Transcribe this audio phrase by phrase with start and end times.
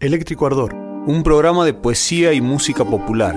[0.00, 3.36] Eléctrico Ardor, un programa de poesía y música popular.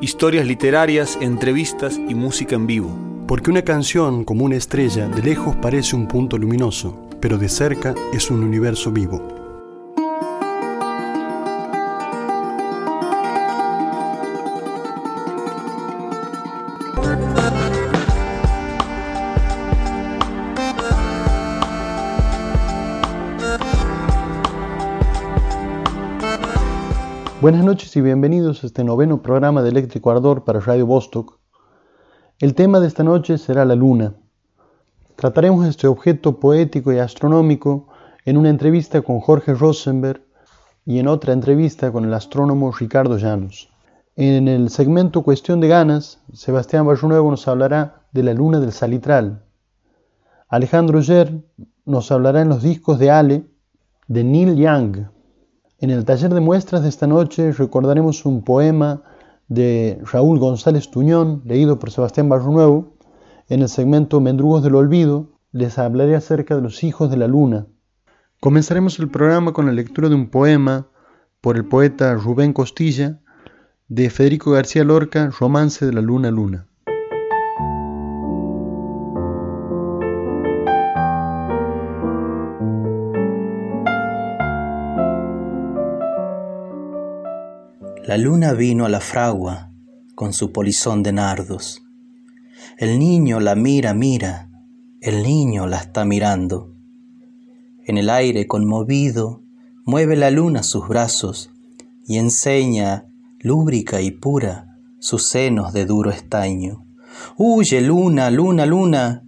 [0.00, 2.88] Historias literarias, entrevistas y música en vivo.
[3.28, 7.94] Porque una canción, como una estrella, de lejos parece un punto luminoso, pero de cerca
[8.14, 9.35] es un universo vivo.
[27.46, 31.38] Buenas noches y bienvenidos a este noveno programa de Eléctrico Ardor para Radio Vostok.
[32.40, 34.16] El tema de esta noche será la luna.
[35.14, 37.86] Trataremos este objeto poético y astronómico
[38.24, 40.26] en una entrevista con Jorge Rosenberg
[40.84, 43.70] y en otra entrevista con el astrónomo Ricardo Llanos.
[44.16, 49.44] En el segmento Cuestión de Ganas, Sebastián Nuevo nos hablará de la luna del salitral.
[50.48, 51.44] Alejandro Yer
[51.84, 53.46] nos hablará en los discos de Ale
[54.08, 55.15] de Neil Young.
[55.78, 59.02] En el taller de muestras de esta noche recordaremos un poema
[59.46, 62.96] de Raúl González Tuñón, leído por Sebastián Nuevo.
[63.50, 67.66] En el segmento Mendrugos del Olvido les hablaré acerca de los hijos de la luna.
[68.40, 70.86] Comenzaremos el programa con la lectura de un poema
[71.42, 73.20] por el poeta Rubén Costilla
[73.88, 76.68] de Federico García Lorca, Romance de la Luna Luna.
[88.06, 89.72] La luna vino a la fragua
[90.14, 91.82] con su polizón de nardos.
[92.78, 94.48] El niño la mira, mira,
[95.00, 96.72] el niño la está mirando.
[97.84, 99.42] En el aire conmovido
[99.84, 101.50] mueve la luna sus brazos
[102.06, 103.08] y enseña,
[103.40, 106.86] lúbrica y pura, sus senos de duro estaño.
[107.36, 109.24] Huye, luna, luna, luna.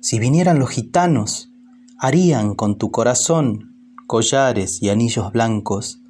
[0.00, 1.52] Si vinieran los gitanos,
[1.98, 3.74] harían con tu corazón
[4.06, 6.01] collares y anillos blancos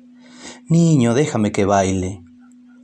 [0.69, 2.25] Niño, déjame que baile.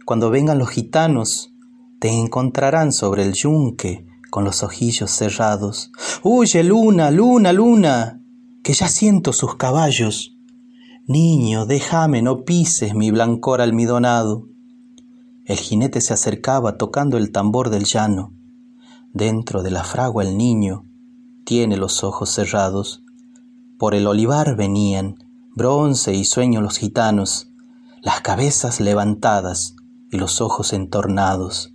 [0.04, 1.54] Cuando vengan los gitanos,
[2.00, 5.90] te encontrarán sobre el yunque con los ojillos cerrados.
[6.22, 8.22] Huye, luna, luna, luna,
[8.62, 10.36] que ya siento sus caballos.
[11.06, 14.48] Niño, déjame, no pises mi blancor almidonado.
[15.44, 18.34] El jinete se acercaba tocando el tambor del llano.
[19.12, 20.84] Dentro de la fragua el niño
[21.44, 23.02] tiene los ojos cerrados.
[23.78, 25.16] Por el olivar venían,
[25.54, 27.47] bronce y sueño los gitanos
[28.08, 29.76] las cabezas levantadas
[30.10, 31.74] y los ojos entornados.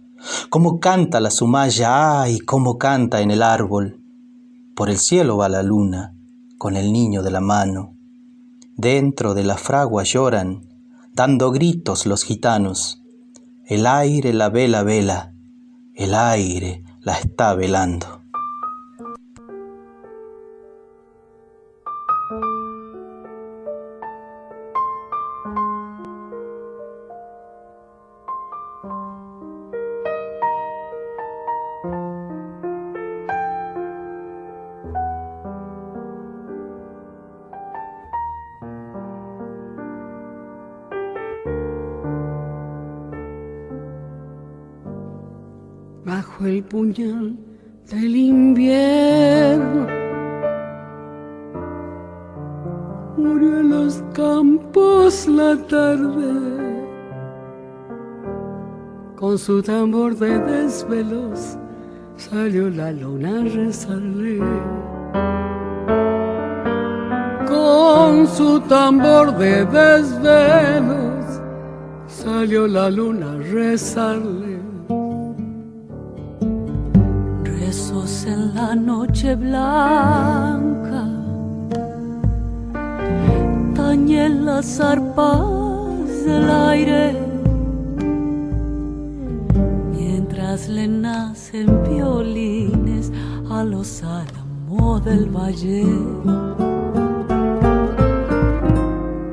[0.50, 4.02] Cómo canta la sumaya, ay, cómo canta en el árbol.
[4.76, 6.16] Por el cielo va la luna,
[6.58, 8.00] con el niño de la mano.
[8.76, 10.68] Dentro de la fragua lloran,
[11.14, 13.04] dando gritos los gitanos.
[13.68, 15.36] El aire la vela vela,
[15.94, 18.23] el aire la está velando.
[46.74, 47.38] Puñal
[47.92, 49.86] del invierno.
[53.16, 56.34] Murió en los campos la tarde,
[59.16, 61.60] con su tambor de desvelos
[62.18, 64.40] salió la luna a rezarle.
[67.54, 71.40] Con su tambor de desvelos
[72.08, 74.53] salió la luna a rezarle.
[78.26, 81.06] En la noche blanca,
[83.74, 87.18] tañen las arpas del aire,
[89.92, 93.12] mientras le nacen violines
[93.50, 95.84] a los álamos del valle.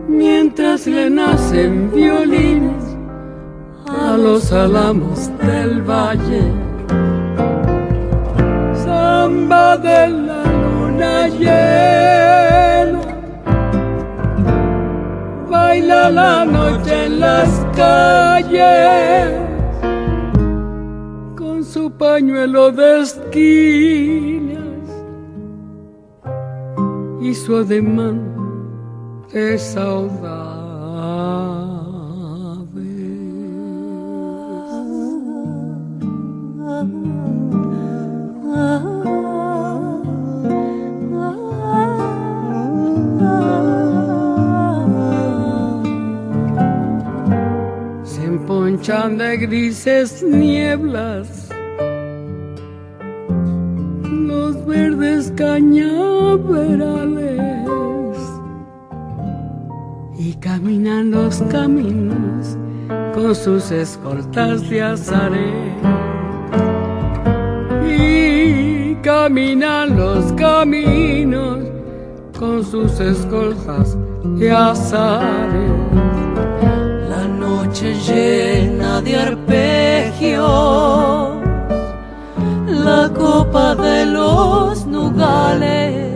[0.08, 2.84] Mientras le nacen violines
[3.86, 6.59] a los álamos del valle
[9.76, 13.00] de la luna llena.
[15.48, 19.32] Baila la noche en las calles
[21.36, 24.60] con su pañuelo de esquinas
[27.20, 28.18] y su ademán
[29.32, 30.49] de saudade.
[48.90, 51.48] De grises nieblas
[54.02, 57.38] los verdes cañaverales
[60.18, 62.58] y caminan los caminos
[63.14, 65.52] con sus escoltas de azaré.
[67.88, 71.60] Y caminan los caminos
[72.36, 73.96] con sus escoltas
[74.36, 76.09] de azaré.
[78.00, 80.46] La llena de arpegios,
[82.66, 86.10] la copa de los nugales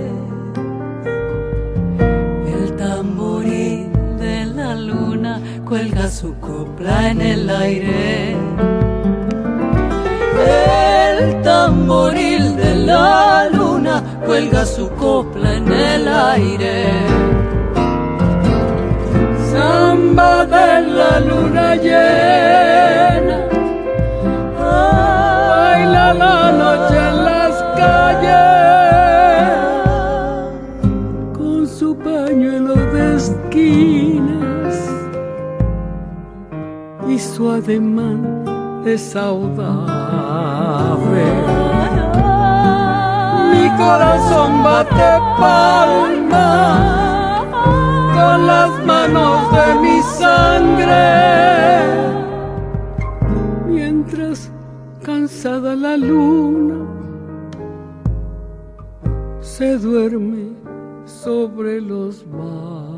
[5.74, 8.36] cuelga su copla en el aire.
[11.18, 16.84] El tamboril de la luna cuelga su copla en el aire.
[19.64, 23.38] Samba de la luna llena,
[24.58, 28.42] baila la noche en las calles
[31.38, 34.40] con su pañuelo de esquina
[37.08, 38.20] y su ademán
[38.84, 39.94] de saudade.
[43.52, 47.13] Mi corazón bate palma
[48.14, 51.06] con las manos de mi sangre,
[53.66, 54.50] mientras
[55.02, 56.86] cansada la luna
[59.40, 60.52] se duerme
[61.04, 62.93] sobre los valles.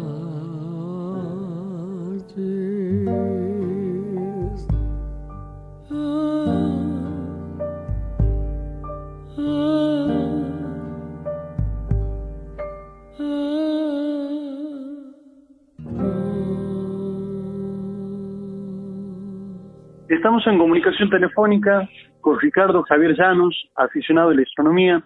[20.08, 21.88] Estamos en comunicación telefónica
[22.20, 25.02] con Ricardo Javier Llanos, aficionado de la astronomía,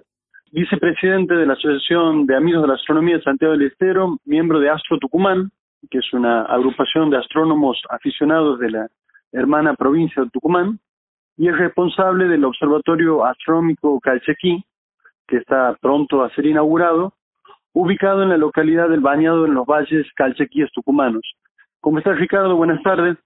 [0.53, 4.69] vicepresidente de la Asociación de Amigos de la Astronomía de Santiago del Estero, miembro de
[4.69, 5.51] Astro Tucumán,
[5.91, 8.89] que es una agrupación de astrónomos aficionados de la
[9.33, 10.79] hermana provincia de Tucumán,
[11.39, 14.63] y es responsable del Observatorio Astronómico Calchequí,
[15.27, 17.15] que está pronto a ser inaugurado,
[17.73, 21.23] ubicado en la localidad del Bañado en los Valles Calchequíes Tucumanos.
[21.81, 22.55] ¿Cómo estás, Ricardo?
[22.55, 23.17] Buenas tardes.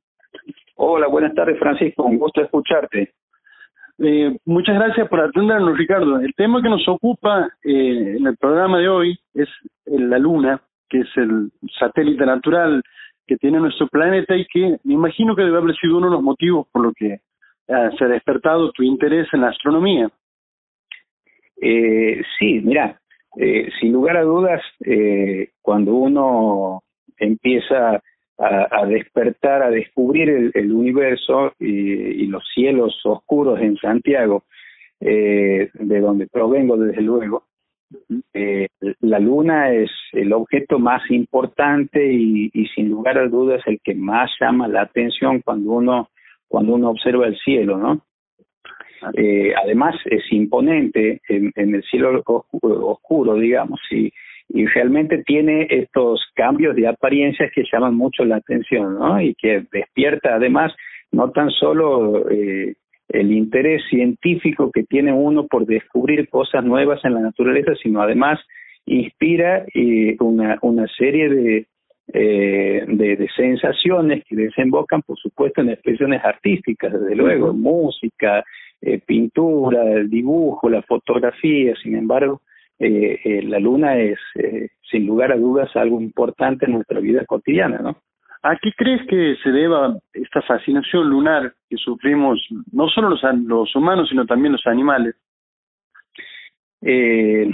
[0.77, 3.13] Hola, buenas tardes Francisco, un gusto escucharte.
[3.99, 6.19] Eh, muchas gracias por atendernos, Ricardo.
[6.19, 9.49] El tema que nos ocupa eh, en el programa de hoy es
[9.87, 12.83] la Luna, que es el satélite natural
[13.27, 16.23] que tiene nuestro planeta y que me imagino que debe haber sido uno de los
[16.23, 17.21] motivos por lo que
[17.67, 20.11] se ha despertado tu interés en la astronomía.
[21.61, 23.01] Eh, sí, mira,
[23.37, 26.83] eh, sin lugar a dudas, eh, cuando uno
[27.17, 28.03] empieza
[28.39, 34.45] a, despertar, a descubrir el, universo y, los cielos oscuros en Santiago,
[35.01, 37.45] eh, de donde provengo desde luego.
[38.33, 38.69] Eh,
[39.01, 44.31] la luna es el objeto más importante y, sin lugar a dudas el que más
[44.41, 46.09] llama la atención cuando uno
[46.49, 48.03] cuando uno observa el cielo, ¿no?
[49.17, 54.13] Eh, además es imponente en, en el cielo oscuro, oscuro digamos, y,
[54.49, 59.21] y realmente tiene estos cambios de apariencias que llaman mucho la atención, ¿no?
[59.21, 60.73] Y que despierta además
[61.11, 62.75] no tan solo eh,
[63.09, 68.41] el interés científico que tiene uno por descubrir cosas nuevas en la naturaleza, sino además
[68.87, 71.67] inspira eh, una, una serie de,
[72.13, 78.45] eh, de, de, sensaciones que desembocan, por supuesto, en expresiones artísticas, desde luego, música,
[78.83, 82.43] eh, pintura, el dibujo, la fotografía, sin embargo,
[82.85, 87.25] eh, eh, la luna es, eh, sin lugar a dudas, algo importante en nuestra vida
[87.25, 87.97] cotidiana, ¿no?
[88.43, 93.75] ¿A qué crees que se deba esta fascinación lunar que sufrimos no solo los, los
[93.75, 95.15] humanos, sino también los animales?
[96.83, 97.51] Eh,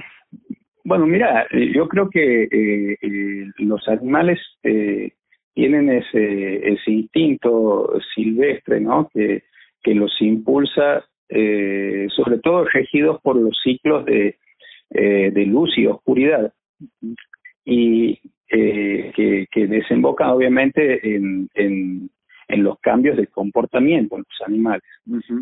[0.83, 5.13] bueno, mira, yo creo que eh, los animales eh,
[5.55, 9.09] tienen ese, ese instinto silvestre, ¿no?
[9.15, 9.45] Que,
[9.85, 14.37] que los impulsa, eh, sobre todo regidos por los ciclos de,
[14.91, 16.53] eh, de luz y oscuridad.
[17.65, 18.19] Y
[18.49, 22.11] eh, que, que desembocan obviamente en, en,
[22.49, 24.83] en, los cambios de comportamiento en los animales.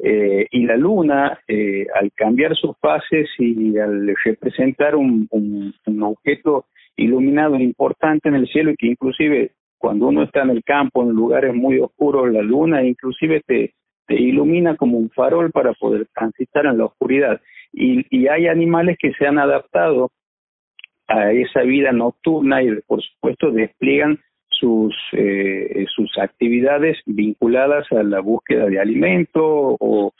[0.05, 6.03] eh, y la luna, eh, al cambiar sus fases y al representar un, un, un
[6.03, 11.03] objeto iluminado importante en el cielo y que inclusive cuando uno está en el campo,
[11.03, 13.73] en lugares muy oscuros, la luna inclusive te,
[14.07, 17.41] te ilumina como un farol para poder transitar en la oscuridad
[17.73, 20.11] y, y hay animales que se han adaptado
[21.09, 24.19] a esa vida nocturna y por supuesto despliegan
[24.51, 30.13] sus, eh, sus actividades vinculadas a la búsqueda de alimento o,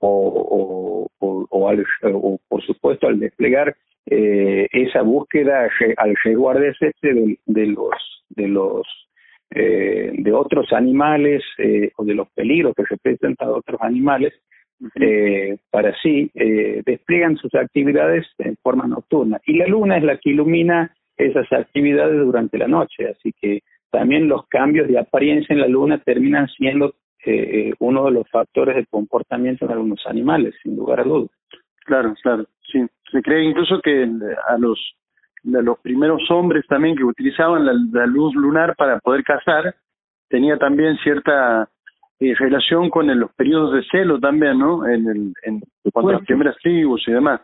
[0.00, 3.74] o, o, o, por supuesto al desplegar
[4.06, 8.86] eh, esa búsqueda al resguardarse de, de los de los
[9.50, 14.34] eh, de otros animales eh, o de los peligros que representan a otros animales
[15.00, 19.40] eh, para sí eh, despliegan sus actividades en forma nocturna.
[19.46, 23.60] Y la luna es la que ilumina esas actividades durante la noche así que
[23.90, 28.74] también los cambios de apariencia en la luna terminan siendo eh, uno de los factores
[28.74, 31.30] de comportamiento en algunos animales sin lugar a dudas.
[31.84, 32.84] Claro claro sí.
[33.12, 34.08] Se cree incluso que
[34.48, 34.78] a los
[35.44, 39.74] los primeros hombres también que utilizaban la, luz lunar para poder cazar
[40.28, 41.68] tenía también cierta
[42.20, 44.86] eh, relación con los periodos de celo también, ¿no?
[44.86, 47.40] En, el, en cuanto a las primeras tribus y demás.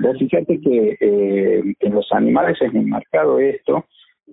[0.00, 3.86] Vos fíjate que eh, en los animales es muy marcado esto,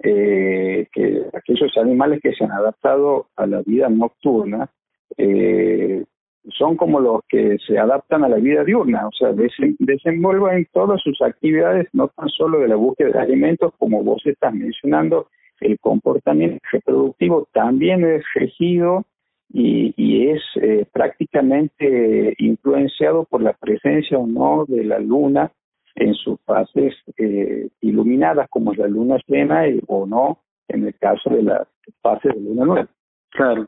[0.03, 4.69] eh, que aquellos animales que se han adaptado a la vida nocturna
[5.17, 6.03] eh,
[6.49, 9.33] son como los que se adaptan a la vida diurna, o sea,
[9.79, 14.53] desenvuelven todas sus actividades, no tan solo de la búsqueda de alimentos, como vos estás
[14.53, 15.29] mencionando,
[15.61, 19.05] el comportamiento reproductivo también es regido
[19.49, 25.51] y, y es eh, prácticamente influenciado por la presencia o no de la luna
[25.95, 31.29] en sus fases eh, iluminadas, como es la luna llena o no, en el caso
[31.29, 31.67] de las
[32.01, 32.87] fases de luna nueva.
[33.31, 33.67] Claro.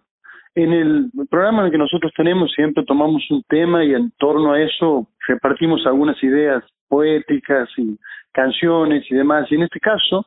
[0.55, 5.07] En el programa que nosotros tenemos siempre tomamos un tema y en torno a eso
[5.27, 7.97] repartimos algunas ideas poéticas y
[8.31, 9.45] canciones y demás.
[9.51, 10.25] Y en este caso,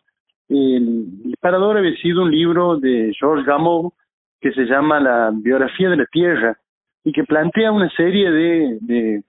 [0.48, 3.92] el disparador había sido un libro de Georges Gamow
[4.40, 6.56] que se llama La biografía de la Tierra
[7.04, 9.22] y que plantea una serie de, de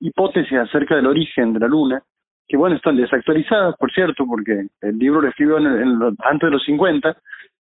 [0.00, 2.02] hipótesis acerca del origen de la Luna,
[2.48, 6.50] que bueno, están desactualizadas, por cierto, porque el libro lo escribió en, en, antes de
[6.50, 7.16] los 50,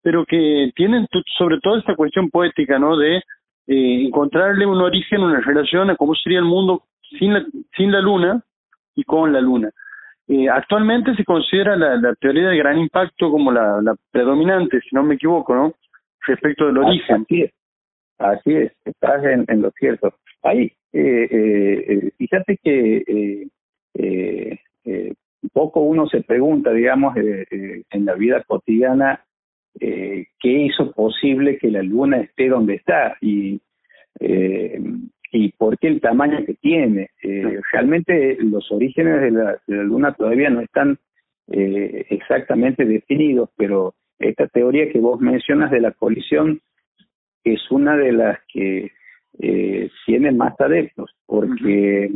[0.01, 1.07] pero que tienen
[1.37, 2.97] sobre todo esta cuestión poética, ¿no?
[2.97, 6.83] De eh, encontrarle un origen, una relación a cómo sería el mundo
[7.17, 7.45] sin la,
[7.75, 8.41] sin la luna
[8.95, 9.69] y con la luna.
[10.27, 15.15] Eh, actualmente se considera la, teoría del gran impacto como la, predominante, si no me
[15.15, 15.73] equivoco, ¿no?
[16.27, 17.23] Respecto del origen.
[17.23, 17.51] Así es,
[18.17, 20.13] así es estás en, en lo cierto.
[20.43, 23.47] Ahí, eh, eh, fíjate que eh,
[23.95, 25.13] eh, eh,
[25.53, 29.23] poco uno se pregunta, digamos, eh, eh, en la vida cotidiana,
[29.79, 33.61] eh, qué hizo posible que la luna esté donde está y,
[34.19, 34.79] eh,
[35.31, 37.09] y por qué el tamaño que tiene.
[37.21, 40.97] Eh, realmente los orígenes de la, de la luna todavía no están
[41.51, 46.61] eh, exactamente definidos, pero esta teoría que vos mencionas de la colisión
[47.43, 48.91] es una de las que
[49.39, 52.11] eh, tiene más adeptos, porque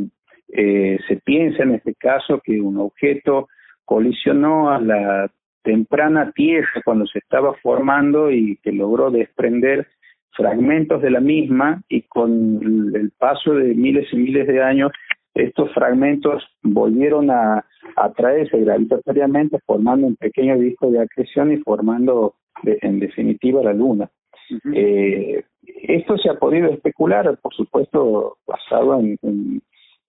[0.48, 3.48] eh, se piensa en este caso que un objeto
[3.84, 5.30] colisionó a la
[5.62, 9.86] temprana tierra cuando se estaba formando y que logró desprender
[10.32, 12.60] fragmentos de la misma y con
[12.94, 14.90] el paso de miles y miles de años
[15.34, 17.64] estos fragmentos volvieron a
[17.96, 24.10] atraerse gravitatoriamente formando un pequeño disco de acreción y formando de, en definitiva la luna.
[24.50, 24.72] Uh -huh.
[24.74, 25.44] eh,
[25.82, 29.62] esto se ha podido especular, por supuesto, basado en, en,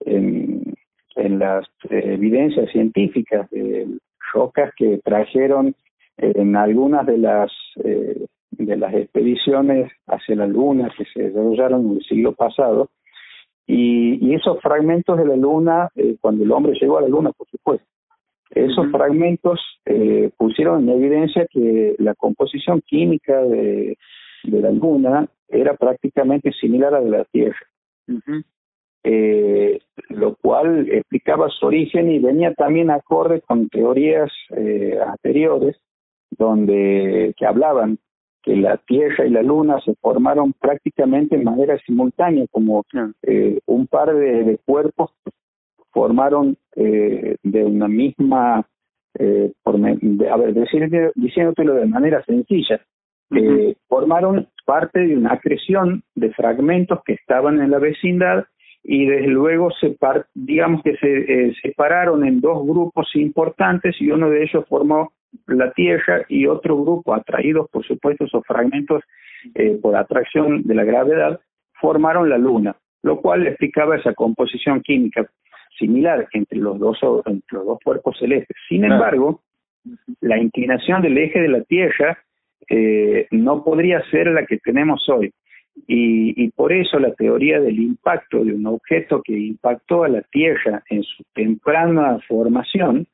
[0.06, 0.74] en,
[1.16, 3.88] en las evidencias científicas de
[4.34, 5.76] rocas que trajeron
[6.18, 7.52] en algunas de las
[7.84, 12.90] eh, de las expediciones hacia la luna que se desarrollaron en el siglo pasado
[13.68, 17.32] y, y esos fragmentos de la luna eh, cuando el hombre llegó a la luna
[17.32, 17.88] por supuesto
[18.50, 18.92] esos uh -huh.
[18.92, 23.98] fragmentos eh, pusieron en evidencia que la composición química de,
[24.44, 27.60] de la luna era prácticamente similar a la de la Tierra.
[28.08, 28.44] Uh -huh
[29.04, 35.78] eh, lo cual explicaba su origen y venía también acorde con teorías eh, anteriores
[36.30, 37.98] donde que hablaban
[38.44, 42.84] que la Tierra y la Luna se formaron prácticamente de manera simultánea, como
[43.24, 45.12] eh, un par de, de cuerpos
[45.92, 48.66] formaron eh, de una misma,
[49.20, 52.82] eh, por, de, a ver, decir, diciéndotelo de manera sencilla,
[53.30, 53.76] uh -huh.
[53.88, 58.46] formaron parte de una acreción de fragmentos que estaban en la vecindad
[58.84, 59.96] y desde luego se
[60.34, 65.12] digamos que se eh, separaron en dos grupos importantes y uno de ellos formó
[65.48, 69.04] la Tierra y otro grupo, atraídos por supuesto esos fragmentos
[69.56, 71.40] eh, por atracción de la gravedad,
[71.80, 75.26] formaron la Luna, lo cual explicaba esa composición química
[75.78, 78.56] similar entre los dos, entre los dos cuerpos celestes.
[78.68, 78.96] Sin claro.
[78.96, 79.42] embargo,
[80.20, 82.18] la inclinación del eje de la Tierra
[82.70, 85.34] eh, no podría ser la que tenemos hoy.
[85.88, 90.22] Y, y, por eso la teoría del impacto de un objeto que impactó a la
[90.22, 93.08] Tierra en su temprana formación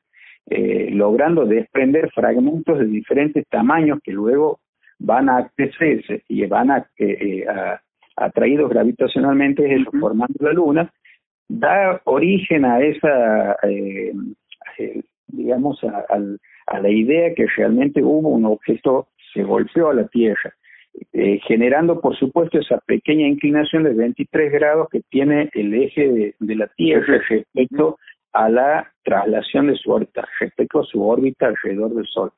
[0.50, 4.60] eh, logrando desprender fragmentos de diferentes tamaños que luego
[4.98, 7.80] van a crecerse y van a, eh, a
[8.16, 10.92] atraídos gravitacionalmente formando la Luna,
[11.48, 14.12] da origen a esa, eh,
[15.28, 16.04] digamos, a,
[16.66, 20.52] a, la idea que realmente hubo un objeto que golpeó a la Tierra,
[21.12, 26.56] eh, generando, por supuesto, esa pequeña inclinación de 23 grados que tiene el eje de,
[26.56, 27.98] la Tierra respecto
[28.32, 32.30] a la traslación de su órbita, respecto a su órbita alrededor del Sol.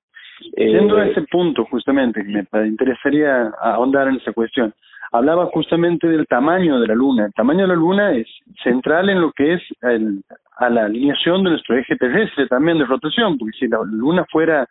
[0.57, 4.73] Yendo a eh, ese punto, justamente, me interesaría ahondar en esa cuestión
[5.13, 7.27] hablaba justamente del tamaño de la Luna.
[7.27, 8.29] El tamaño de la Luna es
[8.63, 10.23] central en lo que es el,
[10.57, 14.67] a la alineación de nuestro eje terrestre también de rotación, porque si la Luna fuera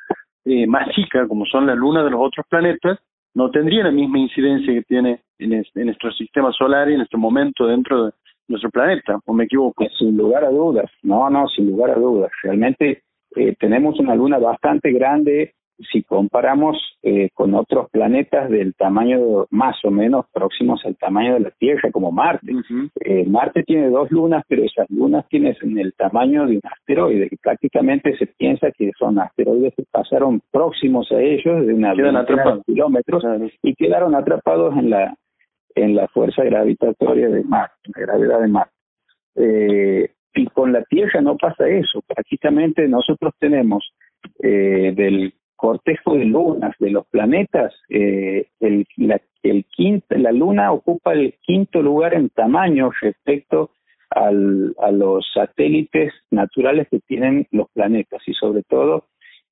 [0.45, 2.99] eh, más chica, como son las lunas de los otros planetas,
[3.33, 7.17] no tendría la misma incidencia que tiene en, en nuestro sistema solar y en este
[7.17, 8.11] momento dentro de
[8.49, 9.85] nuestro planeta, ¿o me equivoco?
[9.97, 12.31] Sin lugar a dudas, no, no, sin lugar a dudas.
[12.43, 13.03] Realmente
[13.35, 15.53] eh, tenemos una luna bastante grande
[15.91, 21.39] si comparamos eh, con otros planetas del tamaño más o menos próximos al tamaño de
[21.39, 22.51] la Tierra, como Marte.
[22.99, 27.37] eh, Marte tiene dos lunas, pero esas lunas tienen el tamaño de un asteroide, y
[27.37, 33.23] prácticamente se piensa que son asteroides que pasaron próximos a ellos de una de kilómetros
[33.63, 35.15] y quedaron atrapados en la
[35.75, 38.73] en la fuerza gravitatoria de Marte, la gravedad de Marte.
[39.35, 42.01] Eh, y con la Tierra no pasa eso.
[42.07, 43.93] Prácticamente nosotros tenemos
[44.41, 51.35] eh, del cortejo de lunas de los planetas, eh, el, la, la luna ocupa el
[51.41, 53.71] quinto lugar en tamaño respecto
[54.09, 59.07] al, a los satélites naturales que tienen los planetas y sobre todo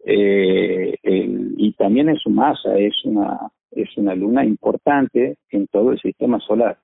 [0.06, 5.92] eh, el, y también en su masa es una es una luna importante en todo
[5.92, 6.78] el sistema solar.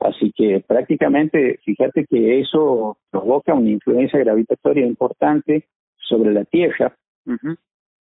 [0.00, 5.64] Así que prácticamente, fíjate que eso provoca una influencia gravitatoria importante
[5.96, 6.94] sobre la Tierra,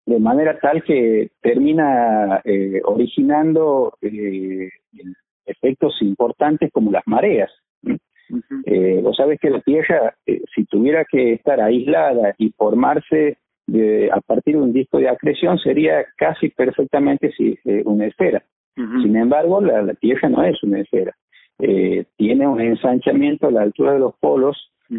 [0.06, 4.70] de manera tal que termina eh, originando eh,
[5.44, 7.50] efectos importantes como las mareas.
[8.64, 13.38] eh, vos sabes que la Tierra, eh, si tuviera que estar aislada y formarse
[13.70, 18.42] de, a partir de un disco de acreción, sería casi perfectamente si, eh, una esfera.
[19.02, 21.14] Sin embargo, la, la, Tierra no es una esfera.
[21.58, 24.56] Eh, tiene un ensanchamiento a la altura de los polos,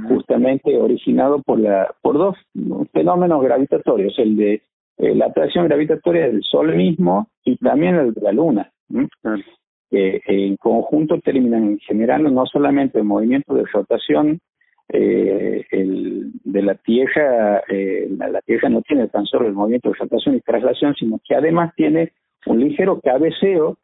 [0.07, 2.37] justamente originado por, la, por dos
[2.93, 4.61] fenómenos gravitatorios, el de
[4.97, 8.71] eh, la atracción gravitatoria del Sol mismo y también el de la Luna.
[9.89, 14.39] que en conjunto terminan generando no solamente el movimiento de rotación
[14.93, 19.95] eh, el, de la Tierra, eh, la, Tierra no tiene tan solo el movimiento de
[19.95, 22.11] rotación y traslación, sino que además tiene
[22.45, 23.77] un ligero cabeceo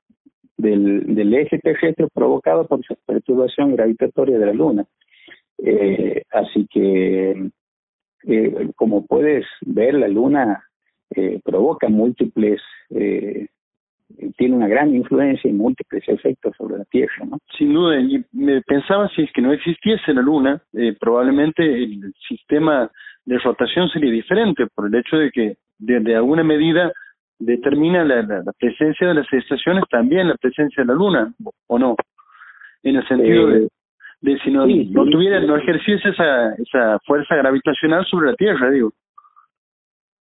[0.58, 4.86] del, eje terrestre provocado por esa perturbación gravitatoria de la Luna.
[5.60, 7.50] Eh, así que,
[8.28, 10.64] eh, como puedes ver, la Luna
[11.16, 13.48] eh, provoca múltiples, eh,
[14.38, 17.26] tiene una gran influencia y múltiples efectos sobre la Tierra.
[17.26, 17.40] ¿no?
[17.58, 22.14] Sin duda, y me pensaba si es que no existiese la Luna, eh, probablemente el
[22.28, 22.90] sistema
[23.26, 26.92] de rotación sería diferente por el hecho de que de, alguna medida
[27.38, 31.34] determina la, la, presencia de las estaciones también la presencia de la Luna,
[31.68, 31.96] ¿o no?
[32.84, 33.68] En el sentido de,
[34.22, 38.92] de si no, no tuviera, no ejerciese esa, esa fuerza gravitacional sobre la Tierra, digo.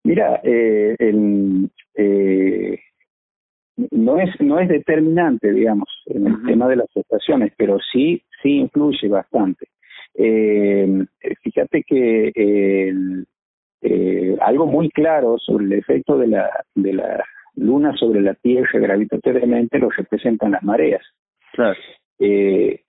[0.04, 2.80] Mira, eh, el, eh,
[3.92, 8.58] no es no es determinante, digamos, en el tema de las estaciones, pero sí sí
[8.58, 9.68] influye bastante.
[10.14, 11.06] Eh,
[11.44, 12.32] fíjate que
[13.82, 17.24] eh, algo muy claro sobre el efecto de la de la
[17.56, 21.04] luna sobre la Tierra gravitatoriamente lo representan las mareas.
[21.54, 21.78] Claro.
[22.20, 22.82] Eh,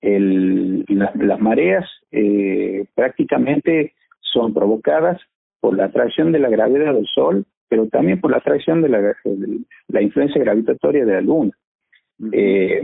[0.00, 5.20] el, las mareas eh, prácticamente son provocadas
[5.60, 9.16] por la atracción de la gravedad del Sol, pero también por la atracción de la,
[9.88, 11.52] la influencia gravitatoria de la Luna.
[12.32, 12.82] eh,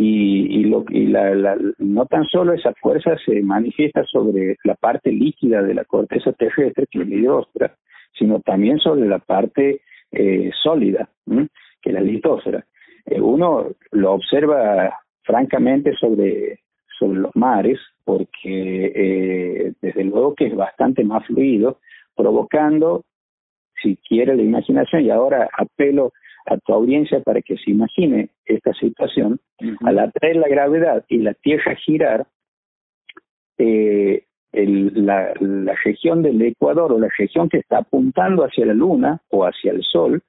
[0.00, 4.76] y, y, lo, y la, la, no tan solo esa fuerza se manifiesta sobre la
[4.76, 7.74] parte líquida de la corteza terrestre, que es la hidrosfera,
[8.16, 9.80] sino también sobre la parte
[10.12, 12.64] eh, sólida, que es la litósfera.
[13.06, 16.60] Eh, uno lo observa francamente sobre,
[16.96, 21.80] sobre los mares, porque eh, desde luego que es bastante más fluido,
[22.14, 23.04] provocando,
[23.82, 26.12] si quiere, la imaginación, y ahora apelo
[26.46, 29.38] a tu audiencia para que se imagine esta situación,
[29.84, 32.26] al atraer la gravedad y la Tierra girar,
[33.58, 38.74] eh, el, la, la región del Ecuador o la región que está apuntando hacia la
[38.74, 40.22] Luna o hacia el Sol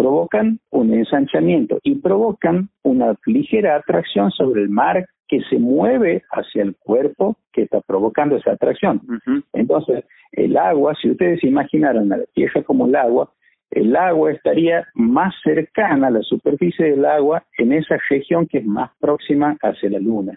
[0.00, 6.62] provocan un ensanchamiento y provocan una ligera atracción sobre el mar que se mueve hacia
[6.62, 9.02] el cuerpo que está provocando esa atracción.
[9.52, 13.30] Entonces, el agua, si ustedes imaginaran a la Tierra como el agua,
[13.70, 18.66] el agua estaría más cercana a la superficie del agua en esa región que es
[18.66, 20.34] más próxima hacia la Luna.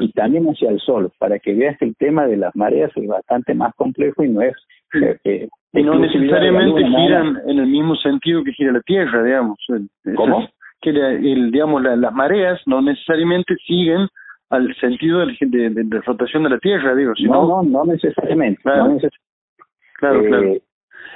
[0.00, 3.08] Y también hacia el Sol, para que veas que el tema de las mareas es
[3.08, 4.54] bastante más complejo y no es...
[5.24, 9.58] Eh, y no necesariamente giran en el mismo sentido que gira la Tierra, digamos.
[10.16, 10.48] ¿Cómo?
[10.80, 14.08] que el, digamos las mareas no necesariamente siguen
[14.48, 17.12] al sentido de, de, rotación de la Tierra, digo.
[17.20, 18.60] no, no, no necesariamente.
[18.62, 18.98] Claro,
[19.98, 20.62] claro, eh,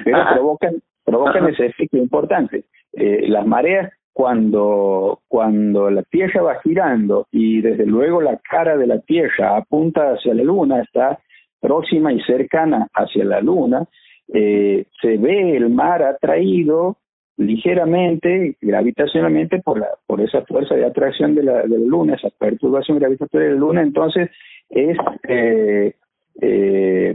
[0.04, 0.34] Pero ah, ah.
[0.34, 2.64] provocan, provocan ese efecto importante.
[2.92, 8.86] Eh, las mareas cuando, cuando la Tierra va girando y desde luego la cara de
[8.86, 11.18] la Tierra apunta hacia la Luna, está
[11.60, 13.86] próxima y cercana hacia la Luna,
[14.32, 16.96] eh, se ve el mar atraído
[17.36, 22.30] ligeramente, gravitacionalmente, por, la, por esa fuerza de atracción de la, de la Luna, esa
[22.30, 24.30] perturbación gravitatoria de la Luna, entonces
[24.70, 24.96] es,
[25.28, 25.94] eh,
[26.40, 27.14] eh,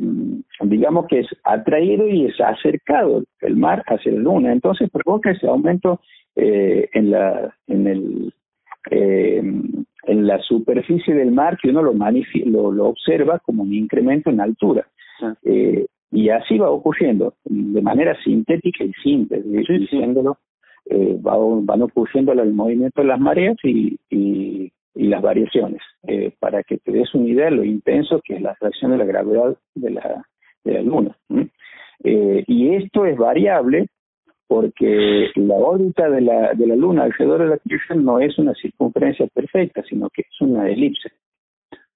[0.61, 5.47] digamos que es atraído y es acercado el mar hacia la Luna, entonces provoca ese
[5.47, 6.01] aumento
[6.35, 8.33] eh, en la en el
[8.91, 9.41] eh,
[10.03, 14.41] en la superficie del mar que uno lo, lo, lo observa como un incremento en
[14.41, 14.87] altura.
[15.43, 20.37] Eh, y así va ocurriendo, de manera sintética y simple, diciéndolo,
[20.85, 26.77] eh, van ocurriendo el movimiento de las mareas y, y, las variaciones, eh, para que
[26.77, 29.91] te des una idea de lo intenso que es la atracción de la gravedad de
[29.91, 30.25] la,
[30.63, 31.15] de la Luna.
[32.03, 33.87] Eh, y esto es variable
[34.47, 38.53] porque la órbita de la, de la Luna alrededor de la Tierra no es una
[38.55, 41.11] circunferencia perfecta, sino que es una elipse.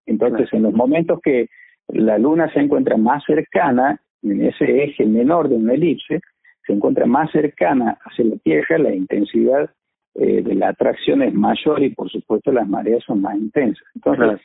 [0.06, 1.49] Entonces, en los momentos que
[1.88, 6.22] la Luna se encuentra más cercana, en ese eje menor de una elipse,
[6.66, 9.70] se encuentra más cercana hacia la Tierra, la intensidad
[10.16, 13.84] eh, de la atracción es mayor y por supuesto las mareas son más intensas.
[13.96, 14.40] Entonces,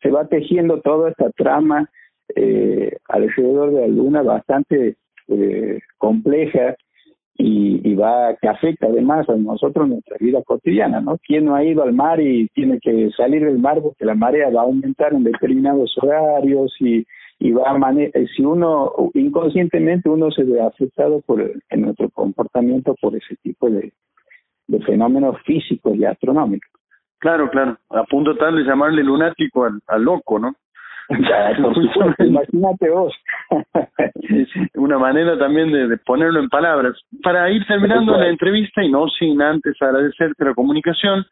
[0.00, 1.88] se va tejiendo toda esta trama
[2.34, 4.96] eh, alrededor de la Luna bastante
[5.28, 6.76] eh, compleja
[7.34, 11.18] y, y, va que afecta además a nosotros nuestra vida cotidiana, ¿no?
[11.18, 14.50] ¿Quién no ha ido al mar y tiene que salir del mar porque la marea
[14.50, 17.06] va a aumentar en determinados horarios y,
[17.42, 22.94] y va a eh, si uno inconscientemente uno se ve afectado por en nuestro comportamiento
[23.00, 23.92] por ese tipo de,
[24.68, 26.70] de fenómenos físicos y astronómicos.
[27.18, 30.54] Claro, claro, a punto tal de llamarle lunático al, al loco, ¿no?
[32.20, 33.12] imagínate vos.
[34.74, 36.94] una manera también de, ponerlo en palabras.
[37.24, 41.26] Para ir terminando la entrevista y no sin antes agradecerte la comunicación,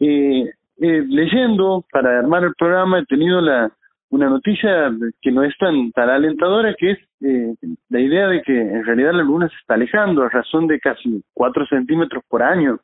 [0.00, 3.70] eh, eh, leyendo para armar el programa he tenido la
[4.14, 7.54] una noticia que no es tan, tan alentadora, que es eh,
[7.88, 11.20] la idea de que en realidad la luna se está alejando a razón de casi
[11.34, 12.78] 4 centímetros por año.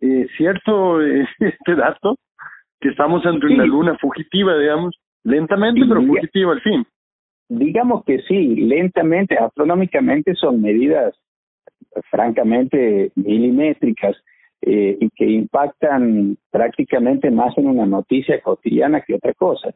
[0.00, 1.02] Eh, ¿Cierto
[1.38, 2.16] este dato?
[2.80, 4.96] Que estamos ante una luna fugitiva, digamos.
[5.22, 6.86] Lentamente, pero fugitivo al fin.
[7.50, 11.14] Digamos que sí, lentamente, astronómicamente son medidas
[12.10, 14.16] francamente milimétricas
[14.62, 19.74] eh, y que impactan prácticamente más en una noticia cotidiana que otra cosa.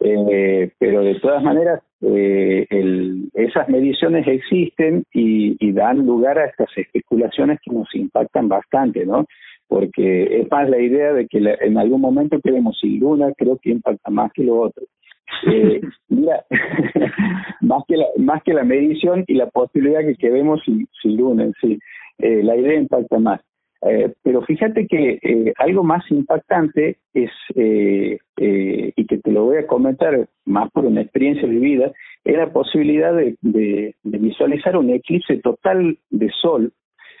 [0.00, 6.46] eh, pero de todas maneras, eh, el, esas mediciones existen y, y dan lugar a
[6.46, 9.24] estas especulaciones que nos impactan bastante, ¿no?
[9.66, 13.70] porque es más la idea de que en algún momento queremos sin luna, creo que
[13.70, 14.84] impacta más que lo otro.
[15.46, 16.44] Eh, mira,
[17.60, 21.50] más que la más que la medición y la posibilidad que quedemos sin, sin luna,
[21.60, 21.78] sí,
[22.18, 23.40] eh, la idea impacta más.
[23.82, 29.44] Eh, pero fíjate que eh, algo más impactante es, eh, eh, y que te lo
[29.44, 31.92] voy a comentar más por una experiencia vivida,
[32.24, 36.72] es la posibilidad de, de, de visualizar un eclipse total de sol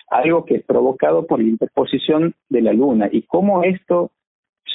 [0.08, 3.08] algo que es provocado por la interposición de la luna.
[3.10, 4.10] Y cómo esto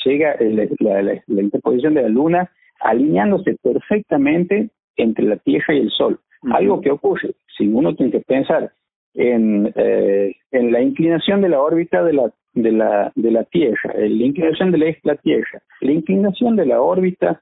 [0.03, 6.19] llega, la, la, interposición de la luna alineándose perfectamente entre la Tierra y el Sol.
[6.51, 8.71] Algo que ocurre, si uno tiene que pensar
[9.13, 13.93] en, eh, en la inclinación de la órbita de la, de la, de la Tierra,
[13.95, 17.41] la inclinación de la, la Tierra, la inclinación de la órbita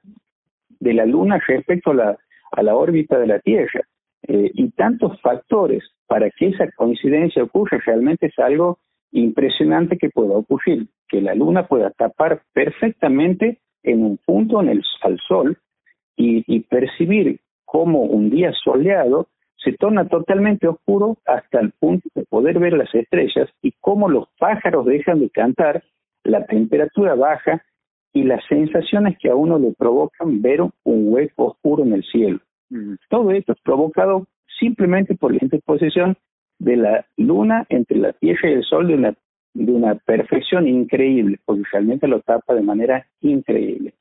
[0.80, 2.18] de la Luna respecto a la,
[2.52, 3.82] a la órbita de la Tierra,
[4.30, 8.80] eh, y tantos factores para que esa coincidencia ocurra realmente es algo
[9.12, 14.84] impresionante que pueda ocurrir, que la luna pueda tapar perfectamente en un punto en el,
[15.02, 15.58] al sol
[16.18, 19.28] y, y percibir cómo un día soleado
[19.58, 24.28] se torna totalmente oscuro hasta el punto de poder ver las estrellas y cómo los
[24.40, 25.84] pájaros dejan de cantar,
[26.24, 27.64] la temperatura baja
[28.14, 32.40] y las sensaciones que a uno le provocan ver un hueco oscuro en el cielo.
[33.10, 34.28] Todo esto es provocado
[34.60, 36.18] simplemente por la interposición
[36.60, 39.14] de la luna entre la Tierra y el Sol de una,
[39.54, 43.94] de una perfección increíble, porque realmente lo tapa de manera increíble.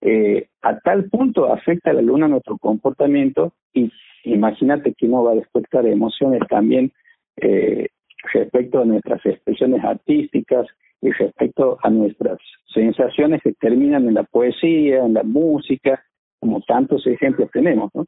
[0.00, 3.90] Eh, a tal punto afecta a la luna nuestro comportamiento y
[4.32, 6.92] imagínate que uno va a despertar emociones también
[7.36, 7.88] eh,
[8.32, 10.66] respecto a nuestras expresiones artísticas
[11.00, 12.38] y respecto a nuestras
[12.72, 16.02] sensaciones que terminan en la poesía, en la música,
[16.40, 17.90] como tantos ejemplos tenemos.
[17.94, 18.04] ¿no?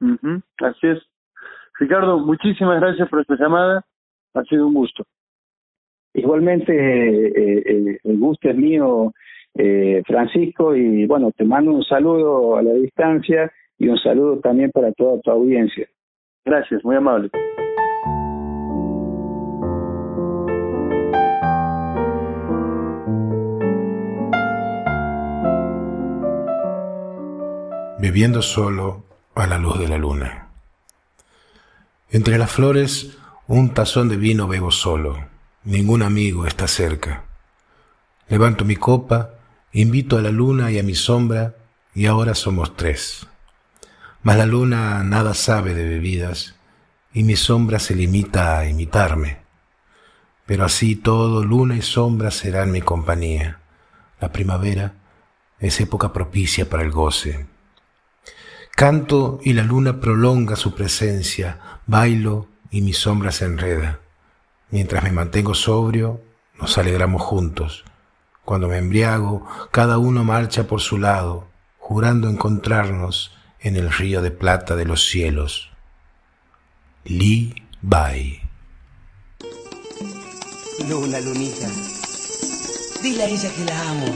[0.59, 0.99] Así es.
[1.79, 3.85] Ricardo, muchísimas gracias por esta llamada.
[4.35, 5.05] Ha sido un gusto.
[6.15, 9.13] Igualmente, eh, eh, el gusto es mío,
[9.55, 14.71] eh, Francisco, y bueno, te mando un saludo a la distancia y un saludo también
[14.71, 15.87] para toda tu audiencia.
[16.45, 17.31] Gracias, muy amable.
[28.01, 30.49] Bebiendo solo a la luz de la luna.
[32.11, 35.27] Entre las flores, un tazón de vino bebo solo.
[35.65, 37.25] Ningún amigo está cerca.
[38.29, 39.31] Levanto mi copa,
[39.73, 41.55] invito a la luna y a mi sombra,
[41.95, 43.27] y ahora somos tres.
[44.29, 46.55] Mas la luna nada sabe de bebidas,
[47.15, 49.39] y mi sombra se limita a imitarme.
[50.45, 53.61] Pero así todo, luna y sombra serán mi compañía.
[54.21, 54.93] La primavera
[55.59, 57.47] es época propicia para el goce.
[58.77, 64.01] Canto y la luna prolonga su presencia, bailo y mi sombra se enreda.
[64.71, 66.21] Mientras me mantengo sobrio,
[66.61, 67.83] nos alegramos juntos.
[68.45, 74.31] Cuando me embriago, cada uno marcha por su lado, jurando encontrarnos en el río de
[74.31, 75.71] plata de los cielos.
[77.05, 78.43] Li Bai.
[80.89, 81.69] Luna, lunita,
[83.03, 84.07] dile a ella que la amo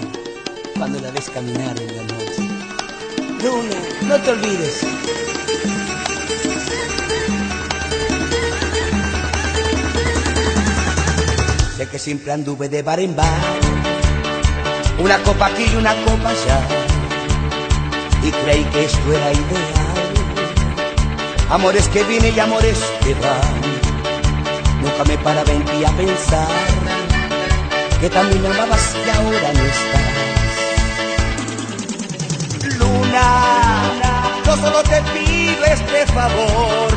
[0.76, 2.42] cuando la ves caminar en la noche.
[3.42, 4.86] Luna, no te olvides.
[11.76, 13.40] Sé que siempre anduve de bar en bar,
[14.98, 16.66] una copa aquí y una copa allá,
[18.44, 20.12] creí que esto era ideal.
[21.50, 23.62] Amores que vienen y amores que van,
[24.82, 26.48] nunca me paraba en a pensar
[28.00, 30.12] que también amabas y ahora no estás.
[34.44, 36.92] yo solo te pido este favor.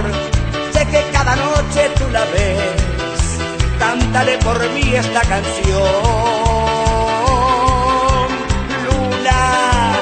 [0.73, 3.37] Sé que cada noche tú la ves,
[3.79, 5.83] cántale por mí esta canción.
[8.85, 9.93] Luna,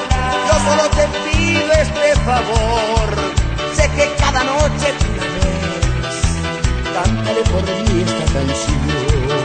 [0.48, 1.33] yo solo te pido
[1.82, 3.10] este favor.
[3.76, 6.18] Sé que cada noche tú la ves,
[6.94, 9.43] cántale por mí esta canción.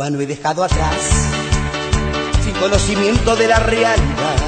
[0.00, 0.96] Vano he dejado atrás,
[2.42, 4.40] sin conocimiento de la realidad,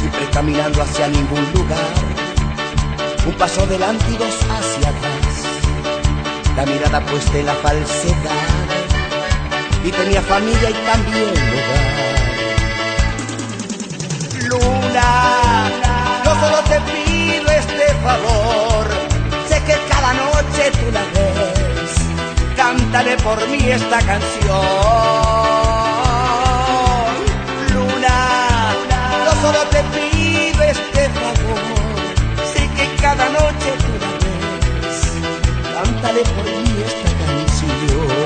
[0.00, 1.92] siempre caminando hacia ningún lugar,
[3.26, 5.34] un paso adelante y dos hacia atrás,
[6.56, 8.68] la mirada puesta en la falsedad,
[9.84, 11.92] y tenía familia y también hogar.
[14.48, 15.70] Luna,
[16.24, 18.86] yo solo te pido este favor,
[19.46, 21.41] sé que cada noche tú la ves
[22.72, 24.60] cántale por mí esta canción.
[27.74, 28.74] Luna,
[29.26, 31.60] yo solo te pido este favor,
[32.52, 35.00] sé que cada noche tú la ves,
[35.74, 38.21] cántale por mí esta canción.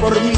[0.00, 0.31] Por mí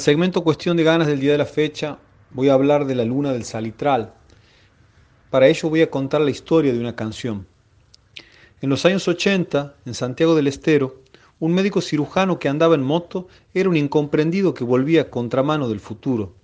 [0.00, 1.98] el segmento Cuestión de ganas del día de la fecha,
[2.30, 4.14] voy a hablar de la luna del salitral.
[5.28, 7.46] Para ello voy a contar la historia de una canción.
[8.62, 11.02] En los años 80, en Santiago del Estero,
[11.38, 15.80] un médico cirujano que andaba en moto era un incomprendido que volvía a contramano del
[15.80, 16.34] futuro.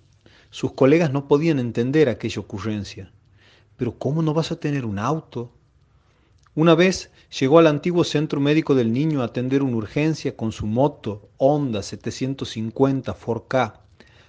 [0.51, 3.11] Sus colegas no podían entender aquella ocurrencia.
[3.79, 5.51] Pero ¿cómo no vas a tener un auto?
[6.55, 10.67] Una vez llegó al antiguo centro médico del niño a atender una urgencia con su
[10.67, 13.75] moto Honda 750 4K,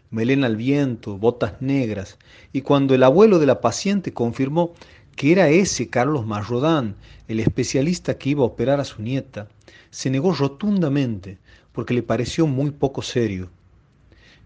[0.09, 2.17] melena al viento, botas negras,
[2.53, 4.73] y cuando el abuelo de la paciente confirmó
[5.15, 6.95] que era ese Carlos Marrodán,
[7.27, 9.47] el especialista que iba a operar a su nieta,
[9.89, 11.39] se negó rotundamente
[11.71, 13.49] porque le pareció muy poco serio.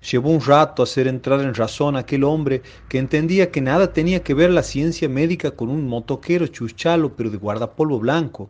[0.10, 4.24] Llevó un rato hacer entrar en razón a aquel hombre que entendía que nada tenía
[4.24, 8.50] que ver la ciencia médica con un motoquero chuchalo pero de guardapolvo blanco.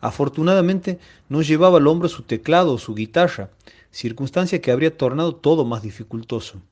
[0.00, 3.50] Afortunadamente no llevaba al hombro su teclado o su guitarra,
[3.90, 6.62] circunstancia que habría tornado todo más dificultoso.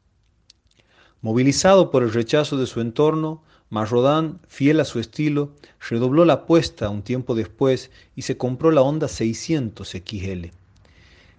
[1.20, 5.54] Movilizado por el rechazo de su entorno, Marrodán, fiel a su estilo,
[5.88, 10.63] redobló la apuesta un tiempo después y se compró la Honda 600 XL.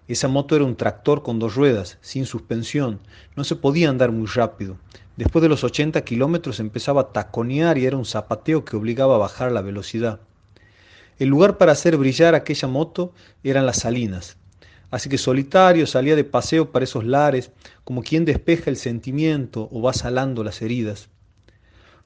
[0.07, 2.99] Esa moto era un tractor con dos ruedas, sin suspensión,
[3.35, 4.77] no se podía andar muy rápido.
[5.17, 9.19] Después de los 80 kilómetros empezaba a taconear y era un zapateo que obligaba a
[9.19, 10.19] bajar la velocidad.
[11.17, 13.13] El lugar para hacer brillar aquella moto
[13.43, 14.37] eran las salinas.
[14.91, 17.51] Así que solitario salía de paseo para esos lares,
[17.83, 21.09] como quien despeja el sentimiento o va salando las heridas.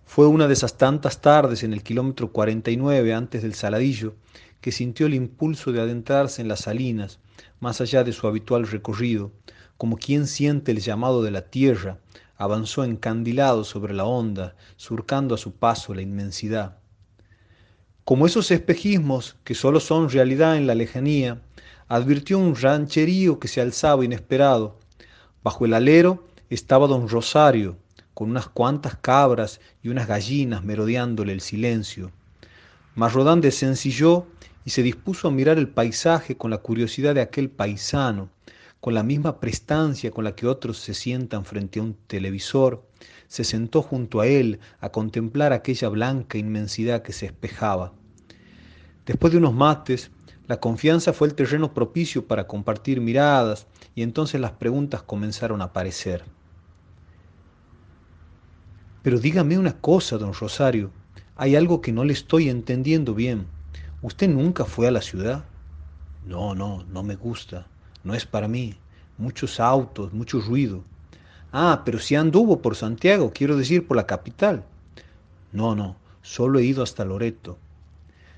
[0.05, 4.15] Fue una de esas tantas tardes en el kilómetro 49 antes del Saladillo
[4.61, 7.19] que sintió el impulso de adentrarse en las salinas,
[7.59, 9.31] más allá de su habitual recorrido,
[9.77, 11.99] como quien siente el llamado de la tierra,
[12.37, 16.77] avanzó encandilado sobre la onda, surcando a su paso la inmensidad.
[18.05, 21.41] Como esos espejismos que solo son realidad en la lejanía,
[21.87, 24.79] advirtió un rancherío que se alzaba inesperado.
[25.43, 27.77] Bajo el alero estaba don Rosario,
[28.13, 32.11] con unas cuantas cabras y unas gallinas merodeándole el silencio.
[32.95, 34.27] Marrodán desencilló
[34.65, 38.29] y se dispuso a mirar el paisaje con la curiosidad de aquel paisano,
[38.79, 42.83] con la misma prestancia con la que otros se sientan frente a un televisor,
[43.27, 47.93] se sentó junto a él a contemplar aquella blanca inmensidad que se espejaba.
[49.05, 50.11] Después de unos mates,
[50.47, 55.65] la confianza fue el terreno propicio para compartir miradas y entonces las preguntas comenzaron a
[55.65, 56.23] aparecer.
[59.03, 60.91] Pero dígame una cosa, don Rosario,
[61.35, 63.45] hay algo que no le estoy entendiendo bien.
[64.01, 65.43] ¿Usted nunca fue a la ciudad?
[66.25, 67.67] No, no, no me gusta,
[68.05, 68.75] no es para mí.
[69.17, 70.85] Muchos autos, mucho ruido.
[71.51, 74.63] Ah, pero si anduvo por Santiago, quiero decir por la capital.
[75.51, 77.57] No, no, solo he ido hasta Loreto.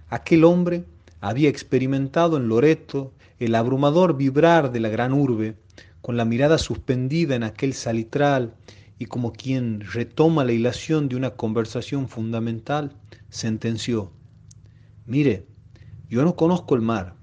[0.10, 0.84] Aquel hombre
[1.20, 5.56] había experimentado en Loreto el abrumador vibrar de la gran urbe,
[6.02, 8.56] con la mirada suspendida en aquel salitral
[8.98, 12.94] y como quien retoma la hilación de una conversación fundamental,
[13.30, 14.12] sentenció,
[15.06, 15.46] mire,
[16.12, 17.14] yo no conozco el mar,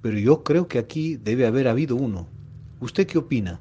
[0.00, 2.28] pero yo creo que aquí debe haber habido uno.
[2.78, 3.58] ¿Usted qué opina?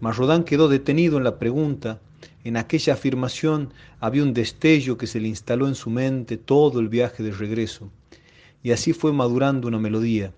[0.00, 2.00] Marrodán quedó detenido en la pregunta.
[2.44, 6.88] En aquella afirmación había un destello que se le instaló en su mente todo el
[6.88, 7.90] viaje de regreso.
[8.62, 10.32] Y así fue madurando una melodía.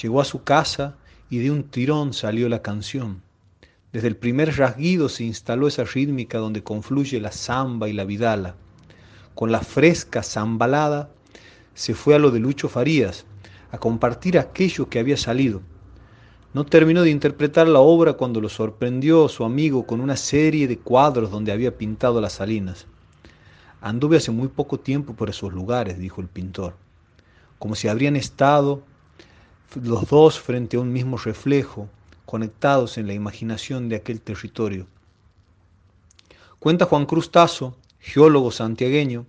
[0.00, 0.96] Llegó a su casa
[1.30, 3.20] y de un tirón salió la canción.
[3.92, 8.54] Desde el primer rasguido se instaló esa rítmica donde confluye la samba y la vidala.
[9.34, 11.10] Con la fresca zambalada
[11.78, 13.24] se fue a lo de Lucho Farías,
[13.70, 15.62] a compartir aquello que había salido.
[16.52, 20.80] No terminó de interpretar la obra cuando lo sorprendió su amigo con una serie de
[20.80, 22.86] cuadros donde había pintado las salinas.
[23.80, 26.74] Anduve hace muy poco tiempo por esos lugares, dijo el pintor,
[27.60, 28.82] como si habrían estado
[29.80, 31.88] los dos frente a un mismo reflejo,
[32.26, 34.88] conectados en la imaginación de aquel territorio.
[36.58, 39.26] Cuenta Juan Cruz Tazo, geólogo santiagueño,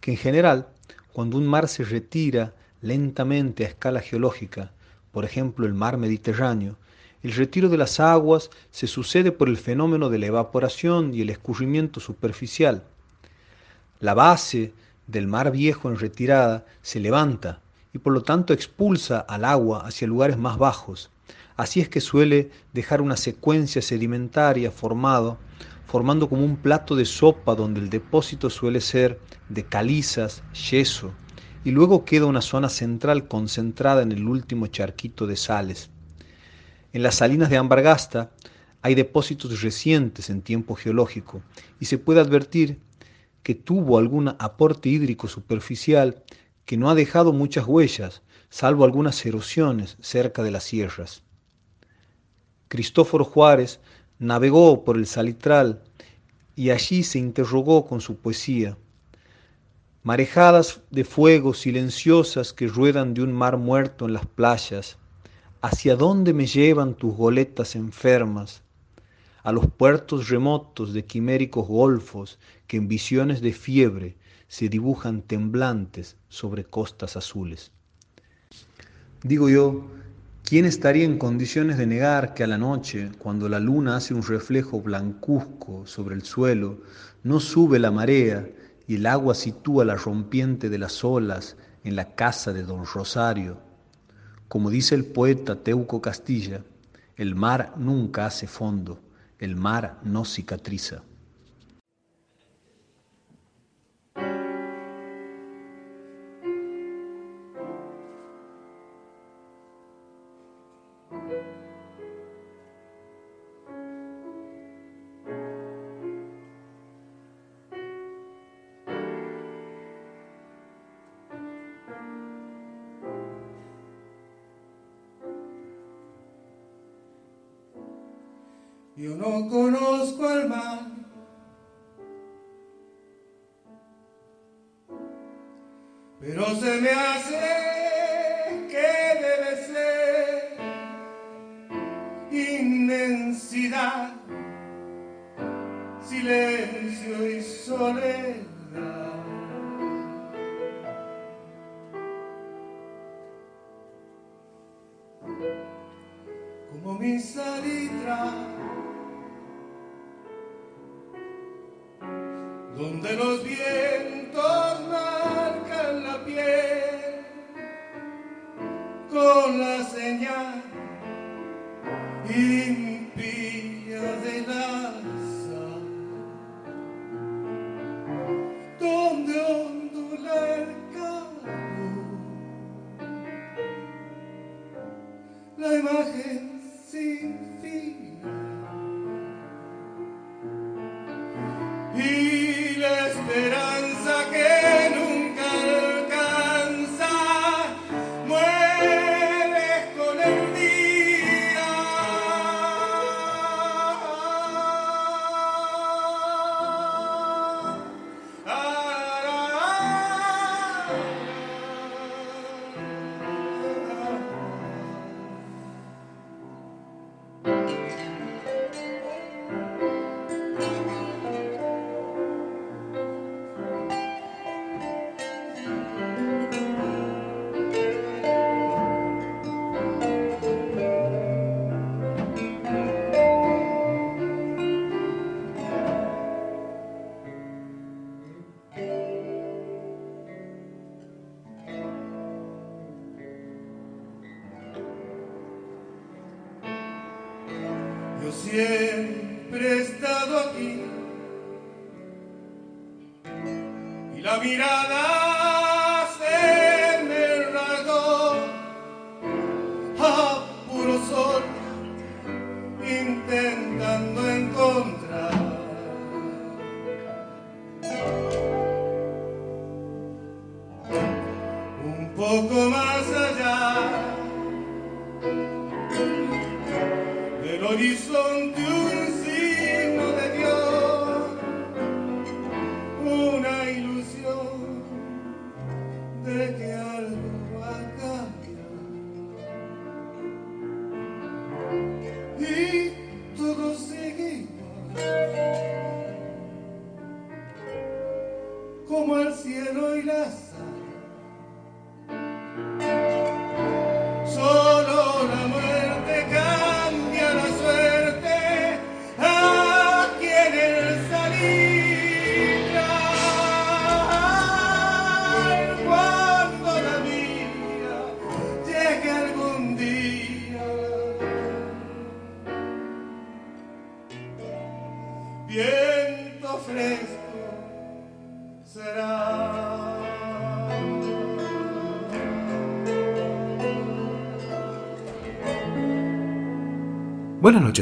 [0.00, 0.68] que en general,
[1.12, 4.72] cuando un mar se retira lentamente a escala geológica,
[5.12, 6.76] por ejemplo el mar Mediterráneo,
[7.22, 11.30] el retiro de las aguas se sucede por el fenómeno de la evaporación y el
[11.30, 12.82] escurrimiento superficial.
[14.00, 14.72] La base
[15.06, 17.60] del mar viejo en retirada se levanta
[17.92, 21.10] y por lo tanto expulsa al agua hacia lugares más bajos.
[21.56, 25.36] Así es que suele dejar una secuencia sedimentaria formado,
[25.90, 29.18] formando como un plato de sopa donde el depósito suele ser
[29.48, 31.12] de calizas, yeso,
[31.64, 35.90] y luego queda una zona central concentrada en el último charquito de sales.
[36.92, 38.30] En las salinas de Ambargasta
[38.82, 41.42] hay depósitos recientes en tiempo geológico
[41.80, 42.78] y se puede advertir
[43.42, 46.22] que tuvo algún aporte hídrico superficial
[46.66, 51.24] que no ha dejado muchas huellas, salvo algunas erosiones cerca de las sierras.
[52.68, 53.80] Cristóforo Juárez
[54.20, 55.82] navegó por el Salitral
[56.54, 58.76] y allí se interrogó con su poesía.
[60.02, 64.98] Marejadas de fuego silenciosas que ruedan de un mar muerto en las playas,
[65.62, 68.62] ¿hacia dónde me llevan tus goletas enfermas?
[69.42, 74.16] A los puertos remotos de quiméricos golfos que en visiones de fiebre
[74.48, 77.72] se dibujan temblantes sobre costas azules.
[79.22, 79.84] Digo yo,
[80.50, 84.24] ¿quién estaría en condiciones de negar que a la noche, cuando la luna hace un
[84.24, 86.80] reflejo blancuzco sobre el suelo,
[87.22, 88.50] no sube la marea
[88.88, 93.58] y el agua sitúa la rompiente de las olas en la casa de don Rosario?
[94.48, 96.64] Como dice el poeta Teuco Castilla,
[97.14, 98.98] el mar nunca hace fondo,
[99.38, 101.04] el mar no cicatriza.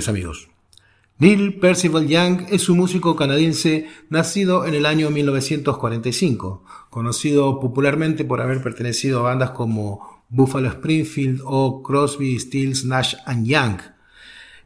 [0.06, 0.48] Amigos.
[1.18, 8.40] Neil Percival Young es un músico canadiense nacido en el año 1945, conocido popularmente por
[8.40, 13.80] haber pertenecido a bandas como Buffalo Springfield o Crosby, Stills, Nash Young.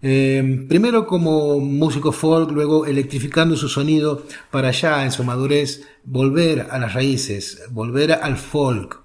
[0.02, 6.66] Eh, primero como músico folk, luego electrificando su sonido para ya en su madurez volver
[6.70, 9.00] a las raíces, volver al folk.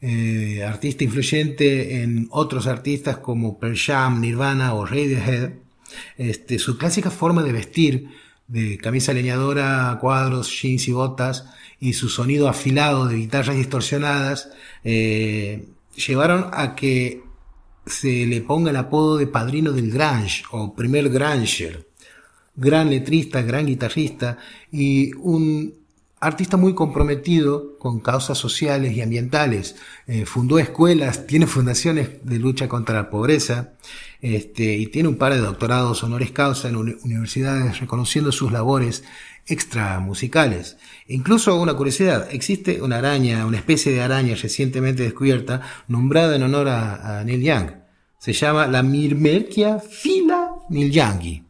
[0.00, 5.61] Eh, artista influyente en otros artistas como Pearl Jam, Nirvana o Radiohead.
[6.16, 8.08] Este, su clásica forma de vestir,
[8.48, 11.46] de camisa leñadora, cuadros, jeans y botas,
[11.80, 14.50] y su sonido afilado de guitarras distorsionadas,
[14.84, 17.22] eh, llevaron a que
[17.86, 21.88] se le ponga el apodo de padrino del Grange o primer Granger.
[22.54, 24.38] Gran letrista, gran guitarrista
[24.70, 25.81] y un
[26.22, 29.74] artista muy comprometido con causas sociales y ambientales.
[30.06, 33.72] Eh, fundó escuelas, tiene fundaciones de lucha contra la pobreza
[34.20, 39.02] este, y tiene un par de doctorados honoris causa en universidades reconociendo sus labores
[39.46, 40.76] extramusicales.
[41.08, 46.68] Incluso una curiosidad, existe una araña, una especie de araña recientemente descubierta, nombrada en honor
[46.68, 47.70] a, Neil Young.
[48.18, 50.50] Se llama la Mirmerkia fila.
[50.70, 51.42] Eh,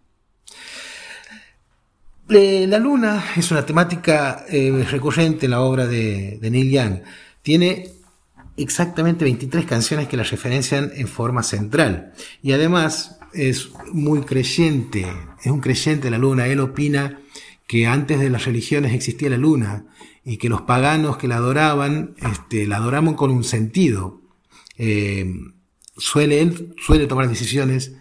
[2.33, 7.01] la luna es una temática eh, recurrente en la obra de, Neil Young.
[7.43, 7.91] Tiene
[8.57, 12.13] exactamente 23 canciones que la referencian en forma central.
[12.43, 15.07] Y además es muy creyente,
[15.43, 16.47] es un creyente la luna.
[16.47, 17.21] Él opina
[17.67, 19.85] que antes de las religiones existía la luna
[20.25, 24.23] y que los paganos que la adoraban, este, la adoraban con un sentido.
[24.79, 25.35] Eh,
[25.97, 27.93] suele, él suele tomar decisiones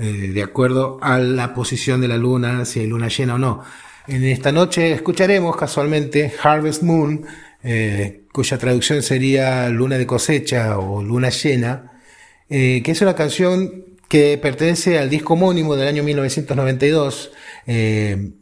[0.00, 3.64] eh, de acuerdo a la posición de la luna, si hay luna llena o no.
[4.06, 7.26] En esta noche escucharemos casualmente Harvest Moon,
[7.64, 12.00] eh, cuya traducción sería luna de cosecha o luna llena,
[12.48, 17.32] eh, que es una canción que pertenece al disco homónimo del año 1992,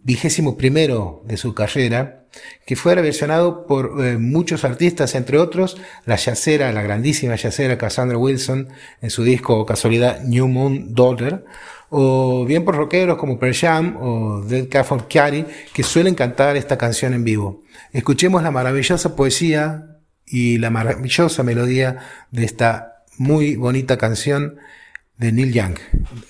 [0.04, 2.25] vigésimo primero de su carrera,
[2.64, 8.18] que fue reversionado por eh, muchos artistas, entre otros la yacera, la grandísima yacera Cassandra
[8.18, 8.68] Wilson
[9.00, 11.44] en su disco casualidad New Moon Daughter,
[11.90, 16.76] o bien por rockeros como Per Jam o Dead Cat for que suelen cantar esta
[16.76, 17.62] canción en vivo.
[17.92, 21.98] Escuchemos la maravillosa poesía y la maravillosa melodía
[22.30, 24.58] de esta muy bonita canción
[25.16, 25.76] de Neil Young,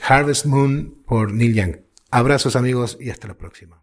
[0.06, 1.76] Harvest Moon por Neil Young.
[2.10, 3.82] Abrazos amigos y hasta la próxima.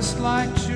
[0.00, 0.67] just like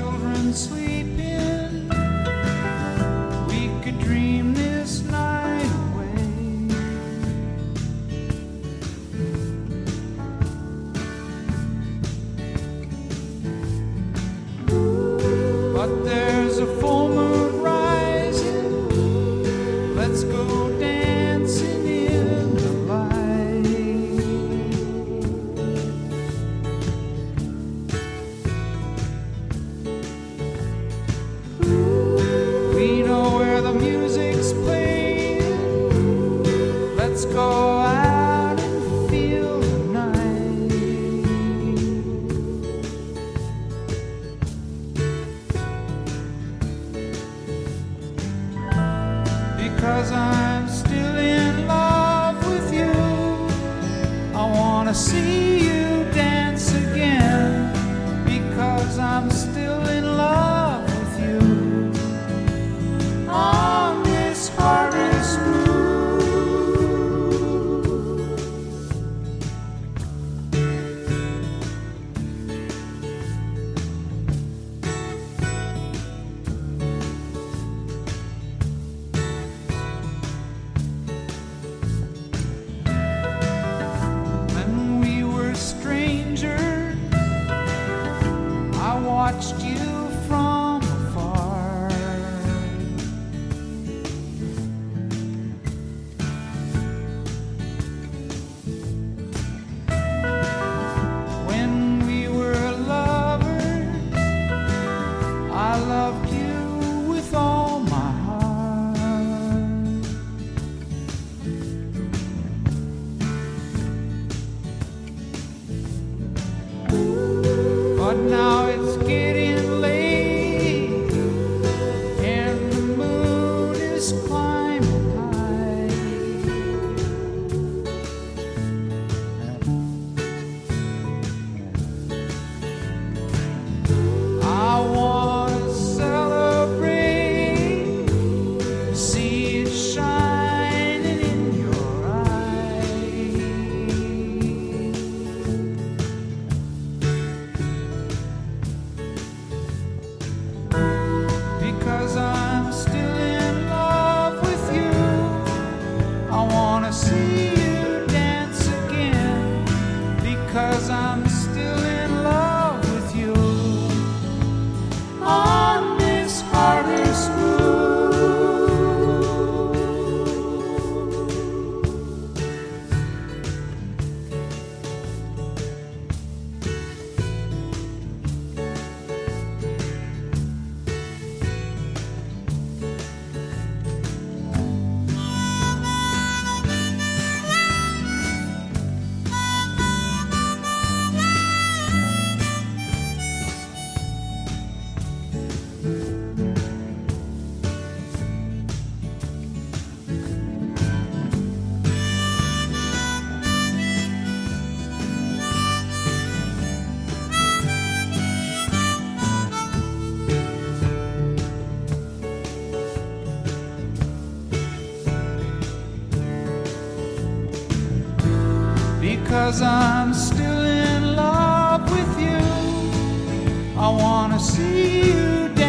[223.82, 225.61] I wanna see you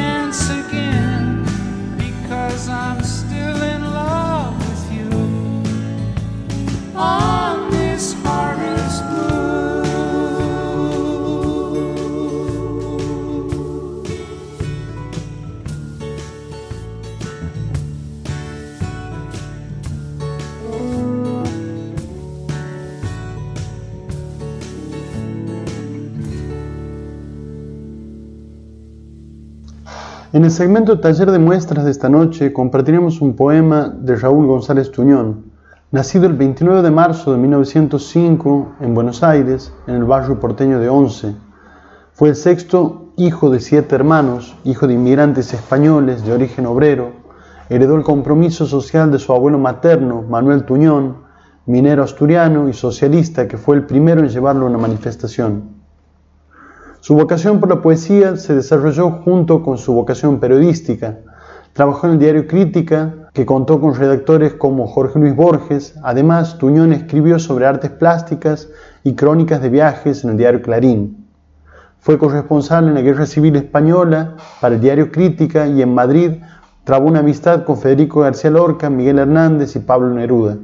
[30.33, 34.89] En el segmento Taller de Muestras de esta noche compartiremos un poema de Raúl González
[34.89, 35.51] Tuñón,
[35.91, 40.89] nacido el 29 de marzo de 1905 en Buenos Aires, en el barrio porteño de
[40.89, 41.35] Once.
[42.13, 47.11] Fue el sexto hijo de siete hermanos, hijo de inmigrantes españoles de origen obrero,
[47.69, 51.17] heredó el compromiso social de su abuelo materno, Manuel Tuñón,
[51.67, 55.72] minero asturiano y socialista que fue el primero en llevarlo a una manifestación.
[57.03, 61.17] Su vocación por la poesía se desarrolló junto con su vocación periodística.
[61.73, 65.95] Trabajó en el diario Crítica, que contó con redactores como Jorge Luis Borges.
[66.01, 68.69] Además, Tuñón escribió sobre artes plásticas
[69.03, 71.27] y crónicas de viajes en el diario Clarín.
[71.99, 76.35] Fue corresponsal en la Guerra Civil Española para el diario Crítica y en Madrid
[76.85, 80.55] trabó una amistad con Federico García Lorca, Miguel Hernández y Pablo Neruda.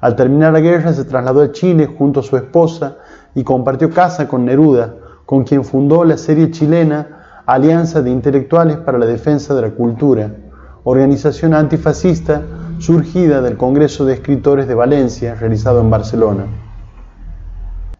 [0.00, 2.96] Al terminar la guerra se trasladó a Chile junto a su esposa
[3.34, 4.94] y compartió casa con Neruda,
[5.32, 10.30] con quien fundó la serie chilena Alianza de Intelectuales para la Defensa de la Cultura,
[10.84, 12.42] organización antifascista
[12.76, 16.44] surgida del Congreso de Escritores de Valencia, realizado en Barcelona.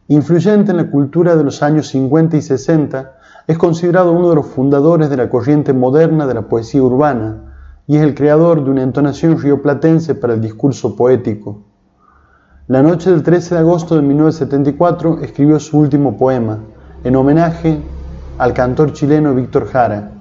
[0.08, 3.14] Influyente en la cultura de los años 50 y 60,
[3.46, 7.54] es considerado uno de los fundadores de la corriente moderna de la poesía urbana
[7.86, 11.62] y es el creador de una entonación rioplatense para el discurso poético.
[12.68, 16.58] La noche del 13 de agosto de 1974 escribió su último poema,
[17.04, 17.80] en homenaje
[18.38, 20.12] al cantor chileno Víctor Jara.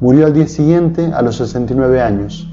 [0.00, 2.48] Murió al día siguiente a los 69 años.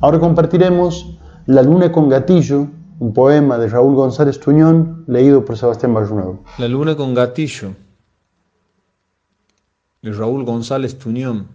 [0.00, 2.66] Ahora compartiremos La luna con gatillo,
[2.98, 6.42] un poema de Raúl González Tuñón, leído por Sebastián Barrunuevo.
[6.58, 7.72] La luna con gatillo,
[10.02, 11.46] de Raúl González Tuñón.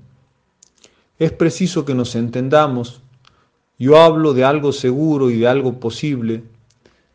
[1.20, 3.02] Es preciso que nos entendamos.
[3.78, 6.44] Yo hablo de algo seguro y de algo posible.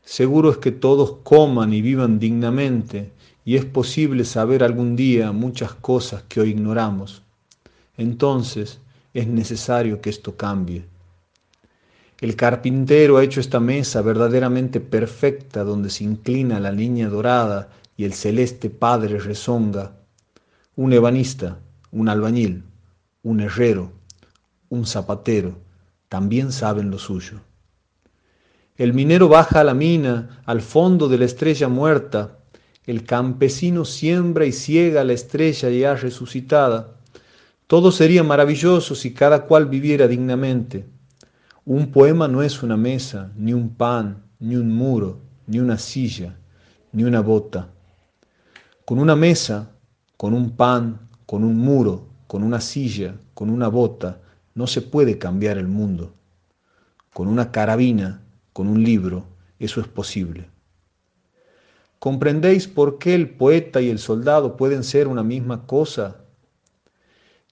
[0.03, 3.11] Seguro es que todos coman y vivan dignamente,
[3.47, 7.23] y es posible saber algún día muchas cosas que hoy ignoramos.
[7.97, 8.81] Entonces
[9.15, 10.85] es necesario que esto cambie.
[12.21, 18.05] El carpintero ha hecho esta mesa verdaderamente perfecta donde se inclina la niña dorada y
[18.05, 19.93] el celeste padre rezonga.
[20.75, 21.59] Un ebanista,
[21.93, 22.65] un albañil,
[23.23, 23.93] un herrero,
[24.71, 25.57] un zapatero,
[26.09, 27.41] también saben lo suyo.
[28.77, 32.39] El minero baja a la mina, al fondo de la estrella muerta.
[32.87, 36.95] El campesino siembra y ciega la estrella ya resucitada.
[37.67, 40.87] Todo sería maravilloso si cada cual viviera dignamente.
[41.65, 45.19] Un poema no es una mesa, ni un pan, ni un muro,
[45.49, 46.37] ni una silla,
[46.93, 47.69] ni una bota.
[48.85, 49.73] Con una mesa,
[50.17, 54.19] Con un pan, con un muro, con una silla, con una bota,
[54.55, 56.15] no se puede cambiar el mundo.
[57.13, 58.23] Con una carabina,
[58.55, 59.27] con un libro,
[59.59, 60.49] eso es posible.
[62.07, 66.19] ¿Comprendéis por qué el poeta y el soldado pueden ser una misma cosa?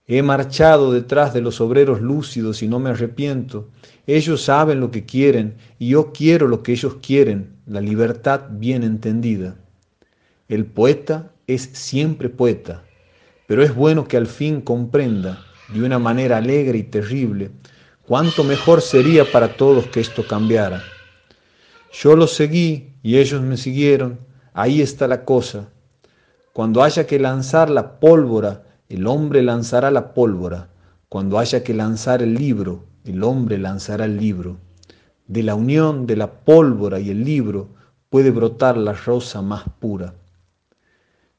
[0.06, 3.70] He marchado detrás de los obreros lúcidos y no me arrepiento.
[4.06, 8.84] Ellos saben lo que quieren y yo quiero lo que ellos quieren, la libertad bien
[8.84, 9.56] entendida.
[10.46, 12.84] El poeta es siempre poeta,
[13.48, 17.50] pero es bueno que al fin comprenda, de una manera alegre y terrible,
[18.06, 20.80] cuánto mejor sería para todos que esto cambiara.
[21.92, 25.68] Yo los seguí y ellos me siguieron, ahí está la cosa.
[26.54, 30.68] Cuando haya que lanzar la pólvora, el hombre lanzará la pólvora.
[31.08, 34.56] Cuando haya que lanzar el libro, el hombre lanzará el libro.
[35.26, 37.68] De la unión de la pólvora y el libro
[38.08, 40.14] puede brotar la rosa más pura.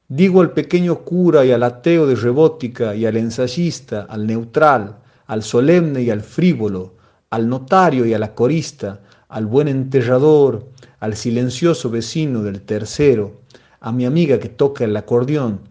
[0.07, 5.41] Digo al pequeño cura y al ateo de rebótica y al ensayista, al neutral, al
[5.41, 6.93] solemne y al frívolo,
[7.30, 8.99] al notario y a la corista,
[9.30, 10.68] al buen enterrador,
[11.00, 13.41] al silencioso vecino del tercero,
[13.80, 15.62] a mi amiga que toca el acordeón,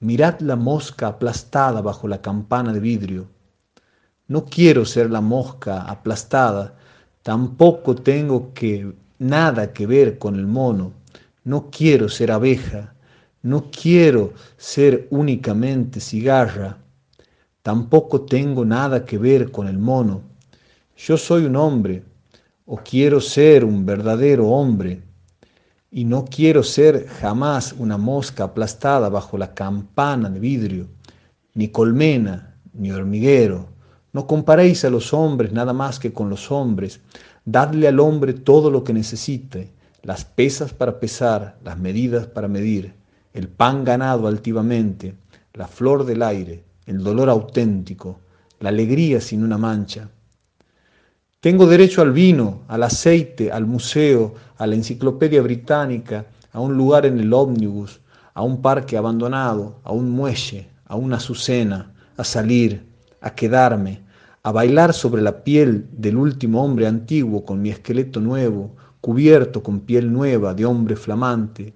[0.00, 3.26] Mirad la mosca aplastada bajo la campana de vidrio.
[4.28, 6.76] No quiero ser la mosca aplastada,
[7.24, 10.92] tampoco tengo que nada que ver con el mono.
[11.42, 12.94] No quiero ser abeja,
[13.42, 16.78] no quiero ser únicamente cigarra,
[17.62, 20.22] tampoco tengo nada que ver con el mono.
[20.96, 22.04] Yo soy un hombre,
[22.70, 25.00] o quiero ser un verdadero hombre
[25.90, 30.86] y no quiero ser jamás una mosca aplastada bajo la campana de vidrio,
[31.54, 33.68] ni colmena, ni hormiguero.
[34.12, 37.00] No comparéis a los hombres nada más que con los hombres.
[37.46, 42.92] Dadle al hombre todo lo que necesite, las pesas para pesar, las medidas para medir,
[43.32, 45.14] el pan ganado altivamente,
[45.54, 48.20] la flor del aire, el dolor auténtico,
[48.60, 50.10] la alegría sin una mancha,
[51.40, 57.06] tengo derecho al vino, al aceite, al museo, a la enciclopedia británica, a un lugar
[57.06, 58.00] en el ómnibus,
[58.34, 62.84] a un parque abandonado, a un muelle, a una azucena, a salir,
[63.20, 64.00] a quedarme,
[64.42, 69.80] a bailar sobre la piel del último hombre antiguo con mi esqueleto nuevo, cubierto con
[69.80, 71.72] piel nueva de hombre flamante.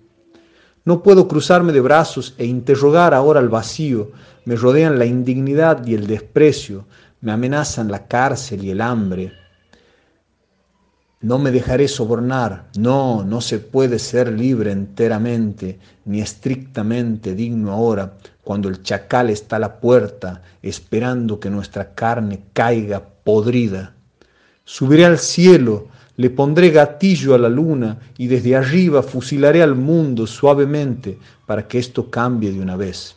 [0.84, 4.10] No puedo cruzarme de brazos e interrogar ahora al vacío,
[4.44, 6.84] me rodean la indignidad y el desprecio,
[7.20, 9.41] me amenazan la cárcel y el hambre.
[11.22, 12.66] No me dejaré sobornar.
[12.76, 19.56] No, no se puede ser libre enteramente, ni estrictamente digno ahora, cuando el chacal está
[19.56, 23.94] a la puerta, esperando que nuestra carne caiga podrida.
[24.64, 30.26] Subiré al cielo, le pondré gatillo a la luna y desde arriba fusilaré al mundo
[30.26, 33.16] suavemente para que esto cambie de una vez.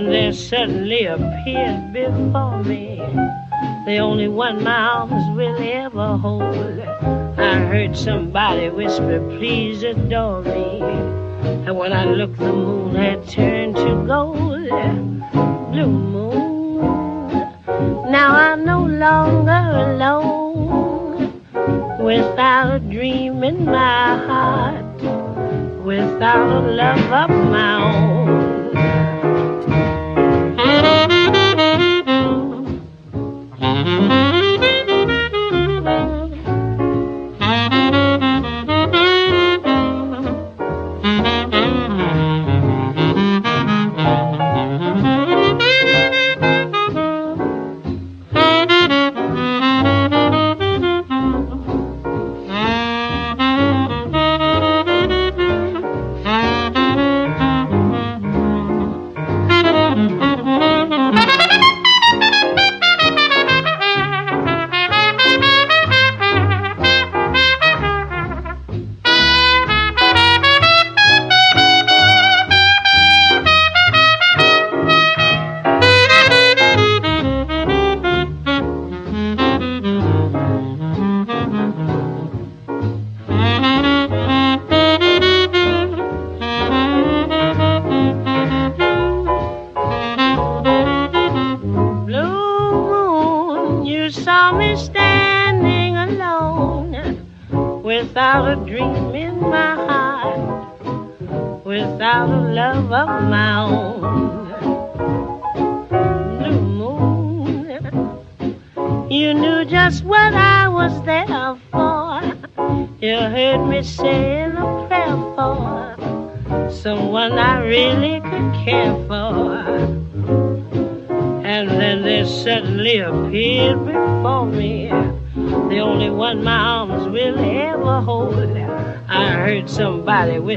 [0.00, 2.96] then there suddenly appeared before me
[3.84, 6.80] the only one my arms will ever hold.
[7.38, 10.80] I heard somebody whisper, please adore me.
[11.66, 14.68] And when I looked, the moon had turned to gold.
[15.72, 17.32] Blue moon,
[18.10, 21.42] now I'm no longer alone.
[22.02, 28.39] Without a dream in my heart, without a love of my own.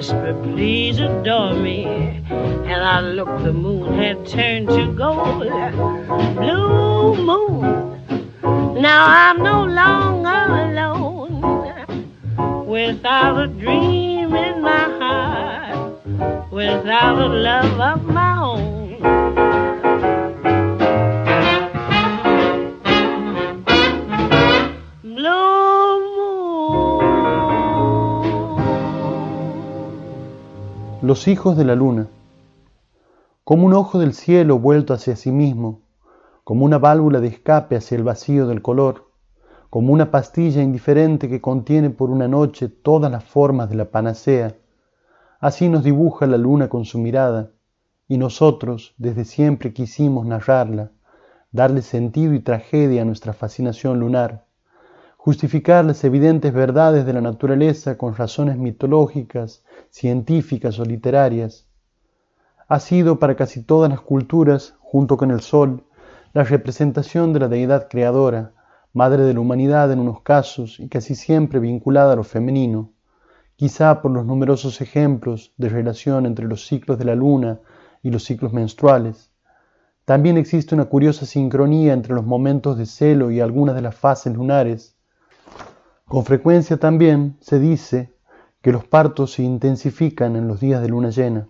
[0.04, 1.86] Whisper, please adore me.
[1.86, 5.48] And I looked, the moon had turned to gold.
[31.26, 32.08] Hijos de la luna.
[33.46, 35.80] Como un ojo del cielo vuelto hacia sí mismo,
[36.44, 39.10] como una válvula de escape hacia el vacío del color,
[39.70, 44.56] como una pastilla indiferente que contiene por una noche todas las formas de la panacea,
[45.40, 47.52] así nos dibuja la luna con su mirada,
[48.10, 50.92] y nosotros desde siempre quisimos narrarla,
[51.54, 54.44] darle sentido y tragedia a nuestra fascinación lunar,
[55.16, 59.64] justificar las evidentes verdades de la naturaleza con razones mitológicas,
[59.94, 61.68] científicas o literarias.
[62.68, 65.84] Ha sido para casi todas las culturas, junto con el sol,
[66.34, 68.54] la representación de la deidad creadora,
[68.92, 72.92] madre de la humanidad en unos casos y casi siempre vinculada a lo femenino,
[73.56, 77.60] quizá por los numerosos ejemplos de relación entre los ciclos de la luna
[78.02, 79.32] y los ciclos menstruales.
[80.06, 84.34] También existe una curiosa sincronía entre los momentos de celo y algunas de las fases
[84.34, 84.98] lunares.
[86.06, 88.13] Con frecuencia también se dice
[88.64, 91.50] que los partos se intensifican en los días de luna llena.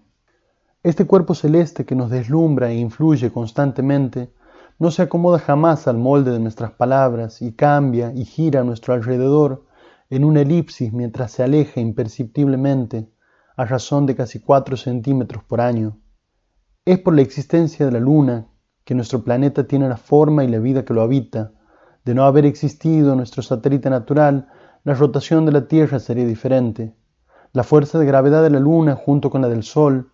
[0.82, 4.34] Este cuerpo celeste que nos deslumbra e influye constantemente
[4.80, 8.96] no se acomoda jamás al molde de nuestras palabras y cambia y gira a nuestro
[8.96, 9.64] alrededor
[10.10, 13.08] en una elipsis mientras se aleja imperceptiblemente
[13.56, 16.00] a razón de casi cuatro centímetros por año.
[16.84, 18.48] Es por la existencia de la luna
[18.86, 21.52] que nuestro planeta tiene la forma y la vida que lo habita.
[22.06, 24.50] De no haber existido nuestro satélite natural,
[24.84, 26.96] la rotación de la Tierra sería diferente.
[27.56, 30.12] La fuerza de gravedad de la Luna, junto con la del Sol,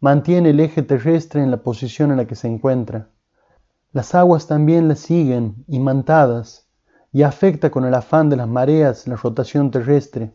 [0.00, 3.10] mantiene el eje terrestre en la posición en la que se encuentra.
[3.92, 6.66] Las aguas también la siguen, imantadas,
[7.12, 10.34] y afecta con el afán de las mareas la rotación terrestre,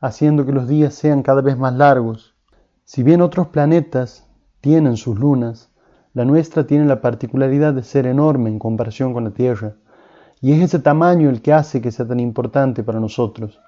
[0.00, 2.34] haciendo que los días sean cada vez más largos.
[2.82, 4.26] Si bien otros planetas
[4.60, 5.70] tienen sus lunas,
[6.14, 9.76] la nuestra tiene la particularidad de ser enorme en comparación con la Tierra,
[10.40, 13.60] y es ese tamaño el que hace que sea tan importante para nosotros.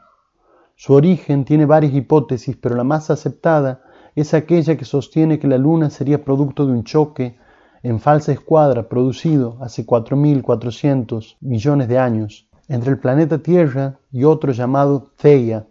[0.76, 3.82] Su origen tiene varias hipótesis, pero la más aceptada
[4.14, 7.36] es aquella que sostiene que la Luna sería producto de un choque
[7.82, 14.52] en falsa escuadra producido hace 4.400 millones de años entre el planeta Tierra y otro
[14.52, 15.66] llamado Theia,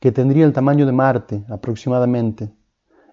[0.00, 2.50] que tendría el tamaño de Marte aproximadamente.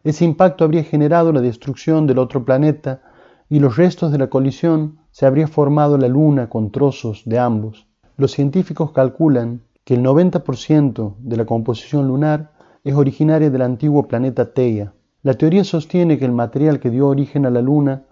[0.03, 3.01] Ese impacto habría generado la destrucción del otro planeta
[3.49, 7.85] y los restos de la colisión se habría formado la Luna con trozos de ambos.
[8.17, 12.53] Los científicos calculan que el 90% de la composición lunar
[12.83, 14.93] es originaria del antiguo planeta Theia.
[15.23, 18.05] La teoría sostiene que el material que dio origen a la Luna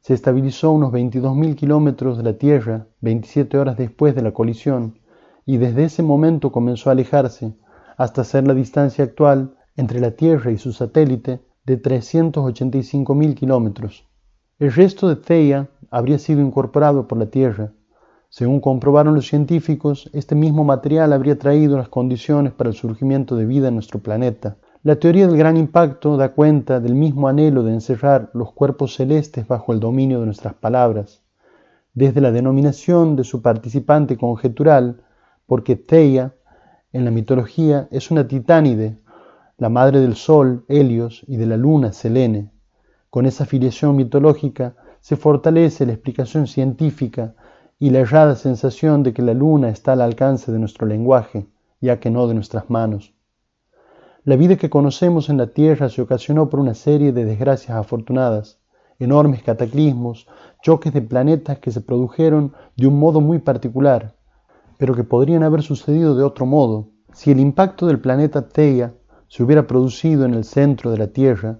[0.00, 4.98] se estabilizó a unos 22.000 kilómetros de la Tierra 27 horas después de la colisión
[5.46, 7.54] y desde ese momento comenzó a alejarse
[7.96, 14.06] hasta ser la distancia actual entre la Tierra y su satélite de 385.000 kilómetros.
[14.58, 17.72] El resto de Theia habría sido incorporado por la Tierra.
[18.36, 23.46] Según comprobaron los científicos, este mismo material habría traído las condiciones para el surgimiento de
[23.46, 24.56] vida en nuestro planeta.
[24.82, 29.46] La teoría del gran impacto da cuenta del mismo anhelo de encerrar los cuerpos celestes
[29.46, 31.22] bajo el dominio de nuestras palabras,
[31.92, 35.04] desde la denominación de su participante conjetural,
[35.46, 36.34] porque Theia,
[36.92, 38.98] en la mitología, es una titánide,
[39.58, 42.50] la madre del sol, Helios, y de la luna, Selene.
[43.10, 47.36] Con esa filiación mitológica se fortalece la explicación científica
[47.84, 51.46] y la errada sensación de que la luna está al alcance de nuestro lenguaje,
[51.82, 53.12] ya que no de nuestras manos.
[54.24, 58.58] La vida que conocemos en la Tierra se ocasionó por una serie de desgracias afortunadas,
[58.98, 60.26] enormes cataclismos,
[60.62, 64.14] choques de planetas que se produjeron de un modo muy particular,
[64.78, 66.88] pero que podrían haber sucedido de otro modo.
[67.12, 68.94] Si el impacto del planeta Theia
[69.28, 71.58] se hubiera producido en el centro de la Tierra,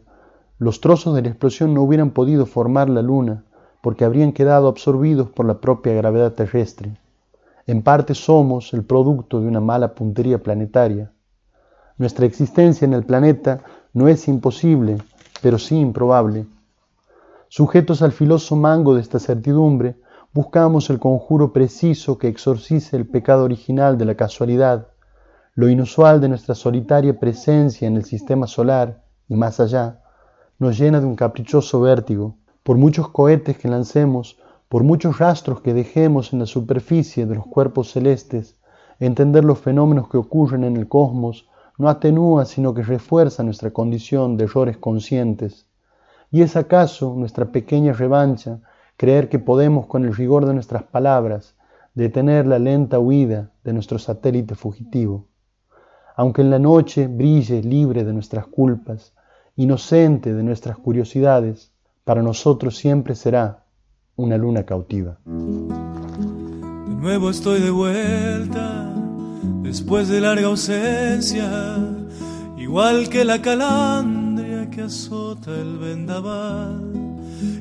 [0.56, 3.43] los trozos de la explosión no hubieran podido formar la Luna,
[3.84, 6.96] porque habrían quedado absorbidos por la propia gravedad terrestre.
[7.66, 11.12] En parte somos el producto de una mala puntería planetaria.
[11.98, 13.62] Nuestra existencia en el planeta
[13.92, 14.96] no es imposible,
[15.42, 16.46] pero sí improbable.
[17.48, 19.96] Sujetos al filoso mango de esta certidumbre,
[20.32, 24.88] buscamos el conjuro preciso que exorcice el pecado original de la casualidad,
[25.54, 30.00] lo inusual de nuestra solitaria presencia en el sistema solar y más allá,
[30.58, 32.38] nos llena de un caprichoso vértigo.
[32.64, 34.38] Por muchos cohetes que lancemos,
[34.70, 38.56] por muchos rastros que dejemos en la superficie de los cuerpos celestes,
[38.98, 41.46] entender los fenómenos que ocurren en el cosmos
[41.76, 45.66] no atenúa sino que refuerza nuestra condición de errores conscientes.
[46.30, 48.60] ¿Y es acaso nuestra pequeña revancha
[48.96, 51.56] creer que podemos con el rigor de nuestras palabras
[51.92, 55.26] detener la lenta huida de nuestro satélite fugitivo?
[56.16, 59.12] Aunque en la noche brille libre de nuestras culpas,
[59.54, 61.73] inocente de nuestras curiosidades,
[62.04, 63.64] para nosotros siempre será
[64.16, 65.18] una luna cautiva.
[65.24, 68.94] De nuevo estoy de vuelta,
[69.62, 71.78] después de larga ausencia,
[72.58, 76.90] igual que la calandria que azota el vendaval.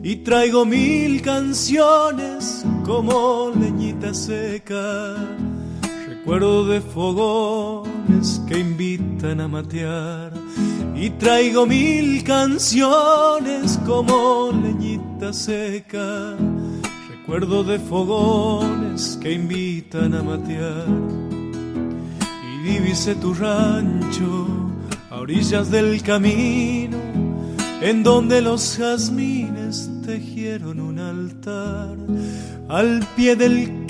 [0.03, 5.15] Y traigo mil canciones como leñita seca,
[6.23, 10.31] recuerdo de fogones que invitan a matear.
[10.95, 16.37] Y traigo mil canciones como leñita seca,
[17.09, 20.87] recuerdo de fogones que invitan a matear.
[22.45, 24.47] Y divise tu rancho
[25.11, 26.99] a orillas del camino,
[27.81, 31.97] en donde los jazmines tejieron un altar.
[32.69, 33.85] Al pie del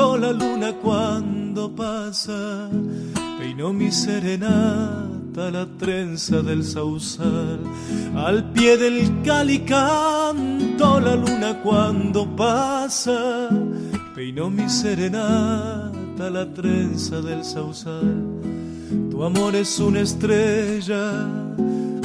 [0.00, 2.70] la luna cuando pasa,
[3.38, 7.60] peinó mi serenata la trenza del sausal.
[8.16, 13.50] Al pie del calicanto la luna cuando pasa,
[14.14, 18.40] peinó mi serenata la trenza del sausal.
[19.10, 21.12] Tu amor es una estrella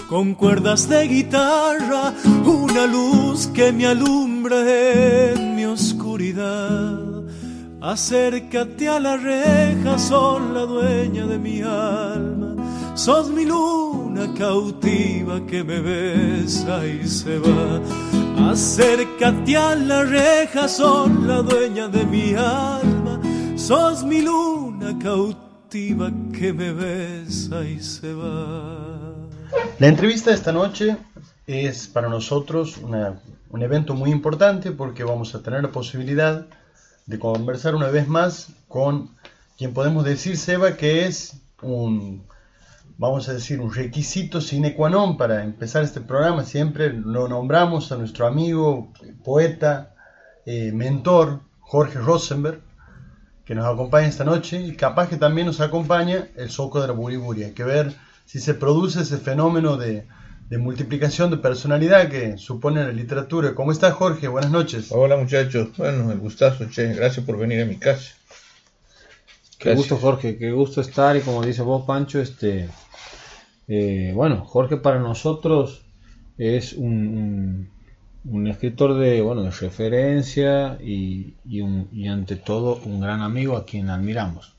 [0.09, 2.13] con cuerdas de guitarra,
[2.45, 4.59] una luz que me alumbra
[5.31, 7.04] en mi oscuridad.
[7.85, 12.55] Acércate a la reja, son la dueña de mi alma.
[12.95, 18.49] Sos mi luna cautiva que me besa y se va.
[18.49, 23.21] Acércate a la reja, son la dueña de mi alma.
[23.55, 29.13] Sos mi luna cautiva que me besa y se va.
[29.77, 30.97] La entrevista de esta noche
[31.45, 36.47] es para nosotros un evento muy importante porque vamos a tener la posibilidad
[37.19, 39.11] conversar una vez más con
[39.57, 42.25] quien podemos decir, Seba, que es un,
[42.97, 46.43] vamos a decir, un requisito sine qua non para empezar este programa.
[46.43, 48.91] Siempre lo nombramos a nuestro amigo,
[49.23, 49.93] poeta,
[50.45, 52.61] eh, mentor, Jorge Rosenberg,
[53.45, 56.93] que nos acompaña esta noche y capaz que también nos acompaña el Soco de la
[56.93, 57.43] Buriburi.
[57.43, 57.93] Hay que ver
[58.25, 60.07] si se produce ese fenómeno de,
[60.49, 63.55] de multiplicación de personalidad que supone la literatura.
[63.55, 64.27] ¿Cómo estás, Jorge?
[64.27, 64.87] Buenas noches.
[64.91, 68.13] Hola muchachos, bueno, el gustazo, che, gracias por venir a mi casa.
[69.57, 69.77] Qué Gracias.
[69.77, 72.67] gusto, Jorge, qué gusto estar y como dice vos, Pancho, este,
[73.67, 75.81] eh, bueno, Jorge para nosotros
[76.37, 77.69] es un, un-
[78.27, 83.55] un escritor de, bueno, de referencia y, y un- y ante todo un gran amigo
[83.55, 84.53] a quien admiramos.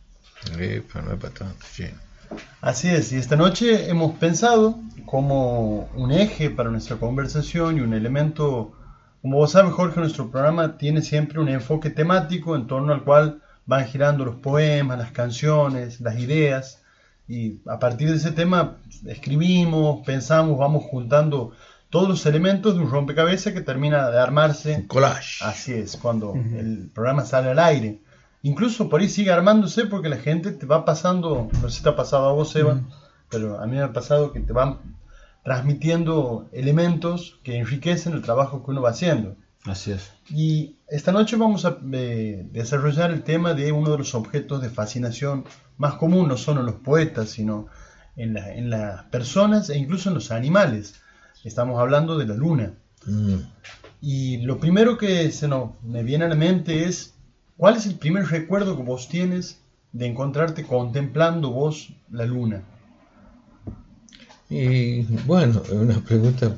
[0.59, 1.93] Epa, no es para tanto, che.
[2.61, 7.95] Así es, y esta noche hemos pensado como un eje para nuestra conversación y un
[7.95, 8.73] elemento,
[9.23, 13.41] como vos sabes Jorge, nuestro programa tiene siempre un enfoque temático en torno al cual
[13.67, 16.83] van girando los poemas, las canciones, las ideas,
[17.29, 21.53] y a partir de ese tema escribimos, pensamos, vamos juntando
[21.91, 24.87] todos los elementos de un rompecabezas que termina de armarse.
[24.87, 25.45] collage.
[25.45, 28.01] Así es, cuando el programa sale al aire.
[28.51, 31.89] Incluso por ahí sigue armándose porque la gente te va pasando, no sé si te
[31.89, 32.81] ha pasado a vos, Eva,
[33.29, 34.79] pero a mí me ha pasado que te van
[35.43, 39.37] transmitiendo elementos que enriquecen el trabajo que uno va haciendo.
[39.65, 40.13] Así es.
[40.31, 44.71] Y esta noche vamos a eh, desarrollar el tema de uno de los objetos de
[44.71, 45.45] fascinación
[45.77, 47.67] más común, no solo en los poetas, sino
[48.17, 50.95] en, la- en las personas e incluso en los animales.
[51.45, 52.75] Estamos hablando de la luna.
[53.07, 53.35] Mm.
[54.01, 57.16] Y lo primero que se nos me viene a la mente es,
[57.57, 59.61] ¿cuál es el primer recuerdo que vos tienes
[59.93, 62.63] de encontrarte contemplando vos la luna?
[64.49, 66.55] Y bueno, es una pregunta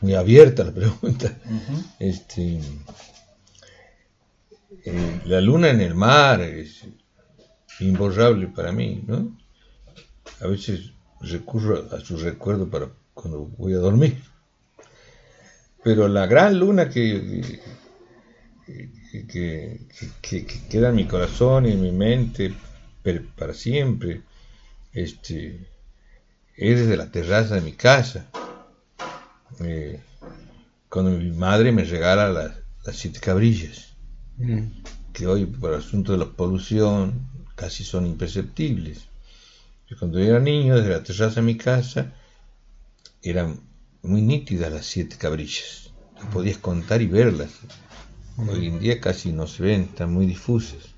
[0.00, 1.36] muy abierta la pregunta.
[1.98, 2.60] Este,
[4.84, 6.86] eh, la luna en el mar es
[7.80, 9.36] imborrable para mí, ¿no?
[10.40, 14.22] A veces recurro a su recuerdo para cuando voy a dormir.
[15.82, 17.60] Pero la gran luna que,
[18.66, 19.80] que, que,
[20.22, 22.54] que- que queda en mi corazón y en mi mente
[23.36, 24.22] para siempre,
[24.92, 25.68] este,
[26.56, 28.28] es desde la terraza de mi casa.
[29.60, 30.00] Eh,
[30.88, 33.94] cuando mi madre me regala las, las siete cabrillas,
[35.12, 39.06] que hoy por el asunto de la polución casi son imperceptibles.
[39.88, 42.12] Yo cuando era niño, desde la terraza de mi casa,
[43.22, 43.60] eran
[44.02, 45.90] muy nítidas las siete cabrillas.
[46.16, 47.50] Las podías contar y verlas.
[48.38, 50.94] Hoy en día casi no se ven, están muy difusas.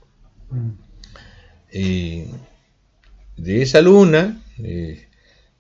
[1.70, 2.28] Eh,
[3.36, 5.06] de esa luna, eh,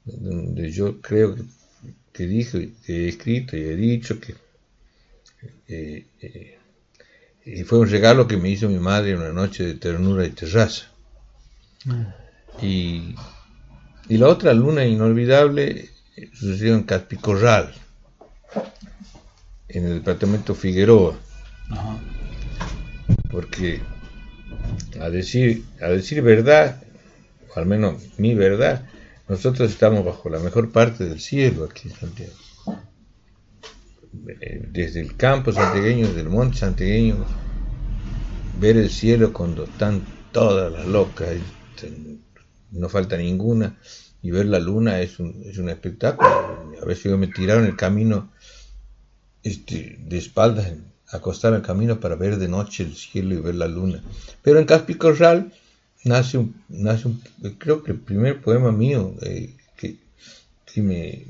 [0.04, 1.42] donde yo creo que,
[2.12, 4.34] que dije, que he escrito y he dicho que
[5.68, 6.58] eh,
[7.64, 10.86] fue un regalo que me hizo mi madre en una noche de ternura y terraza.
[12.60, 13.14] Y,
[14.08, 15.90] y la otra luna inolvidable
[16.32, 17.72] sucedió en Caspicorral,
[19.68, 21.16] en el departamento Figueroa,
[23.30, 23.80] porque
[25.00, 26.82] a decir, a decir verdad,
[27.54, 28.86] al menos mi verdad,
[29.28, 32.32] nosotros estamos bajo la mejor parte del cielo aquí en Santiago.
[34.40, 37.24] Eh, Desde el campo santiagueño, desde el monte santiagueño,
[38.58, 40.02] ver el cielo cuando están
[40.32, 41.28] todas las locas,
[42.70, 43.78] no falta ninguna,
[44.22, 46.28] y ver la luna es un, es un espectáculo.
[46.80, 48.32] A veces yo me tiraron el camino
[49.42, 50.72] este, de espaldas,
[51.10, 54.02] acostar el camino para ver de noche el cielo y ver la luna.
[54.42, 55.52] Pero en Caspicorral
[56.04, 57.22] nace un, nace un,
[57.58, 59.96] creo que el primer poema mío eh, que,
[60.66, 61.24] que me,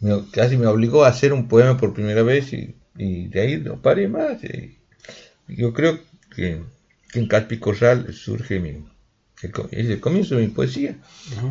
[0.00, 3.56] me- casi me obligó a hacer un poema por primera vez y, y de ahí
[3.58, 4.42] no paré más.
[4.44, 4.76] eh.
[5.48, 5.98] Yo creo
[6.34, 6.62] que,
[7.12, 8.70] que en Caspicorral surge mi,
[9.42, 9.52] el,
[9.90, 10.96] el comienzo de mi poesía.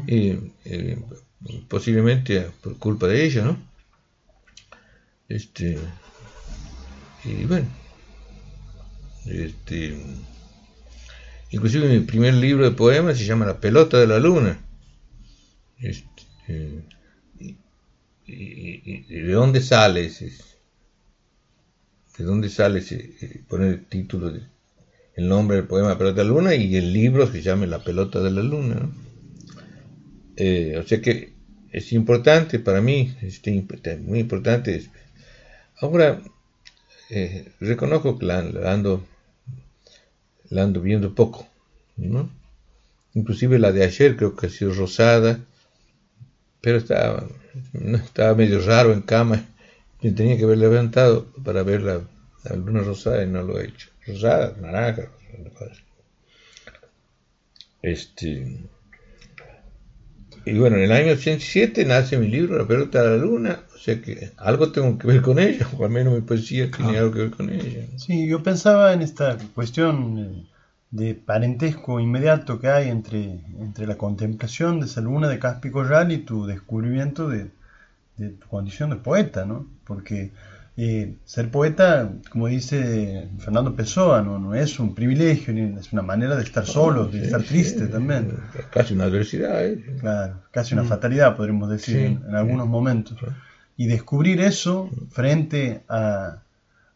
[0.07, 0.97] Y, eh,
[1.67, 3.57] posiblemente por culpa de ella, ¿no?
[5.27, 5.77] Este,
[7.25, 7.67] y bueno,
[9.25, 9.95] este,
[11.51, 14.59] inclusive mi primer libro de poemas se llama La pelota de la luna.
[15.79, 16.83] Este,
[18.27, 20.31] y, de dónde sale ese,
[22.17, 24.31] de dónde sale ese, eh, poner el título,
[25.15, 28.21] el nombre del poema pelota de la luna y el libro se llama La pelota
[28.21, 28.89] de la luna.
[30.37, 31.33] Eh, o sea que
[31.71, 34.75] es importante para mí, este, imp- muy importante.
[34.75, 34.89] es-
[35.81, 36.21] Ahora,
[37.09, 39.05] eh, reconozco que la, ando,
[40.51, 41.47] ando viendo poco,
[41.97, 42.29] ¿no?
[43.13, 45.39] Inclusive la de ayer creo que ha sido rosada,
[46.61, 47.27] pero estaba,
[47.73, 49.45] estaba medio raro en cama.
[50.01, 52.01] Tenía que haber levantado para ver la,
[52.43, 53.89] la luna rosada y no lo he hecho.
[54.05, 55.09] Rosada, naranja.
[57.81, 58.59] Este,
[60.45, 63.77] y bueno, en el año 87 nace mi libro La pelota de la luna, o
[63.77, 67.11] sea que algo tengo que ver con ella, o al menos mi poesía tiene algo
[67.11, 67.85] que ver con ella.
[67.97, 70.45] Sí, yo pensaba en esta cuestión eh,
[70.91, 76.11] de parentesco inmediato que hay entre, entre la contemplación de esa luna de Caspi Corral
[76.11, 77.47] y tu descubrimiento de,
[78.17, 79.67] de tu condición de poeta, ¿no?
[79.85, 80.31] Porque
[80.77, 86.01] eh, ser poeta, como dice Fernando Pessoa, no, no es un privilegio, ni es una
[86.01, 88.33] manera de estar solo, de Sí, estar sí, triste también.
[88.71, 89.83] Casi una adversidad, ¿eh?
[90.01, 90.87] Claro, casi una Mm.
[90.87, 93.17] fatalidad, podríamos decir, Sí, en, en algunos momentos.
[93.77, 96.39] Y descubrir eso frente a,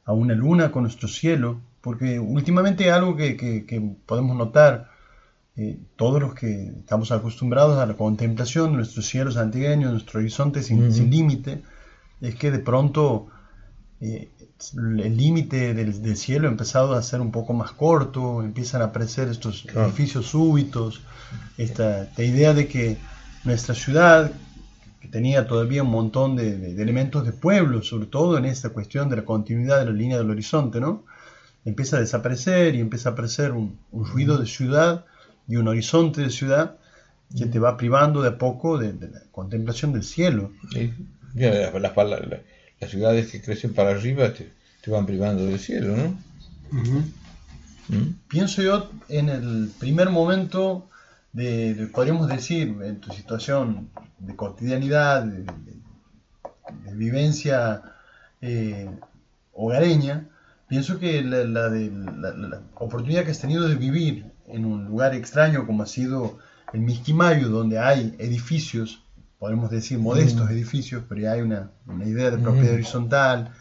[0.05, 4.89] a una luna con nuestro cielo, porque últimamente algo que, que- que podemos notar,
[5.55, 10.63] eh, todos los que estamos acostumbrados a la contemplación de nuestros cielos antigueños, nuestro horizonte
[10.63, 10.91] sin, Ujú.
[10.93, 11.63] sin límite,
[12.21, 13.27] es que de pronto
[14.01, 14.29] eh,
[14.75, 18.85] el límite del, del cielo ha empezado a ser un poco más corto, empiezan a
[18.85, 19.87] aparecer estos Claro.
[19.87, 21.01] edificios súbitos,
[21.57, 22.97] esta, esta idea de que
[23.43, 24.31] nuestra ciudad,
[25.01, 28.69] que tenía todavía un montón de, de- de elementos de pueblo, sobre todo en esta
[28.69, 31.03] cuestión de la continuidad de la línea del horizonte, ¿no?
[31.65, 35.05] Empieza a desaparecer y empieza a aparecer un, un ruido de ciudad
[35.47, 36.77] y un horizonte de ciudad
[37.37, 40.51] que te va privando de a poco de, de la contemplación del cielo.
[41.35, 42.41] Ya, las, las
[42.79, 44.51] las ciudades que crecen para arriba te,
[44.81, 46.17] te van privando del cielo, ¿no?
[47.89, 48.13] ¿Mm?
[48.27, 50.87] Pienso yo en el primer momento
[51.33, 53.89] de, de- podríamos decir, en tu situación
[54.19, 55.79] de cotidianidad, de, de-
[56.85, 57.81] de vivencia
[58.41, 58.89] eh,
[59.53, 60.27] hogareña,
[60.67, 65.15] pienso que la, la la- la oportunidad que has tenido de vivir en un lugar
[65.15, 66.37] extraño como ha sido
[66.73, 69.01] el Misquimayo, donde hay edificios,
[69.39, 70.51] podemos decir modestos Mm.
[70.53, 72.75] edificios, pero ya hay una, una idea de propiedad Mm.
[72.75, 73.53] horizontal.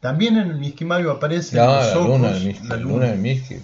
[0.00, 2.94] También en el Misquimayo aparece No, los la ojos, luna de Misque, la la luna.
[2.94, 3.60] luna de Misque.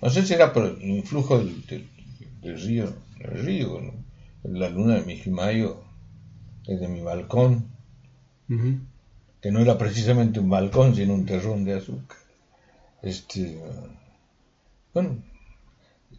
[0.00, 1.88] No sé si era por el influjo del, del-
[2.40, 3.92] del río, del río, ¿no?
[4.50, 5.82] La luna de Mijimayo,
[6.66, 7.66] desde mi balcón,
[9.40, 12.16] que no era precisamente un balcón, sino un terrón de azúcar.
[13.02, 13.58] Este,
[14.94, 15.16] bueno,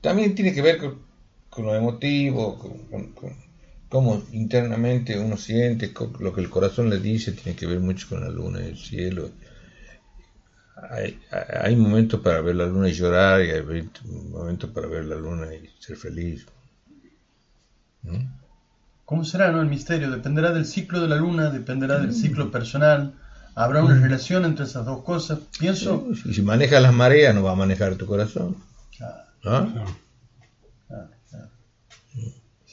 [0.01, 0.99] también tiene que ver con,
[1.49, 3.42] con lo emotivo, con, con- con
[3.93, 8.21] cómo internamente uno siente, lo que el corazón le dice, tiene que ver mucho con
[8.21, 9.29] la luna y el cielo.
[10.89, 11.19] Hay,
[11.61, 13.61] hay momentos para ver la luna y llorar, y hay
[14.31, 16.43] momentos para ver la luna y ser feliz.
[18.01, 18.13] ¿no?
[19.05, 19.61] ¿Cómo será no?
[19.61, 20.09] el misterio?
[20.09, 23.13] Dependerá del ciclo de la luna, dependerá del ciclo personal.
[23.53, 25.37] ¿Habrá una relación entre esas dos cosas?
[25.59, 26.07] Pienso...
[26.25, 28.57] Y si manejas las mareas, no va a manejar tu corazón.
[29.43, 29.71] ¿no?
[29.71, 29.85] Claro,
[30.89, 31.55] claro.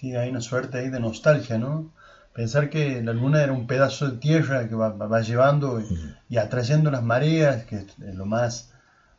[0.01, 1.91] Sí, hay una suerte ahí de nostalgia, ¿no?
[2.33, 5.85] Pensar que la luna era un pedazo de tierra que va, va- va llevando y,
[6.31, 8.71] y atrayendo las mareas, que es lo más,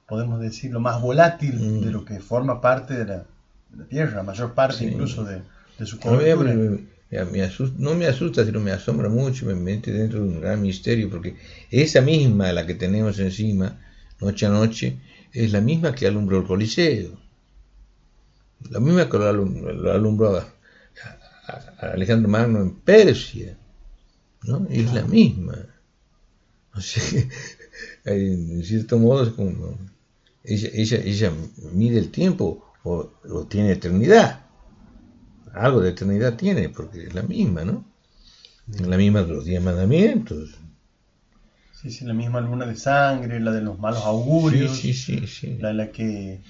[0.08, 3.18] podemos decir, lo más volátil de lo que forma parte de la,
[3.70, 4.86] de la tierra, la mayor parte Sí.
[4.86, 5.42] incluso de,
[5.78, 6.54] de su cobertura.
[6.54, 6.92] me-
[7.78, 11.36] no me asusta, sino me asombra mucho, me mete dentro de un gran misterio, porque
[11.70, 13.78] esa misma, la que tenemos encima,
[14.22, 14.98] noche a noche,
[15.34, 17.20] es la misma que alumbró el Coliseo.
[18.70, 20.42] La misma que lo, alum- lo alumbró
[21.52, 23.58] a, Alejandro Magno en Persia.
[24.44, 24.68] ¿no?
[24.70, 25.56] Es la misma.
[26.74, 27.28] O sea, que,
[28.06, 29.78] en cierto modo, es como.
[30.42, 31.34] Ella, ella, ella
[31.74, 34.42] mide el tiempo o, o tiene eternidad
[35.54, 37.86] algo de eternidad tiene, porque es la misma, ¿no?
[38.80, 40.52] La misma de los diez mandamientos.
[41.82, 45.28] Sí, sí, la misma luna de sangre, la de los malos augurios, Sí, sí, sí,
[45.28, 45.58] sí.
[45.60, 46.42] La, la que,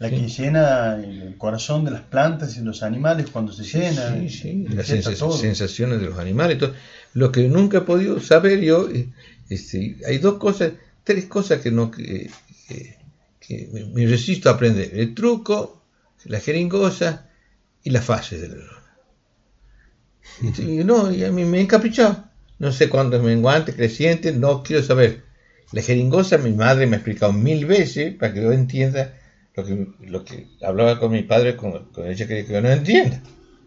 [0.00, 0.16] la Sí.
[0.16, 4.16] que llena el corazón de las plantas y los animales cuando se llena.
[4.28, 6.58] Sí, las sensaciones de los animales.
[6.58, 6.74] todo.
[7.12, 8.88] Lo que nunca he podido saber yo,
[9.48, 10.72] este, hay dos cosas,
[11.04, 12.28] tres cosas que no que,
[12.66, 12.98] que-
[13.40, 14.90] que me, resisto a aprender.
[14.94, 15.82] El truco,
[16.24, 17.28] la jeringosa
[17.82, 18.76] y las fases de la luna.
[20.58, 22.24] Y, no, y a mí me he encaprichado.
[22.58, 25.24] No sé cuándo es menguante, creciente, no quiero saber.
[25.72, 29.14] La jeringosa mi madre me ha explicado mil veces para que yo entienda
[29.60, 32.70] lo que, lo que hablaba con mi padre con, con ella quería que yo no
[32.70, 33.20] entienda.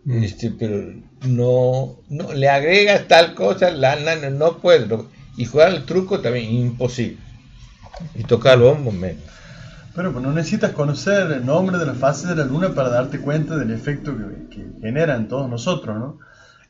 [0.06, 0.94] Este, pero
[1.26, 3.96] no, no le agrega tal cosa, la
[4.30, 4.86] no puede.
[4.88, 7.18] Lo- y jugar al truco también imposible.
[8.16, 9.24] Y tocar el bombo menos.
[9.96, 13.20] Pero pues, no necesitas conocer el nombre de las fases de la luna para darte
[13.20, 16.20] cuenta del efecto que, que genera en todos nosotros, ¿no?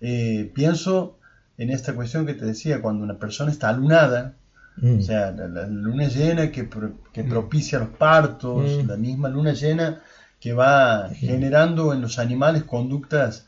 [0.01, 1.17] Eh, pienso
[1.57, 4.35] en esta cuestión que te decía, cuando una persona está alunada,
[4.77, 4.99] Mm.
[4.99, 8.87] o sea, la, la luna llena que, pro- que propicia los partos, Mm.
[8.87, 10.01] la misma luna llena
[10.39, 13.45] que va generando en los animales conductas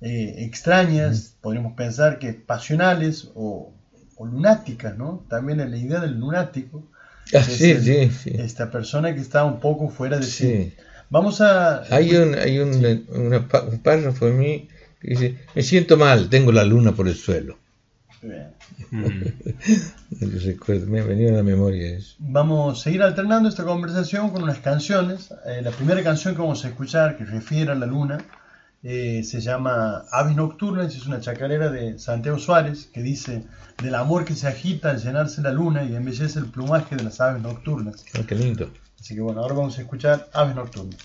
[0.00, 1.42] eh, extrañas, Mm.
[1.42, 3.72] podríamos pensar que pasionales o,
[4.16, 5.24] o lunáticas, ¿no?
[5.28, 6.86] También es la idea del lunático.
[7.34, 8.30] Ah, sí, el- sí, sí.
[8.38, 10.46] Esta persona que está un poco fuera de sí.
[10.46, 10.74] Sí.
[11.10, 11.82] Vamos a...
[11.94, 13.38] Hay un, hay un, una
[13.70, 14.68] un párrafo en mí
[15.00, 17.58] que dice, me siento mal, tengo la luna por el suelo.
[18.22, 18.50] Bien.
[20.20, 22.16] Recuerdo, me ha venido a la memoria eso.
[22.18, 25.32] Vamos a seguir alternando esta conversación con unas canciones.
[25.46, 28.18] Eh, la primera canción que vamos a escuchar, que refiere a la luna,
[28.82, 33.44] eh, se llama Aves Nocturnas, es una chacarera de Santiago Suárez, que dice,
[33.82, 37.20] del amor que se agita al llenarse la luna y embellece el plumaje de las
[37.20, 38.04] aves nocturnas.
[38.14, 38.70] Ah, qué lindo.
[39.00, 40.98] Así que bueno, ahora vamos a escuchar Aves Nocturnas.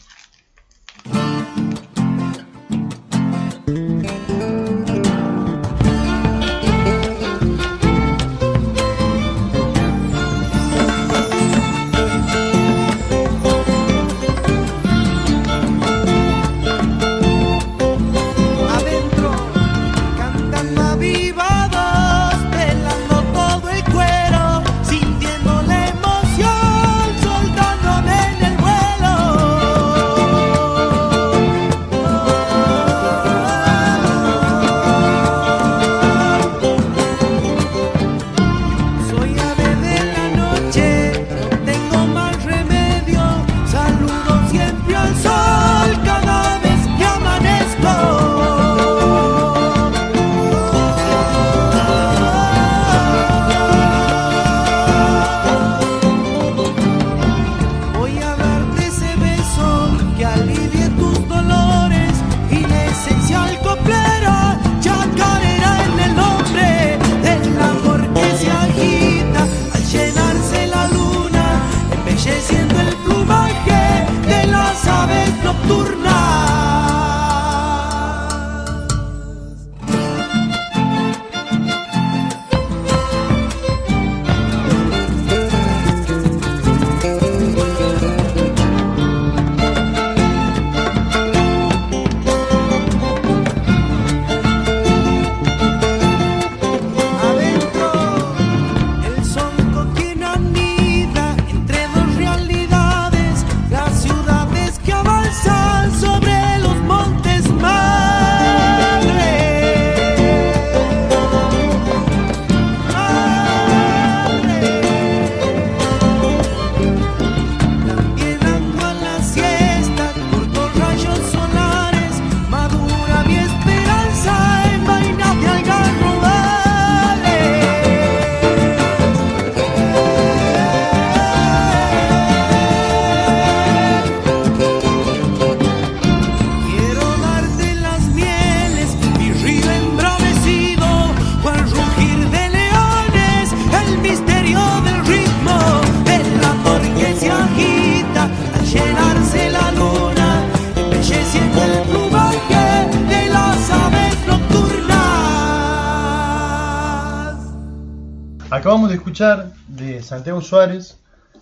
[159.67, 160.97] De Santiago Suárez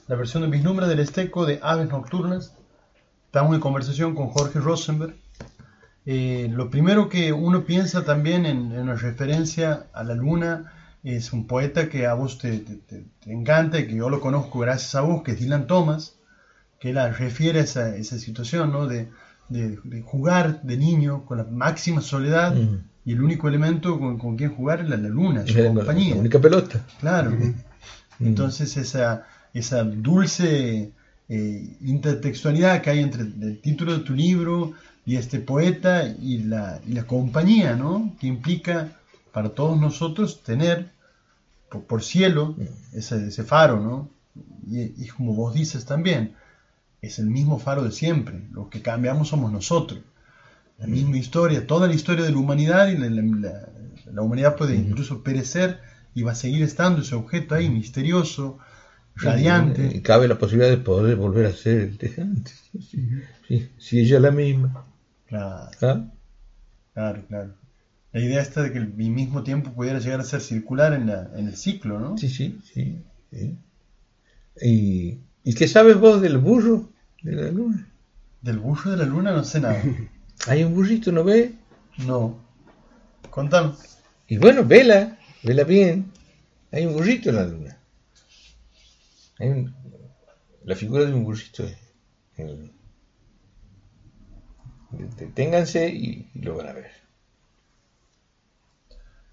[0.07, 2.53] la versión de Números del Esteco de Aves Nocturnas.
[3.27, 5.15] Estamos en conversación con Jorge Rosenberg.
[6.05, 10.73] Eh, lo primero que uno piensa también en, en referencia a la luna
[11.05, 14.93] es un poeta que a vos te, te- encanta y que yo lo conozco gracias
[14.95, 16.15] a vos, que es Dylan Thomas,
[16.77, 18.85] que la refiere a esa, situación ¿no?
[18.85, 19.07] de-
[19.47, 22.53] de jugar de niño con la máxima soledad
[23.05, 26.15] y el único elemento con, con quien jugar es la, la luna, su La- compañía.
[26.15, 26.85] la única pelota.
[26.99, 27.31] Claro.
[28.19, 30.91] Entonces esa, esa dulce
[31.29, 34.73] eh, intertextualidad que hay entre el título de tu libro
[35.05, 38.13] y este poeta y la, y la compañía, ¿no?
[38.19, 38.91] Que implica
[39.31, 40.89] para todos nosotros tener
[41.69, 42.55] por, por cielo
[42.93, 44.09] ese, ese faro, ¿no?
[44.69, 46.33] Y, y como vos dices también,
[47.01, 48.43] es el mismo faro de siempre.
[48.51, 50.01] Lo que cambiamos somos nosotros.
[50.81, 53.69] La misma historia, toda la historia de la humanidad y la, la- la-
[54.11, 55.79] la humanidad puede incluso perecer
[56.13, 58.57] y va a seguir estando ese objeto ahí misterioso,
[59.15, 59.89] radiante.
[59.95, 62.55] Y cabe la posibilidad de poder volver a ser el de antes.
[62.89, 63.07] Sí,
[63.47, 64.85] sí, sí, ella es la misma.
[65.27, 66.01] Claro, ¿Ah?
[66.93, 67.53] claro, claro.
[68.13, 71.29] La idea esta de que el mismo tiempo pudiera llegar a ser circular en, la,
[71.35, 72.17] en el ciclo, ¿no?
[72.17, 72.97] Sí, sí, sí.
[73.31, 73.57] sí.
[74.61, 76.89] ¿Y, ¿Y qué sabes vos del burro
[77.21, 77.87] de la luna?
[78.41, 79.81] Del burro de la luna no sé nada.
[80.47, 81.51] Hay un burrito, ¿no ves?
[81.97, 82.39] No.
[83.29, 83.73] Contame.
[84.27, 86.11] Y bueno, vela, vela bien.
[86.71, 87.77] Hay un burrito en la luna.
[89.39, 89.75] Hay un-
[90.63, 91.65] la figura de un burrito.
[92.37, 92.71] en
[95.17, 96.91] Deténganse y, y lo van a ver.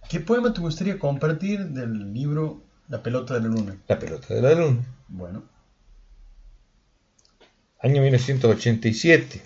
[0.09, 3.77] ¿Qué poema te gustaría compartir del libro La pelota de la luna?
[3.89, 4.85] La pelota de la luna.
[5.09, 5.43] Bueno,
[7.81, 9.43] Año 1987.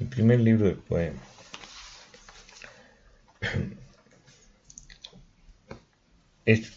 [0.00, 1.22] El primer libro de poemas.
[6.44, 6.68] Este,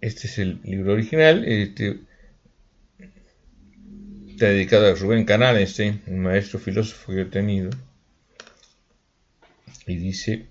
[0.00, 1.44] es el libro original.
[1.46, 2.00] Este,
[4.28, 7.70] está dedicado a Rubén Canales, un maestro filósofo que he tenido.
[9.86, 10.46] Y dice,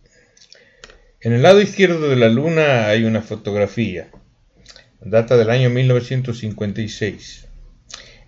[1.22, 4.10] en el lado izquierdo de la luna hay una fotografía.
[5.02, 7.48] Data del año 1956.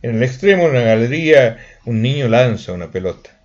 [0.03, 3.36] En el extremo de una galería, un niño lanza una pelota.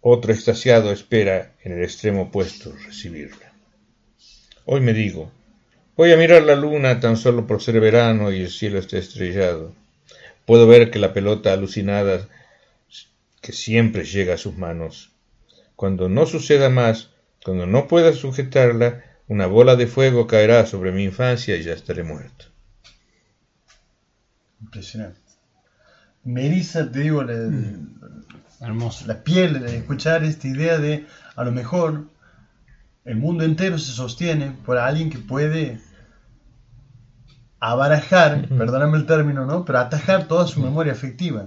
[0.00, 3.52] Otro extasiado espera en el extremo opuesto recibirla.
[4.64, 5.32] Hoy me digo,
[5.96, 9.74] voy a mirar la luna tan solo por ser verano y el cielo está estrellado.
[10.46, 12.28] Puedo ver que la pelota alucinada
[13.40, 15.10] que siempre llega a sus manos.
[15.74, 17.10] Cuando no suceda más,
[17.44, 22.02] cuando no pueda sujetarla, una bola de fuego caerá sobre mi infancia y ya estaré
[22.02, 22.46] muerto.
[24.60, 25.20] impresionante.
[26.24, 27.34] Me eriza, te digo, la,
[28.60, 29.06] Hermoso.
[29.06, 31.06] la piel de escuchar esta idea de
[31.36, 32.06] a lo mejor
[33.04, 35.80] el mundo entero se sostiene por alguien que puede
[37.60, 39.64] abarajar, perdóname el término, ¿no?
[39.64, 41.46] Pero atajar toda su memoria afectiva.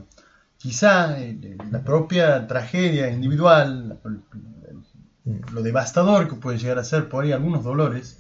[0.58, 4.00] Quizá eh, la propia tragedia individual,
[5.54, 8.20] lo devastador que puede llegar a ser por ahí algunos dolores,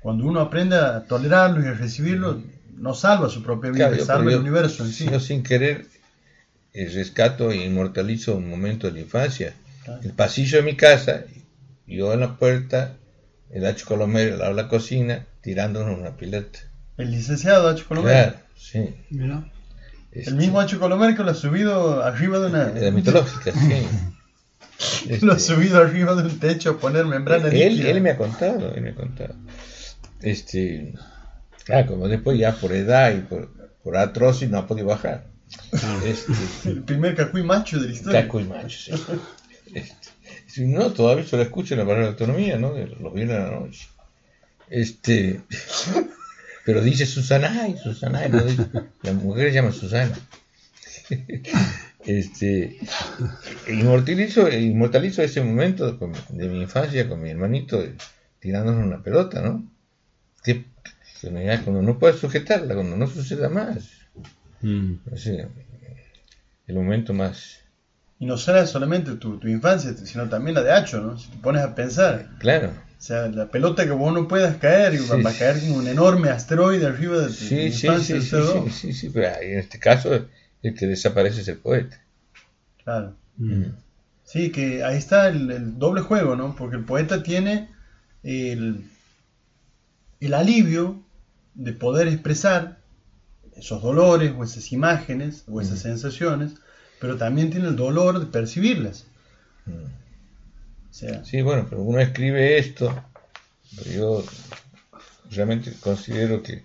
[0.00, 2.36] cuando uno aprende a tolerarlos y a recibirlos,
[2.76, 5.08] no salva su propia vida, Claro, salva el universo en sí.
[5.10, 5.86] Yo sin querer
[6.84, 9.54] rescato e inmortalizo un momento de la infancia.
[9.84, 10.02] Claro.
[10.02, 11.24] El pasillo de mi casa,
[11.86, 12.96] yo en la puerta,
[13.50, 16.58] el Hacho Colomero al lado de la cocina, tirándonos una pileta.
[16.98, 17.84] El licenciado H.
[17.84, 18.12] Colomer.
[18.32, 18.94] Claro, sí.
[19.10, 19.44] Mira.
[20.12, 20.76] Este, El mismo H.
[20.78, 22.64] Colomer que lo ha subido arriba de una.
[22.66, 23.86] de la mitológica, sí.
[25.22, 27.90] Lo ha Este, subido arriba de un techo a poner membrana él, líquida.
[27.90, 29.34] él me ha contado, él me ha contado.
[30.20, 30.92] Este,
[31.64, 33.48] claro, como después ya por edad y por,
[33.82, 35.24] por atrocis no ha podido bajar.
[36.04, 36.32] Este,
[36.68, 38.22] El primer cacuy macho de la historia.
[38.22, 38.92] Caco y macho, sí.
[39.74, 40.08] Este,
[40.46, 42.72] si no, todavía se lo escucho en la palabra de autonomía, ¿no?
[42.74, 43.88] De los viernes a la noche.
[44.68, 45.40] Este,
[46.64, 48.66] pero dice Susana, ay, Susana, no dice-
[49.02, 50.18] la mujer se llama Susana.
[52.04, 52.78] Este,
[53.68, 55.92] inmortalizo, inmortalizo ese momento
[56.30, 57.84] de mi infancia con mi hermanito
[58.40, 59.64] tirándonos una pelota, ¿no?
[60.42, 60.64] Que,
[61.20, 63.88] cuando no puedes sujetarla, cuando no suceda más.
[65.12, 65.48] O sea,
[66.66, 67.60] el momento más,
[68.18, 71.18] Y no será solamente tu, tu infancia, sino también la de Hacho, ¿no?
[71.18, 72.28] Si te pones a pensar.
[72.38, 72.72] claro.
[72.98, 75.86] O sea, la pelota que vos no puedas caer Sí, va a caer como un
[75.86, 78.20] enorme asteroide arriba de tu Sí, sí, infancia.
[78.20, 80.26] sí, sí, sí, sí, sí, pero en este caso
[80.62, 82.00] el que desaparece es el poeta.
[82.82, 83.14] Claro.
[83.36, 83.64] Mm.
[84.24, 86.56] Sí, que ahí está el, el doble juego, ¿no?
[86.56, 87.68] Porque el poeta tiene
[88.22, 88.90] el,
[90.20, 91.02] el alivio
[91.54, 92.75] de poder expresar
[93.56, 96.52] esos dolores o esas imágenes o esas sensaciones,
[97.00, 99.06] pero también tiene el dolor de percibirlas.
[99.66, 102.94] O sea, Sí, bueno, pero uno escribe esto
[103.92, 104.24] Yo
[105.30, 106.64] realmente considero que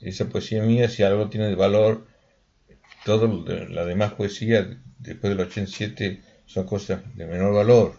[0.00, 2.06] esa poesía mía, si algo tiene de valor,
[3.04, 3.28] toda
[3.68, 7.98] la demás poesía después del 87 son cosas de menor valor.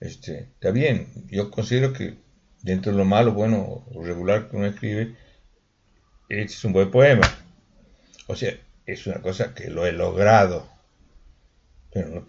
[0.00, 2.18] Este, está bien, yo considero que
[2.62, 5.16] dentro de lo malo, bueno o regular que uno escribe,
[6.28, 7.28] es un buen poema.
[8.26, 8.54] O sea,
[8.86, 10.68] es una cosa que lo he logrado.
[11.92, 12.28] Pero,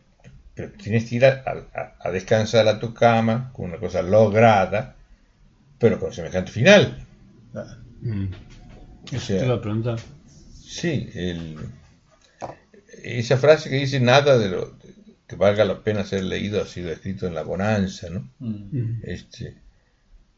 [0.81, 4.95] tienes que ir a, descansar a tu cama con una cosa lograda,
[5.77, 7.05] pero con semejante final.
[8.01, 8.27] Mm.
[9.15, 9.99] O sea, te iba a preguntar.
[10.53, 11.57] Sí, el,
[13.03, 14.77] esa frase que dice nada de lo
[15.27, 18.29] que valga la pena ser leído ha sido escrito en la bonanza, ¿no?
[18.39, 19.01] Mm.
[19.03, 19.55] Este,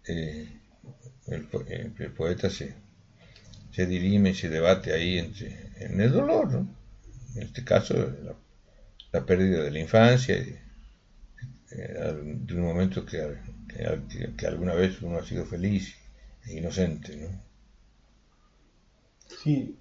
[0.08, 0.48] eh,
[1.28, 2.74] el, poeta se,
[3.80, 6.66] se dirime y se debate ahí en el dolor.
[7.34, 7.94] En este caso,
[9.14, 10.58] la, pérdida de la infancia, eh,
[11.72, 15.96] de un momento que, alguna vez uno ha sido feliz
[16.46, 17.30] e inocente, ¿no?
[19.42, 19.78] Sí.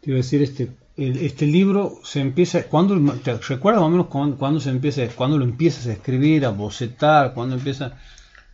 [0.00, 4.36] Te iba a decir, este, este libro se empieza, ¿cuándo, ¿te recuerdas más o menos
[4.38, 7.98] cuándo, se empieza, cuándo lo empiezas a escribir, a bocetar, cuándo empieza,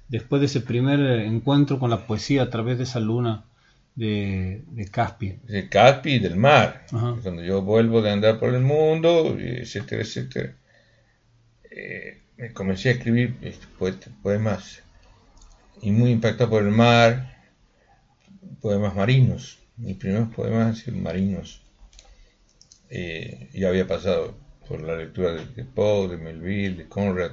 [0.09, 3.45] después de ese primer encuentro con la poesía a través de esa luna
[3.99, 5.39] de, de Caspi?
[5.45, 6.87] De Caspi y del mar.
[6.91, 10.55] Cuando yo vuelvo de andar por el mundo, etcétera, etcétera,
[11.71, 13.67] eh, me comencé a escribir este,
[14.23, 14.83] poemas
[15.83, 17.37] y muy impactado por el mar,
[18.61, 19.59] poemas marinos.
[19.77, 21.63] Mis primeros poemas han sido marinos
[22.91, 24.35] eh, yo había pasado
[24.67, 27.33] por la lectura de, Poe, de Melville, de Conrad,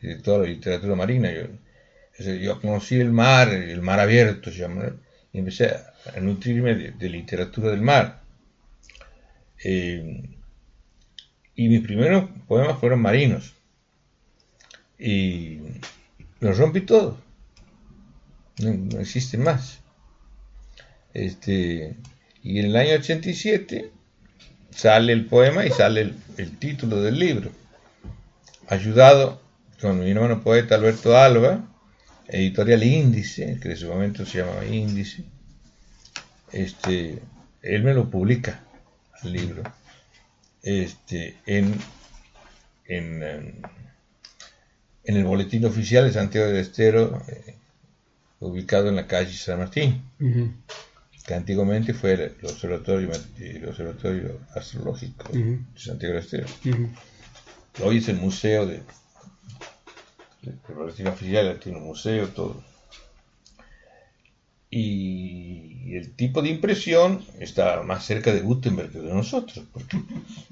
[0.00, 1.30] de toda la literatura marina.
[1.32, 4.92] Yo, yo conocí el mar, el mar abierto se llama,
[5.38, 8.22] empecé a, nutrirme de, literatura del mar.
[9.62, 10.22] Eh,
[11.54, 13.54] y mis primeros poemas fueron marinos.
[14.98, 15.58] Y
[16.40, 17.18] los rompí todos.
[18.58, 19.80] No, no existen más.
[21.12, 21.96] Este,
[22.42, 23.90] y en el año 87
[24.70, 27.50] sale el poema y sale el, título del libro.
[28.68, 29.40] Ayudado
[29.80, 31.66] con mi hermano poeta Alberto Alba,
[32.28, 35.24] editorial Índice, que en su momento se llamaba Índice,
[36.52, 37.22] este,
[37.62, 38.64] él me lo publica,
[39.22, 39.62] el libro,
[40.62, 41.74] este, en,
[42.86, 43.22] en,
[45.04, 47.56] en el boletín oficial de Santiago del Estero, eh,
[48.40, 50.02] ubicado en la calle San Martín
[51.26, 56.46] que antiguamente fue el observatorio, el observatorio astrológico de Santiago del Estero.
[57.82, 58.82] Hoy es el museo de,
[60.46, 62.62] de, de Oficial, tiene un museo, todo.
[64.70, 69.98] Y el tipo de impresión está más cerca de Gutenberg que de nosotros, porque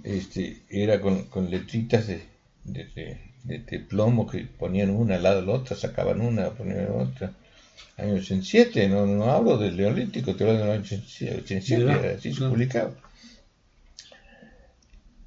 [0.03, 2.23] este, era con, letritas de,
[2.65, 7.33] de, plomo que ponían una al lado de la otra, sacaban una, ponían otra
[7.97, 12.93] año 87, no, no hablo del Neolítico, te hablo del año 87, así se publicaba.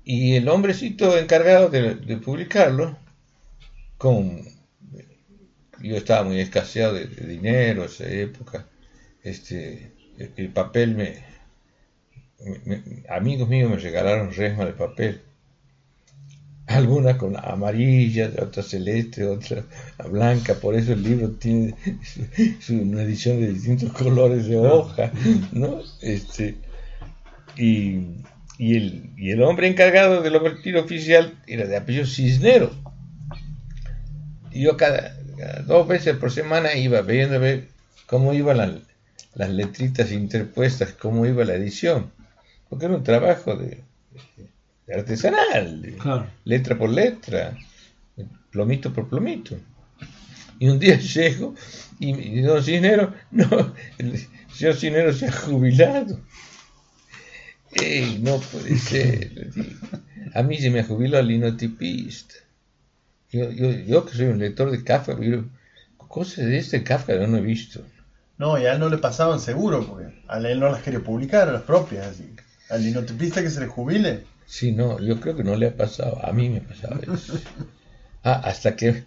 [0.04, 2.98] Y el hombrecito encargado de, publicarlo,
[3.98, 4.42] con,
[5.82, 8.66] yo estaba muy escaseado de, dinero en esa época,
[9.24, 9.92] este,
[10.36, 11.24] el, papel me,
[13.10, 15.22] amigos míos me regalaron resma de papel
[16.68, 19.64] alguna con amarilla, otra celeste, otra
[20.10, 21.74] blanca, por eso el libro tiene
[22.70, 25.12] una edición de distintos colores de hoja,
[25.54, 25.80] ¿no?
[26.02, 26.58] Este,
[27.56, 27.96] y,
[28.60, 32.74] el, y el hombre encargado del oficial era de apellido Cisneros.
[34.52, 35.17] Y yo cada,
[35.66, 37.68] dos veces por semana iba viendo ver
[38.06, 38.84] cómo iban
[39.36, 42.12] las letritas interpuestas, cómo iba la edición,
[42.70, 43.84] porque era un trabajo de
[44.94, 45.96] artesanal,
[46.46, 47.58] letra por letra,
[48.52, 49.58] plomito por plomito.
[50.60, 51.56] Y un día llego
[52.00, 54.28] y, don Cisnero, no, el
[54.76, 56.20] señor se ha jubilado.
[57.74, 59.52] Ey, no puede ser.
[60.34, 62.36] A mí se me jubilado al linotipista.
[63.32, 65.18] Yo, yo, yo que soy un lector de Kafka,
[65.98, 67.82] cosas de este Kafka no, he visto.
[68.38, 71.50] No, y a él no le pasaban seguro, porque a él no las quería publicar,
[71.50, 72.08] a las propias.
[72.08, 72.36] Así.
[72.70, 76.26] Al linotipista que se le jubile, Sí, no, yo creo que no le ha pasado,
[76.26, 77.40] a mí me pasaba eso.
[78.24, 79.06] Ah, hasta que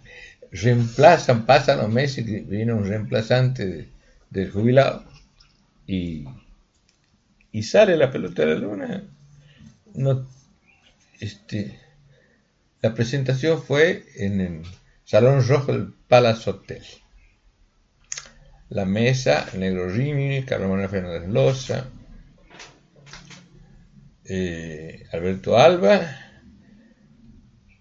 [0.51, 3.89] reemplazan, pasan los meses y viene un reemplazante
[4.31, 5.03] del jubilado
[5.85, 6.25] y,
[7.51, 9.03] y sale la pelota de la luna.
[9.93, 10.25] No,
[11.19, 11.79] este,
[12.81, 14.61] la presentación fue en el
[15.05, 16.83] Salón Rojo del Palace Hotel.
[18.69, 21.85] La mesa, Negro Rimini, Carlos Manuel Fernández Loza,
[24.25, 26.01] eh, Alberto Alba,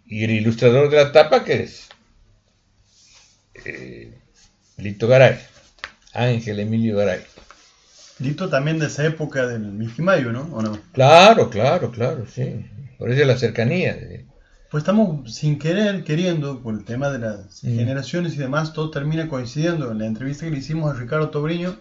[0.04, 1.88] y el ilustrador de la tapa que es
[3.64, 4.18] eh,
[4.76, 5.38] Lito Garay,
[6.12, 7.20] Ángel Emilio Garay.
[8.18, 10.42] Lito también de esa época del Mijimayo, ¿no?
[10.52, 10.78] ¿O no?
[10.92, 12.66] Claro, claro, claro, sí.
[12.98, 13.96] Por eso la cercanía.
[14.70, 17.76] Pues estamos sin querer, queriendo, por el tema de las Mm.
[17.76, 19.90] generaciones y demás, todo termina coincidiendo.
[19.90, 21.76] En la entrevista que le hicimos a Ricardo Tobriño,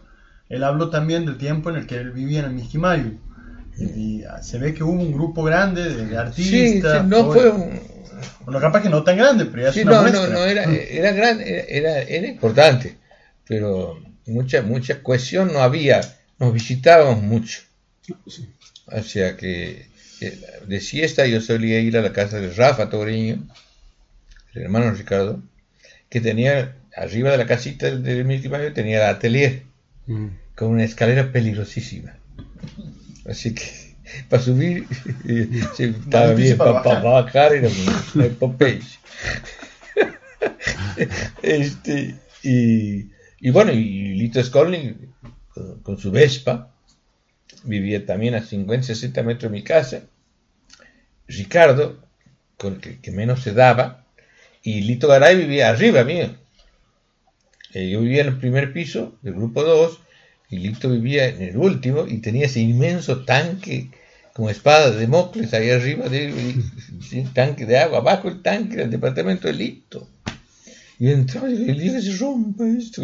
[0.50, 3.12] él habló también del tiempo en el que él vivía en el Mijimayo.
[3.78, 7.04] Y, y se ve que hubo un grupo grande de, artistas.
[7.04, 7.80] sí, no todo- fue un-
[8.44, 10.30] Bueno, capaz que no tan grande, pero ya es Sí, una no, no, muestra.
[10.34, 12.98] no, era, era grande, era, era importante,
[13.48, 16.02] pero mucha, mucha cohesión no había,
[16.40, 17.62] nos visitábamos mucho.
[18.88, 19.88] O sea que
[20.20, 23.48] de siesta yo solía ir a la casa de Rafa Tobriño,
[24.54, 25.42] el hermano Ricardo,
[26.10, 29.64] que tenía arriba de la casita del, Mouse tenía el atelier
[30.56, 32.16] con una escalera peligrosísima.
[33.26, 33.96] Así que
[34.30, 34.86] para subir
[35.28, 37.24] eh, sí, estaba bien, para para, bajar.
[37.24, 37.70] bajar era
[38.16, 38.86] una epopeya.
[41.42, 43.10] este, y,
[43.40, 44.96] y bueno, y Lito Skolnik
[45.54, 46.74] con, con su Vespa
[47.64, 50.02] vivía también a 50, 60 metros de mi casa.
[51.28, 52.00] Ricardo,
[52.58, 54.06] con el que, menos se daba,
[54.64, 56.36] y Lito Garay vivía arriba mío.
[57.74, 60.00] Eh, yo vivía en el primer piso del grupo 2
[60.50, 63.90] y Lito vivía en el último y tenía ese inmenso tanque
[64.34, 68.42] como espada de Mocles ahí arriba de él, y- sí, tanque de agua, abajo el
[68.42, 70.08] tanque del departamento de Lito.
[70.98, 71.06] Y
[71.56, 73.04] dije, el día se rompa esto.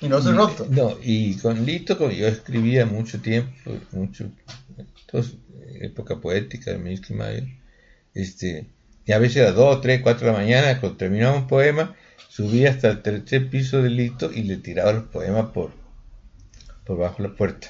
[0.00, 0.66] Y no se roto.
[0.70, 3.52] No, y con Lito, como yo escribía mucho tiempo,
[3.92, 4.30] mucho,
[5.00, 5.34] entonces,
[5.80, 7.46] época poética de Minsky Mayer,
[8.14, 8.66] este,
[9.04, 11.94] y a veces a las 2, 3, 4 de la mañana, cuando terminaba un poema,
[12.28, 15.72] subía hasta el tercer piso de Lito y le tiraba los poemas por,
[16.86, 17.68] por bajo la puerta.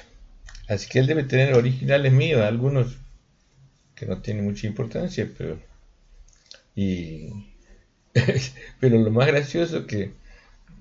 [0.67, 2.97] Así que él debe tener originales míos, algunos
[3.95, 5.59] que no tienen mucha importancia, pero
[6.75, 7.29] y
[8.79, 10.13] pero lo más gracioso que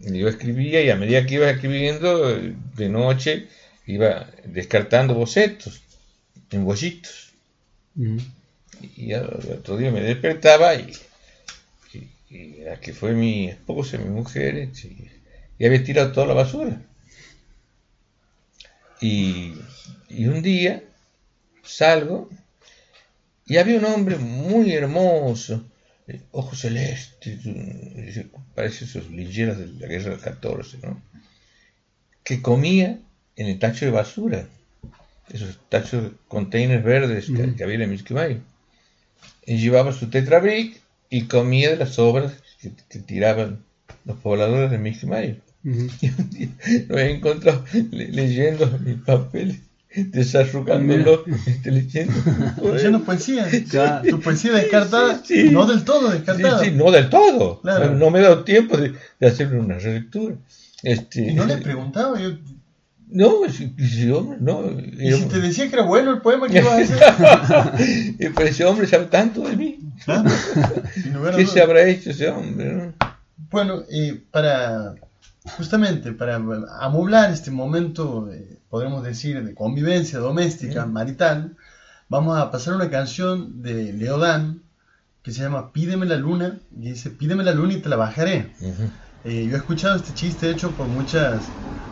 [0.01, 3.49] yo escribía y a medida que iba escribiendo de noche
[3.87, 5.83] iba descartando bocetos
[6.51, 7.33] en bollitos
[8.97, 9.27] y al
[9.59, 10.93] otro día me despertaba y,
[11.93, 15.11] y, y la que fue mi esposa, mi mujer, este,
[15.59, 16.81] y había tirado toda la basura.
[19.01, 19.55] Y,
[20.09, 20.83] y un día
[21.63, 22.31] salgo
[23.47, 25.65] y había un hombre muy hermoso,
[26.33, 31.01] ojos celestes, eh, parece esos lilleros de la guerra del 14, ¿no?
[32.25, 32.99] Que comía
[33.37, 34.47] en el tacho de basura,
[35.33, 38.41] esos tachos, containers verdes que, que había en el.
[39.47, 43.65] Y llevaba su tetrabric y comía de las sobras que, que tiraban
[44.05, 45.37] los pobladores de Misquimayo.
[45.65, 46.49] Y un día
[46.89, 49.59] lo había encontrado le- leyendo mis papeles,
[50.11, 52.13] desarrugándolo, este, leyendo.
[52.73, 53.49] Leyendo poesía.
[53.71, 54.03] Ya.
[54.03, 55.51] Tu poesía descartada, Sí, sí.
[55.51, 56.63] no del todo descartada.
[56.65, 57.61] Sí, no del todo.
[57.61, 57.91] Claro.
[57.93, 60.37] No, no me he dado tiempo de, de hacer una relectura.
[60.83, 62.31] Este, Y no le preguntaba, yo,
[63.09, 64.71] No, hombre, no.
[64.99, 68.17] y si te decía que era bueno el poema, ¿qué ibas a hacer?
[68.19, 69.79] Y pues ese hombre sabe tanto de mí.
[71.37, 72.73] ¿Qué se habrá hecho ese hombre?
[72.73, 72.95] no?
[73.51, 74.95] Bueno, eh, para
[75.45, 81.57] justamente para amoblar este momento, eh, podemos decir, de convivencia doméstica, marital,
[82.09, 84.63] vamos a pasar una canción de Leodán
[85.23, 88.53] que se llama Pídeme la luna, y dice, pídeme la luna y te la bajaré.
[89.25, 91.43] Eh, yo he escuchado este chiste hecho por muchas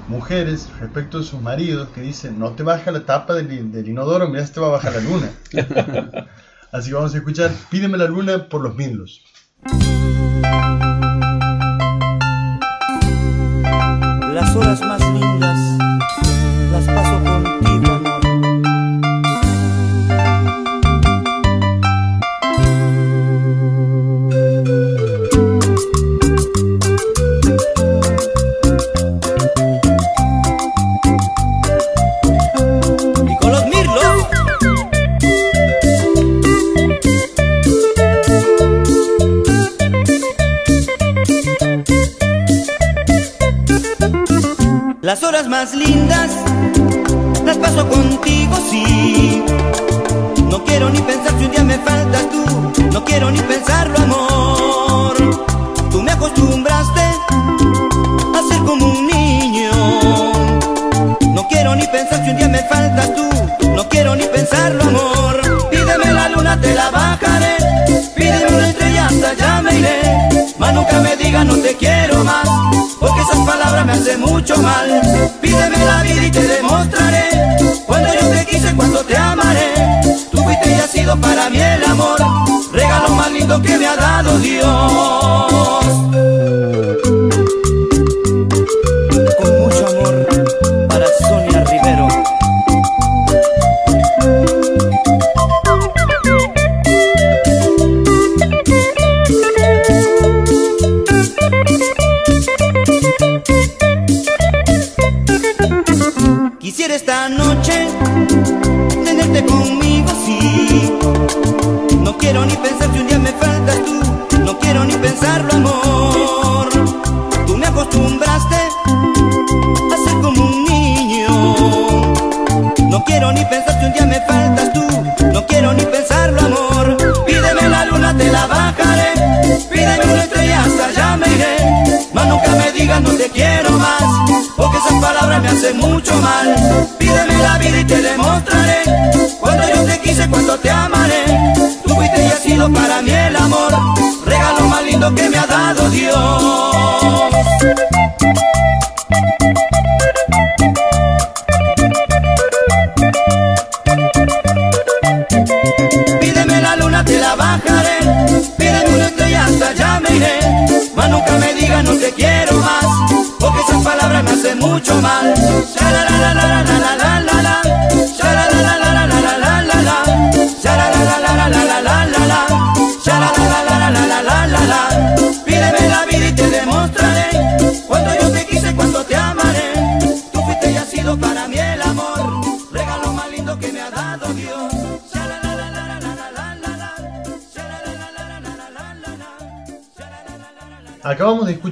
[0.08, 4.28] mujeres respecto de sus maridos que dicen, no te baja la tapa del, del inodoro,
[4.28, 5.30] mira, te va a bajar la luna.
[6.72, 9.22] Así que vamos a escuchar Pídeme la luna por los Midlos.
[14.38, 15.47] Las horas más lindas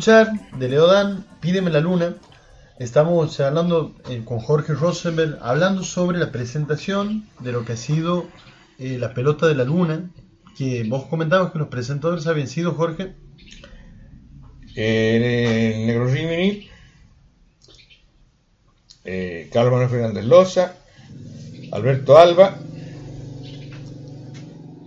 [0.07, 2.15] de Leodan Pídeme la Luna.
[2.79, 8.29] Estamos hablando eh, con Jorge Rosenberg, hablando sobre la presentación de lo que ha sido
[8.79, 10.09] eh, la pelota de la luna,
[10.57, 13.15] que vos comentabas que los presentadores habían sido, Jorge.
[14.77, 16.69] Eh, Negro Rimini,
[19.53, 20.77] Carlos Manuel Fernández Loza,
[21.73, 22.57] Alberto Alba,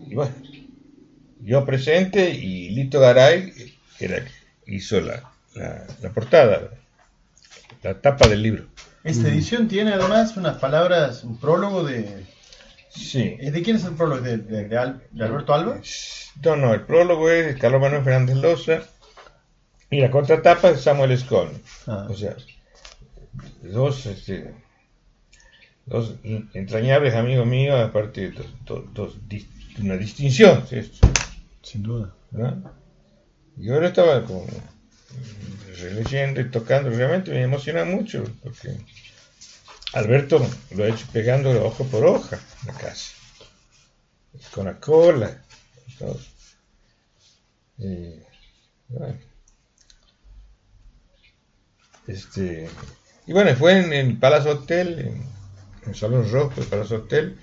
[0.10, 0.32] y bueno,
[1.42, 3.52] yo presente y Lito Garay,
[3.98, 4.24] que era,
[4.76, 5.24] hizo la,
[5.56, 6.70] la, la portada,
[7.84, 8.66] la tapa del libro.
[9.04, 12.26] Esta edición tiene además unas palabras, un prólogo de...
[12.90, 13.38] Sí.
[13.40, 14.22] ¿Es ¿De quién es el prólogo?
[14.22, 15.80] ¿De, de- de Al- de Alberto Alba?
[16.44, 18.82] No, no, el prólogo es de Carlos Manuel Fernández Loza
[19.90, 21.50] y la contratapa es Samuel Escon.
[21.88, 22.08] Ah.
[22.10, 22.36] O sea,
[23.64, 24.54] dos, este,
[25.86, 26.16] dos
[26.54, 29.48] entrañables amigos míos, aparte de dos, dos- dos dis-
[29.82, 30.66] una distinción.
[30.68, 30.92] ¿sí?
[31.62, 32.14] Sin duda.
[32.32, 32.72] ¿no?
[33.60, 34.48] Y ahora estaba como
[35.80, 38.78] releyendo y tocando, realmente me emociona mucho, porque
[39.94, 43.12] Alberto lo ha hecho pegando hoja por hoja la casa,
[44.52, 45.44] con la cola,
[45.88, 46.20] y todo.
[47.80, 48.14] Y,
[48.88, 49.20] bueno.
[52.08, 52.70] Este,
[53.28, 55.40] y bueno, fue en el Palace Hotel, en,
[55.86, 57.38] el Salón Rojo del Palace Hotel,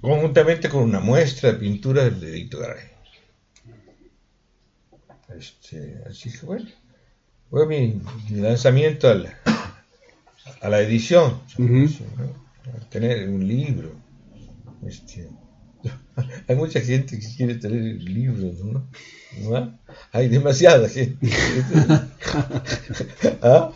[0.00, 2.93] conjuntamente con una muestra de pinturas de Edito Garay.
[5.28, 6.66] Este, así que bueno,
[7.50, 9.38] fue mi, mi lanzamiento a la,
[10.60, 11.88] a la edición, ¿no?
[12.76, 13.92] A tener un libro.
[14.86, 15.28] Este,
[16.48, 18.86] hay mucha gente que quiere tener libros, ¿no?
[19.42, 19.78] ¿No?
[20.12, 21.28] Hay demasiada gente.
[23.42, 23.70] ¿Ah?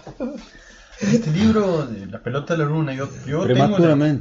[1.01, 4.21] Este libro, de La pelota de la luna, yo, yo tengo, la,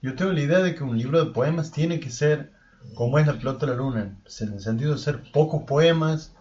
[0.00, 2.52] yo tengo la idea de que un libro de poemas tiene que ser
[2.94, 6.32] como es La pelota de la luna, en el sentido de ser pocos poemas,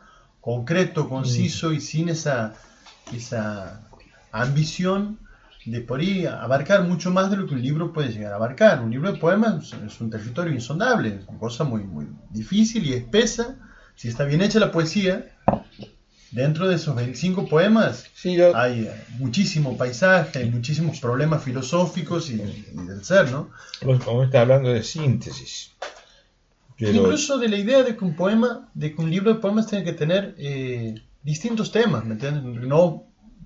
[0.44, 2.54] concreto, conciso y sin esa,
[3.16, 3.80] esa
[4.34, 5.18] ambición
[5.66, 8.82] de por ahí abarcar mucho más de lo que un libro puede llegar a abarcar.
[8.82, 12.94] Un libro de poemas es un territorio insondable, es una cosa muy, muy difícil y
[12.94, 13.56] espesa.
[13.96, 15.32] Si está bien hecha la poesía,
[16.32, 18.04] dentro de esos 25 poemas
[18.54, 23.50] hay muchísimo paisaje, hay muchísimos problemas filosóficos y, y del ser, ¿no?
[23.82, 25.72] Vos estás hablando de síntesis.
[26.78, 29.68] Pero, Incluso de la idea de que un poema, de que un libro de poemas
[29.68, 32.44] tiene que tener eh, distintos temas, ¿me entiendes?
[32.44, 33.06] No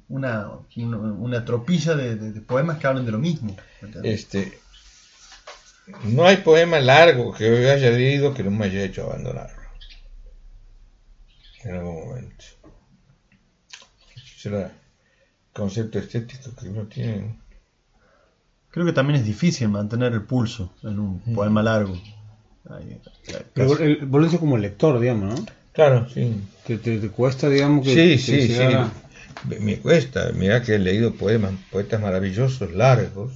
[0.10, 0.48] una,
[0.78, 3.56] una, una tropilla de, de- de poemas que hablan de lo mismo.
[4.04, 4.58] este,
[6.04, 9.62] no hay poema largo que yo haya leído que no me haya hecho abandonarlo.
[11.64, 12.46] En algún momento.
[14.38, 14.72] Será el
[15.54, 17.38] concepto estético que uno tiene.
[18.70, 21.98] Creo que también es difícil mantener el pulso en un poema largo.
[23.54, 25.46] Pero el- vos lo dices como lector, digamos, ¿no?
[25.74, 26.42] Claro, sí.
[26.66, 28.64] Te, te- te cuesta, digamos, que Sí, que sí, sí.
[28.64, 28.92] a-
[29.48, 30.32] Me, me cuesta.
[30.34, 33.32] Mira que he leído poemas, poetas maravillosos, largos,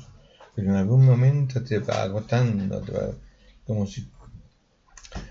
[0.56, 3.12] pero en algún momento te va agotando, te va,
[3.66, 4.08] como si,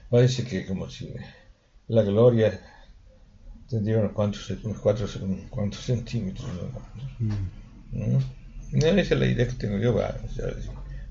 [0.08, 1.12] parece que como si
[1.88, 2.60] la gloria
[3.68, 6.46] tendría unos cuantos, unos cuatro, unos cuantos centímetros.
[7.20, 8.06] ¿no?
[8.06, 8.18] ¿no?
[8.72, 9.94] No, Esa es la idea que tengo yo.
[9.94, 10.46] va, o sea,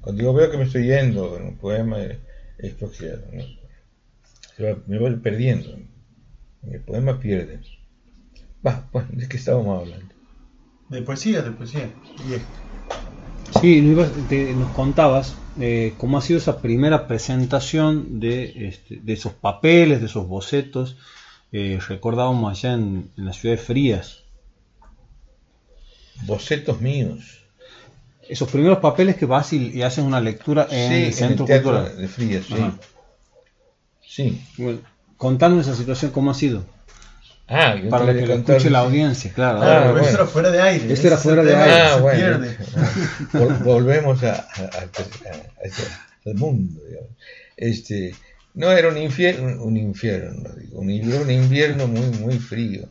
[0.01, 2.19] cuando yo veo que me estoy yendo en un poema, eh,
[2.59, 2.73] es
[4.55, 5.69] se va- me voy perdiendo.
[6.69, 7.59] El poema pierde.
[8.65, 10.13] Va, bueno, ¿de qué estábamos hablando?
[10.89, 11.93] De poesía, de poesía.
[12.27, 12.41] Y es-
[13.61, 13.81] Sí,
[14.27, 19.99] te- nos contabas eh, cómo ha sido esa primera presentación de, este, de esos papeles,
[20.01, 20.97] de esos bocetos.
[21.51, 24.23] Eh, recordábamos allá en, en la ciudad de Frías,
[26.25, 27.38] bocetos míos.
[28.29, 31.71] Esos primeros papeles que vas y, y haces una lectura en Sí, el Centro Teatro
[31.71, 31.97] Cultural.
[31.97, 32.53] de Frías, sí.
[32.53, 32.73] Ajá.
[34.07, 34.41] Sí.
[34.57, 34.79] Bueno,
[35.17, 36.63] contanos esa situación, ¿cómo ha sido?
[37.47, 39.59] Ah, yo Para que lo contar, escuche la audiencia, claro.
[39.63, 40.07] Ah, pero bueno.
[40.07, 40.81] eso era fuera de aire.
[40.83, 41.73] Este ese era es fuera el de aire.
[41.75, 42.19] se Ah, bueno.
[42.19, 42.57] pierde.
[43.33, 45.87] Vol- Volvemos a, a- a- a ese-
[46.27, 46.79] al mundo.
[46.87, 47.09] digamos.
[47.57, 48.13] Este,
[48.53, 52.87] no, era un infierno, un infierno, digo, un, era un invierno muy, muy frío.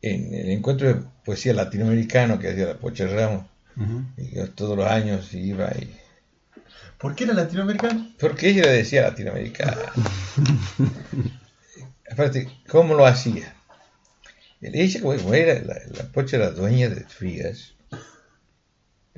[0.00, 3.44] En el encuentro de poesía latinoamericano que hacía la Pocha Ramos,
[3.76, 4.04] Ujú.
[4.16, 5.96] y yo todos los años iba y...
[6.98, 8.12] ¿Por qué era latinoamericano?
[8.18, 9.76] Porque ella decía latinoamericana.
[12.10, 13.54] Aparte, ¿cómo lo hacía?
[14.60, 17.74] Ella, como era, la, la Pocha era dueña de Frías.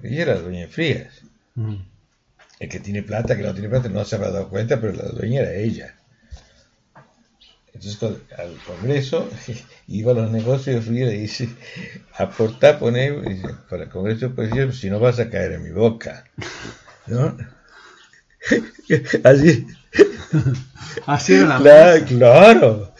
[0.03, 1.23] Ella era dueña de Frías.
[1.57, 1.83] Ujú.
[2.61, 5.09] El que tiene plata, que no tiene plata, no se habrá dado cuenta, pero la
[5.09, 5.95] dueña era ella.
[7.75, 8.03] Entonces
[8.39, 9.29] al Congreso
[9.89, 11.49] iba a los negocios y dice,
[12.17, 15.71] aportar, poner, dice, para el Congreso de Poesía, si no vas a caer en mi
[15.71, 16.25] boca.
[17.07, 17.37] ¿No?
[19.25, 19.67] Así.
[21.07, 22.95] Así era la Claro, claro.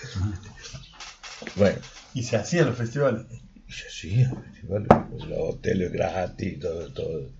[1.57, 1.79] Bueno,
[2.15, 3.27] Y se hacía en los festivales.
[3.69, 4.87] y se hacía, festival,
[5.29, 7.31] los hoteles gratis, todo, todo.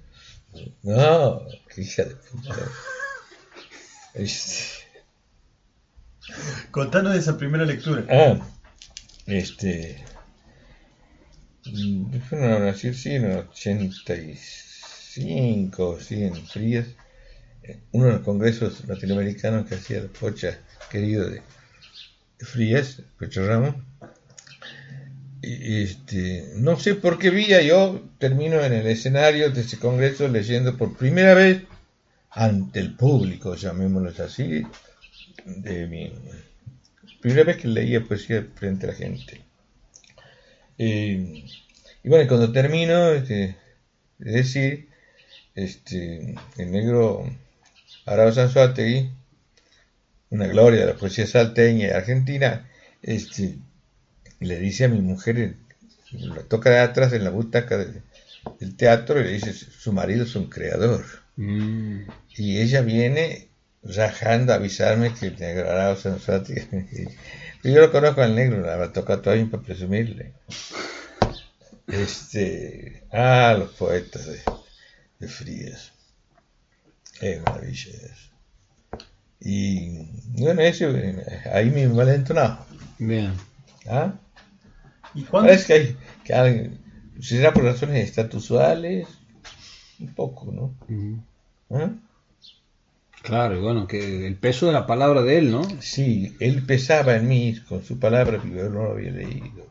[0.83, 1.43] No,
[1.75, 2.55] qué hija de puta.
[6.71, 8.05] Contanos de esa primera lectura.
[8.11, 8.39] Ah,
[9.27, 10.05] este.
[11.67, 16.87] mm, Fue una nació sí, en el 85, sí, en Frías.
[17.63, 20.59] eh, Uno de los congresos latinoamericanos que hacía el Pocha,
[20.91, 21.43] querido de
[22.39, 23.77] Frías, Pocho Ramos.
[25.43, 30.79] Este, no sé por qué vía yo termino en el escenario de ese congreso leyendo
[30.79, 31.65] por primera vez
[32.31, 34.67] ante el público, llamémoslo así,
[35.45, 36.13] de mi
[37.21, 39.41] primera vez que leía poesía frente a la gente.
[40.79, 41.45] Eh,
[42.03, 43.57] y bueno, cuando termino este,
[44.19, 44.89] de decir,
[45.55, 47.25] este, el negro
[48.07, 49.11] Arao Sanzuategui,
[50.31, 52.69] una gloria de la poesía salteña y argentina,
[53.03, 53.57] este,
[54.41, 55.55] le dice a mi mujer,
[56.13, 58.03] la toca de atrás en la butaca de-
[58.61, 61.05] del teatro y le dice, su marido es un creador.
[61.37, 62.01] Mm.
[62.37, 63.49] Y ella viene
[63.85, 67.11] rajando a avisarme que el negro Arao Sanzuategui-
[67.63, 70.33] Yo lo conozco al negro, la habrá tocado todavía para presumirle.
[71.87, 74.41] Este, ah, los poetas de,
[75.19, 75.93] de Frías.
[77.21, 78.31] Es maravilla eso.
[79.41, 79.99] Y
[80.41, 80.91] bueno, eso,
[81.53, 82.65] ahí me malentonado.
[82.99, 83.35] Bien.
[83.87, 84.15] ¿Ah?
[85.15, 85.49] ¿Y cuándo?
[85.51, 86.81] Parece que hay, que hay-
[87.21, 89.07] será por razones estatusuales,
[90.01, 90.75] un poco, ¿no?
[91.71, 91.91] ¿Ah?
[93.25, 95.63] Claro, y bueno, que el peso de la palabra de él, ¿no?
[95.81, 99.67] Sí, él pesaba en mí con su palabra, pero yo no lo había leído.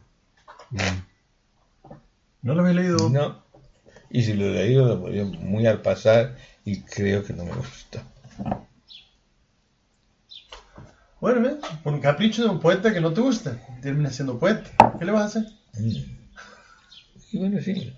[2.41, 3.09] ¿No lo habéis leído?
[3.11, 3.43] No.
[4.09, 6.35] Y si lo he leído, lo ponía muy al pasar
[6.65, 8.01] y creo que no me gustó.
[11.21, 11.57] Bueno, ¿ves?
[11.83, 14.97] por un capricho de un poeta que no te gusta, termina siendo poeta.
[14.97, 15.43] ¿Qué le vas a hacer?
[15.77, 15.91] Mm.
[17.33, 17.93] Y bueno, sí.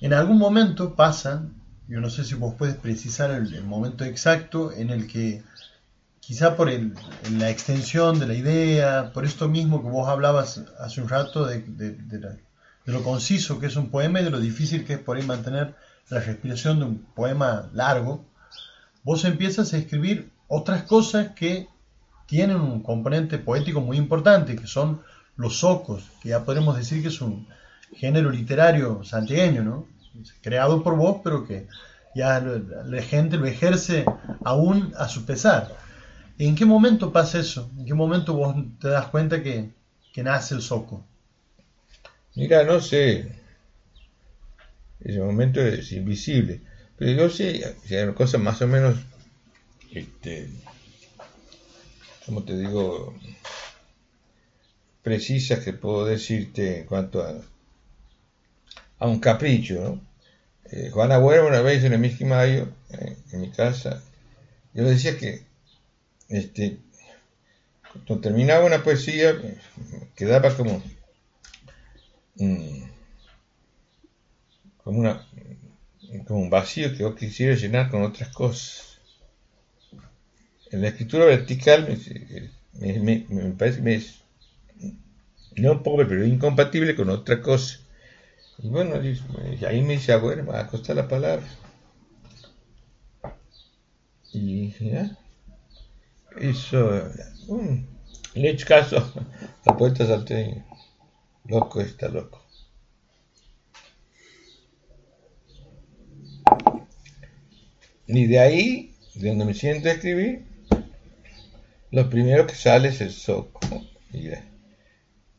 [0.00, 1.46] En algún momento pasa,
[1.88, 5.42] yo no sé si vos puedes precisar el, momento exacto en el que,
[6.20, 6.94] quizá por el-
[7.38, 11.60] la extensión de la idea, por esto mismo que vos hablabas hace un rato de,
[11.60, 15.24] de lo conciso que es un poema y de lo difícil que es por ahí
[15.24, 15.74] mantener
[16.08, 18.24] la respiración de un poema largo,
[19.02, 21.68] vos empiezas a escribir otras cosas que
[22.26, 25.02] tienen un componente poético muy importante, que son
[25.36, 27.46] los socos, que ya podemos decir que es un
[27.94, 29.86] género literario santiagueño, ¿no?
[30.40, 31.66] Creado por vos, pero que
[32.14, 34.04] ya la gente lo ejerce
[34.44, 35.76] aún a su pesar.
[36.38, 37.70] ¿En qué momento pasa eso?
[37.78, 39.70] ¿En qué momento vos te das cuenta que,
[40.12, 41.04] que nace el soco?
[42.34, 43.32] Mira, no sé.
[45.00, 46.60] Ese momento es invisible.
[46.96, 48.96] Pero yo sé, si hay cosas más o menos,
[49.92, 50.48] este,
[52.24, 53.14] como te digo,
[55.02, 57.34] precisas que puedo decirte en cuanto a,
[58.98, 60.05] a un capricho, ¿no?
[60.70, 64.02] Eh, Juana Huerva una vez en el Mickey Mayo, eh, en mi casa,
[64.74, 65.42] yo le decía que,
[66.28, 66.78] este,
[67.92, 69.34] cuando terminaba una poesía,
[70.14, 70.82] quedaba como,
[72.36, 72.82] mm,
[74.82, 75.26] como una
[76.26, 78.98] como un vacío que yo quisiera llenar con otras cosas.
[80.70, 81.88] En la escritura vertical
[82.72, 84.20] me, parece que es
[85.56, 87.80] no pobre, pero incompatible con otra cosa.
[88.58, 91.46] Y bueno, y, ahí me dice, ah, bueno, acosta la palabra.
[94.32, 97.10] Y ya, ah, hizo,
[98.34, 99.12] le he hecho caso
[99.66, 100.64] al poeta salteño.
[101.44, 102.42] Loco está loco.
[108.08, 110.44] Y de ahí, de donde me siento a escribir,
[111.90, 113.60] lo primero que sale es el soco
[114.12, 114.44] y la,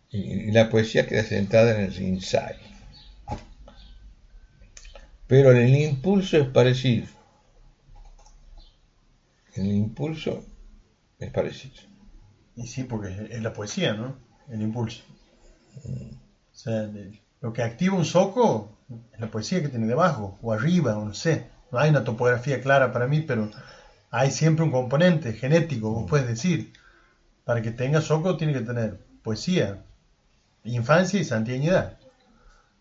[0.09, 2.66] y la poesía queda sentada en el ensayo.
[5.27, 7.05] Pero el impulso es parecido.
[9.55, 10.45] El impulso
[11.19, 11.75] es parecido.
[12.55, 14.15] Y sí, porque es- la poesía, ¿no?
[14.49, 15.03] El impulso.
[16.53, 16.89] O sea,
[17.41, 18.69] lo que activa un soco
[19.13, 21.45] es la poesía que tiene debajo, o arriba, o no sé.
[21.71, 23.49] No hay una topografía clara para mí, pero
[24.09, 26.71] hay siempre un componente genético, vos puedes decir.
[27.45, 29.83] Para que tenga soco tiene que tener poesía,
[30.63, 31.97] infancia y santiañidad.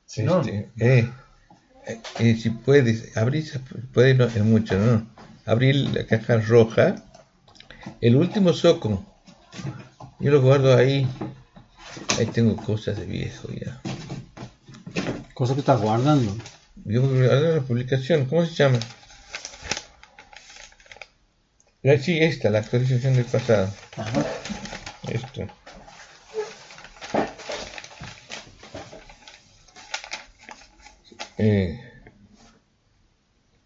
[0.07, 1.09] Si Este, eh,
[1.87, 3.45] eh, si puedes, abrir,
[3.93, 5.07] puedes no, es mucho, ¿no?
[5.45, 6.97] Abrir la caja roja,
[8.01, 9.05] el último soco,
[10.19, 11.07] yo lo guardo ahí,
[12.19, 13.81] ahí tengo cosas de viejo ya.
[15.35, 16.37] Cosa que estás guardando.
[16.85, 18.79] Yo guardo la publicación, ¿cómo se llama?
[22.03, 23.73] Sí, esta, la actualización del pasado.
[25.09, 25.47] Esto.
[31.39, 31.79] Eh,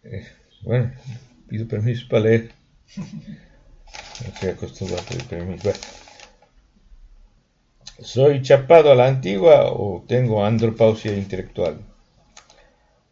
[0.03, 0.27] eh,
[0.63, 0.91] bueno,
[1.47, 2.51] pido permiso para leer.
[2.97, 5.63] No estoy acostumbrado a pedir permiso.
[5.63, 5.79] Bueno.
[7.99, 11.77] ¿Soy chapado a la antigua o tengo andropausia intelectual?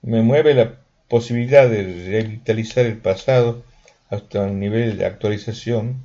[0.01, 3.63] Me mueve la posibilidad de revitalizar el pasado
[4.09, 6.01] hasta un nivel de actualización.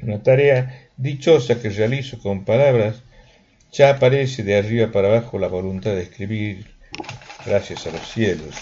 [0.00, 3.02] Una tarea dichosa que realizo con palabras.
[3.72, 6.66] Ya aparece de arriba para abajo la voluntad de escribir
[7.48, 8.54] gracias a los cielos.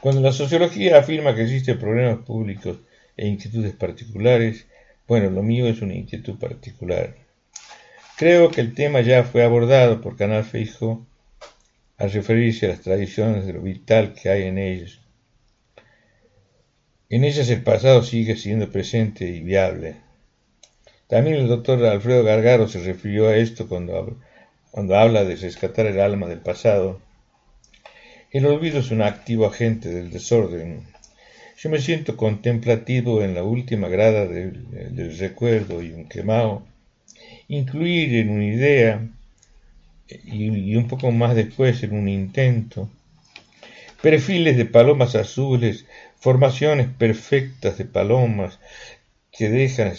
[0.00, 2.78] Cuando la sociología afirma que existen problemas públicos
[3.16, 4.66] e inquietudes particulares,
[5.08, 7.16] bueno, lo mío es una inquietud particular.
[8.16, 11.06] Creo que el tema ya fue abordado por Canal Fijo
[11.96, 15.00] al referirse a las tradiciones de lo vital que hay en ellos.
[17.08, 19.96] En ellas el pasado sigue siendo presente y viable.
[21.08, 24.16] También el doctor Alfredo Gargaro se refirió a esto cuando, hab-
[24.70, 27.00] cuando habla de rescatar el alma del pasado.
[28.30, 30.86] El olvido es un activo agente del desorden.
[31.56, 36.66] Yo me siento contemplativo en la última grada del, del recuerdo y un quemado.
[37.48, 39.08] Incluir en una idea
[40.08, 42.88] y, y un poco más después en un intento.
[44.02, 45.86] Perfiles de palomas azules,
[46.20, 48.60] formaciones perfectas de palomas
[49.32, 49.92] que dejan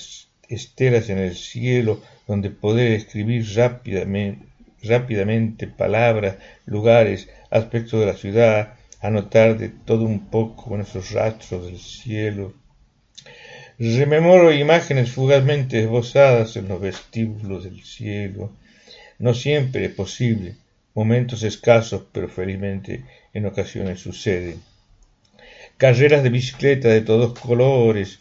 [0.47, 4.48] estelas en el cielo donde poder escribir rápidamente,
[4.83, 11.65] rápidamente palabras, lugares, aspectos de la ciudad, anotar de todo un poco en esos rastros
[11.65, 12.53] del cielo.
[13.77, 18.51] Rememoro imágenes fugazmente esbozadas en los vestíbulos del cielo.
[19.19, 20.55] No siempre es posible,
[20.93, 24.61] momentos escasos, pero felizmente en ocasiones suceden.
[25.77, 28.19] Carreras de bicicleta de todos colores,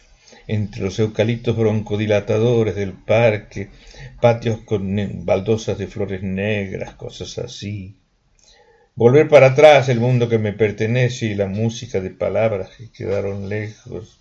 [0.48, 3.68] entre los eucaliptos broncodilatadores del parque,
[4.20, 7.94] patios con baldosas de flores negras, cosas así.
[8.96, 13.48] Volver para atrás el mundo que me pertenece y la música de palabras que quedaron
[13.48, 14.18] lejos.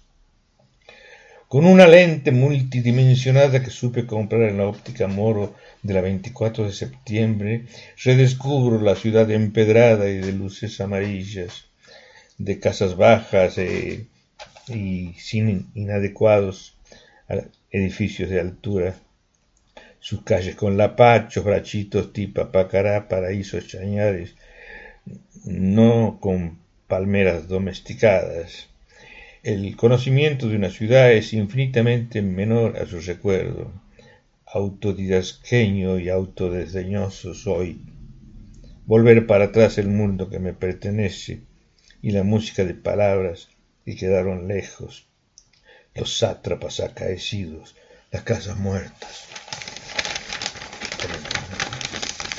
[1.48, 6.74] Con una lente multidimensionada que supe comprar en la óptica Moro de la 24 de
[6.74, 7.66] septiembre,
[8.04, 11.66] redescubro la ciudad empedrada y de luces amarillas,
[12.38, 14.08] de casas bajas eh,
[14.70, 16.78] y sin inadecuados
[17.72, 18.96] edificios de altura,
[20.00, 24.36] sus calles con lapachos, brachitos, tipa, pacará, paraísos, chañares,
[25.46, 28.70] no con palmeras domesticadas.
[29.44, 33.72] El conocimiento de una ciudad es infinitamente menor a su recuerdo.
[34.46, 37.82] Autodidasqueño y autodesdeñoso soy.
[38.86, 41.42] Volver para atrás el mundo que me pertenece
[42.02, 43.50] y la música de palabras
[43.88, 45.06] que quedaron lejos.
[45.96, 47.74] Los sátrapas acaecidos,
[48.12, 49.24] las casas muertas.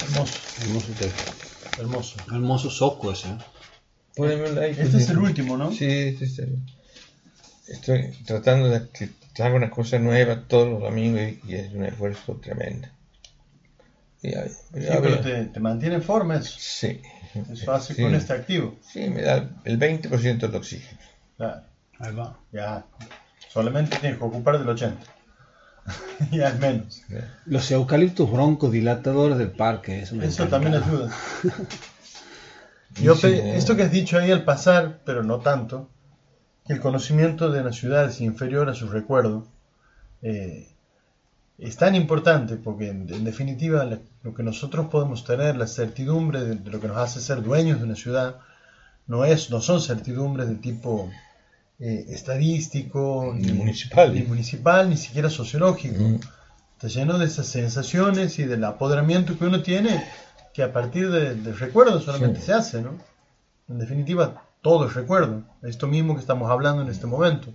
[0.03, 1.33] hermoso, Hermoso texto.
[1.81, 2.17] hermoso.
[2.31, 3.29] Hermoso soco ese.
[3.29, 3.39] ¿eh?
[4.15, 4.81] Poneme un like.
[4.83, 5.73] Este es el último, ¿no?
[5.73, 6.59] Sí, este es el-
[7.69, 9.11] Estoy tratando de que
[9.43, 12.89] haga una cosa nueva todos los domingos y, y es un esfuerzo tremendo.
[14.23, 16.57] Y ya- Sí, pero te, te mantiene en forma eso.
[16.59, 17.01] Sí.
[17.53, 18.03] Eso hace Sí.
[18.03, 18.77] con este activo.
[18.93, 20.99] Sí, me da el 20% del oxígeno.
[21.39, 21.63] Claro,
[22.01, 22.37] Ahí va.
[22.53, 22.85] ya.
[23.49, 25.01] Solamente tienes que ocupar del 80.
[26.31, 27.03] ya es menos.
[27.47, 30.03] Los eucaliptos broncodilatadores del parque.
[30.03, 31.11] Eso, me Eso también ayuda.
[33.01, 35.89] Yo esto que has dicho ahí al pasar, pero no tanto,
[36.67, 39.47] que el conocimiento de una ciudad es inferior a su recuerdo,
[40.23, 40.69] eh,
[41.59, 46.41] es tan importante porque en, en definitiva la- lo que nosotros podemos tener, la certidumbre
[46.45, 48.39] de, de lo que nos hace ser dueños de una ciudad,
[49.07, 51.09] no, es, no son certidumbres de tipo
[51.81, 54.13] eh, estadístico, Ni municipal.
[54.15, 56.03] ni municipal, ni siquiera sociológico.
[56.03, 56.21] Mm.
[56.75, 60.05] Está lleno de esas sensaciones y del apoderamiento que uno tiene,
[60.55, 62.47] que a partir de- del recuerdo solamente Sí.
[62.47, 62.97] se hace, ¿no?
[63.69, 65.43] En definitiva, todo es recuerdo.
[65.63, 67.53] Esto mismo que estamos hablando en este momento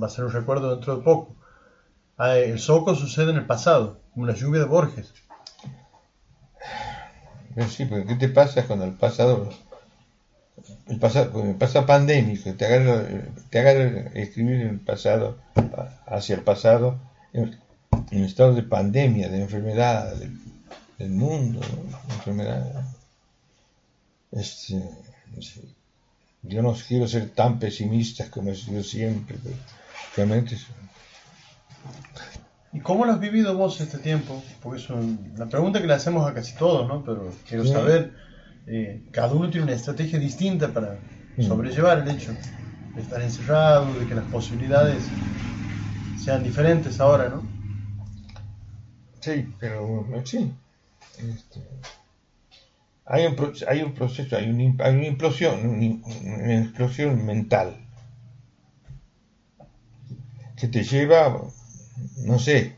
[0.00, 1.34] va a ser un recuerdo dentro de poco.
[2.18, 5.12] Ah, El soco sucede en el pasado, como la lluvia de Borges.
[7.54, 9.50] Pero sí, pero ¿qué te pasa con el pasado?
[10.88, 13.04] El pasado, el pasado pandémico, te agarra,
[13.50, 15.36] te agarra escribir el pasado,
[16.06, 16.98] hacia el pasado,
[17.32, 17.56] en,
[18.10, 20.38] en estado de pandemia, de enfermedad del,
[20.98, 22.14] del mundo, ¿no?
[22.14, 22.84] enfermedad.
[24.32, 24.82] Este.
[26.42, 29.56] Yo no quiero ser tan pesimista como he sido siempre, pero
[30.16, 30.56] realmente
[32.72, 34.42] ¿Y cómo lo has vivido vos este tiempo?
[34.62, 37.04] Porque es un- una pregunta que le hacemos a casi todos, ¿no?
[37.04, 37.72] Pero quiero Sí.
[37.72, 38.12] saber,
[38.66, 40.98] eh, cada uno tiene una estrategia distinta para
[41.36, 41.42] Mm.
[41.48, 42.32] sobrellevar el hecho
[42.94, 45.12] de estar encerrado, de que las posibilidades
[46.14, 47.46] sean diferentes ahora, ¿no?
[49.20, 50.50] Sí, pero sí.
[51.18, 51.60] Este,
[53.04, 53.36] hay, un,
[53.68, 57.76] hay un proceso, hay, un hay una implosión, un im- una explosión mental
[60.56, 61.38] que te lleva,
[62.24, 62.72] no sé,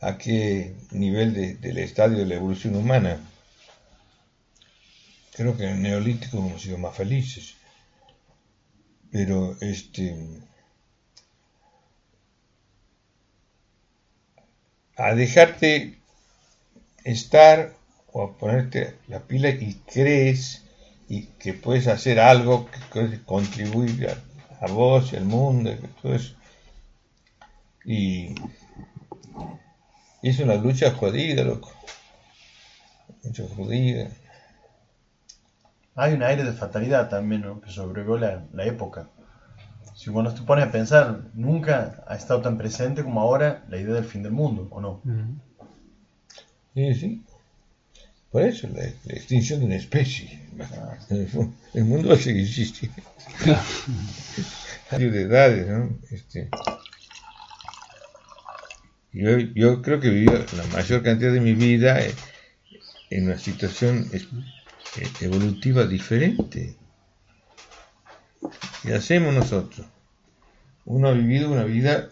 [0.00, 3.20] a qué nivel de- del estadio de la evolución humana.
[5.32, 7.54] Creo que en el neolítico hemos sido más felices.
[9.10, 10.16] Pero este
[14.96, 15.98] a dejarte
[17.04, 17.74] estar
[18.12, 20.62] o a ponerte la pila y crees
[21.08, 25.74] y que puedes hacer algo que puede contribuir a, a vos y al mundo
[27.84, 28.34] y
[30.22, 31.72] es una lucha jodida, loco.
[33.24, 34.08] Lucha jodida.
[35.94, 37.60] Hay un aire de fatalidad también, ¿no?
[37.60, 39.08] Que sobrevivió la, la época.
[39.94, 43.94] Si uno te pone a pensar, nunca ha estado tan presente como ahora la idea
[43.94, 45.02] del fin del mundo, ¿o no?
[46.74, 47.22] Sí, sí.
[48.30, 50.40] Por eso, la, la extinción de una especie.
[51.74, 52.96] El mundo va a seguir existiendo.
[54.90, 55.90] Hay de edades, ¿no?
[56.10, 56.48] Este,
[59.12, 62.14] yo, yo creo que viví la mayor cantidad de mi vida eh,
[63.10, 64.08] en una situación
[65.20, 66.76] evolutiva diferente.
[68.82, 69.86] ¿Qué hacemos nosotros?
[70.84, 72.08] Uno ha vivido una vida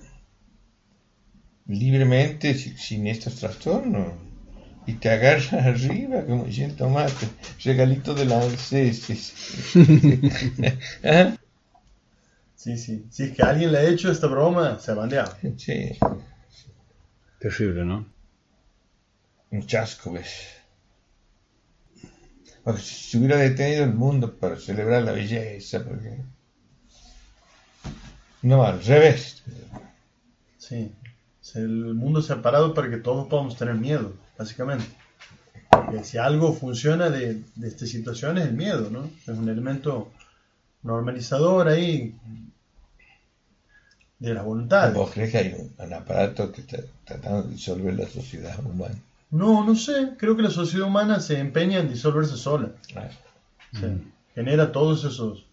[1.67, 4.15] libremente si- sin estos trastornos
[4.87, 7.27] y te agarra arriba como diciendo tomate,
[7.65, 9.35] regalito de la ancesis.
[11.05, 11.37] ¿Ah?
[12.57, 13.07] Sí, sí.
[13.11, 15.35] Si es que alguien le ha hecho esta broma, se ha bandeado.
[15.57, 15.99] Sí,
[17.39, 18.07] Terrible, ¿no?
[19.53, 20.60] un chasco, ¿ves?
[22.65, 26.19] Porque si se hubiera detenido el mundo para celebrar la belleza, porque...
[28.43, 29.43] No, al revés.
[30.59, 30.93] Sí.
[31.55, 34.85] El mundo se ha parado para que todos podamos tener miedo, básicamente.
[35.69, 39.11] Porque si algo funciona de, de esta situación es el miedo, ¿no?
[39.23, 40.13] Es un elemento
[40.83, 42.15] normalizador ahí
[44.19, 44.93] de la voluntad.
[44.93, 48.97] ¿Vos crees que hay un, un aparato que está tratando de disolver la sociedad humana?
[49.31, 50.15] No, no sé.
[50.19, 52.71] Creo que la sociedad humana se empeña en disolverse sola.
[54.35, 55.47] Genera todas esos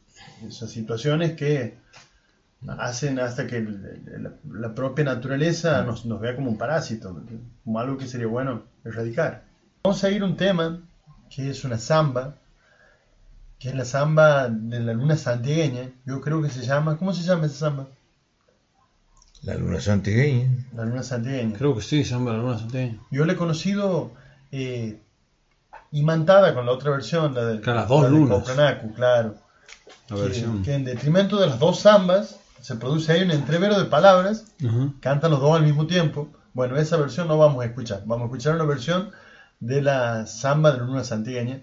[0.45, 1.77] esas situaciones que
[2.67, 7.23] hacen hasta que la, la propia naturaleza nos, nos vea como un parásito,
[7.63, 9.43] como algo que sería bueno erradicar.
[9.83, 10.81] Vamos a ir a un tema
[11.29, 12.35] que es una samba,
[13.59, 15.91] que es la samba de la luna santiagueña.
[16.05, 17.87] Yo creo que se llama, ¿cómo se llama esa samba?
[19.43, 20.49] La luna santiagueña.
[20.75, 21.57] La luna santiagueña.
[21.57, 22.99] Creo que sí, Samba la Luna Santiagueña.
[23.11, 24.11] Yo la he conocido
[24.51, 24.99] eh,
[25.91, 28.39] imantada con la otra versión, la de, Claro, las dos la de lunas.
[28.39, 29.35] Copranacu, claro.
[30.09, 30.63] La que, versión.
[30.63, 34.93] que en detrimento de las dos zambas se produce ahí un entrevero de palabras, Ujú.
[34.99, 36.29] cantan los dos al mismo tiempo.
[36.53, 39.11] Bueno, esa versión no vamos a escuchar, vamos a escuchar una versión
[39.59, 41.61] de la samba de la luna santiagueña.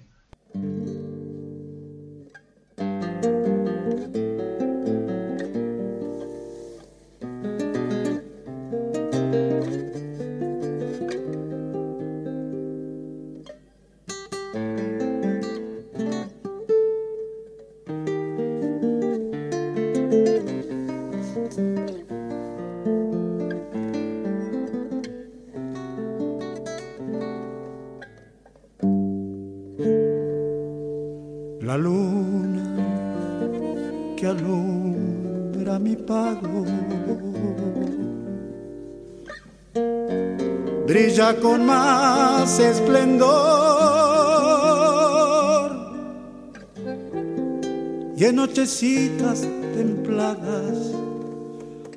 [48.65, 49.43] Nochecitas
[49.75, 50.79] templadas,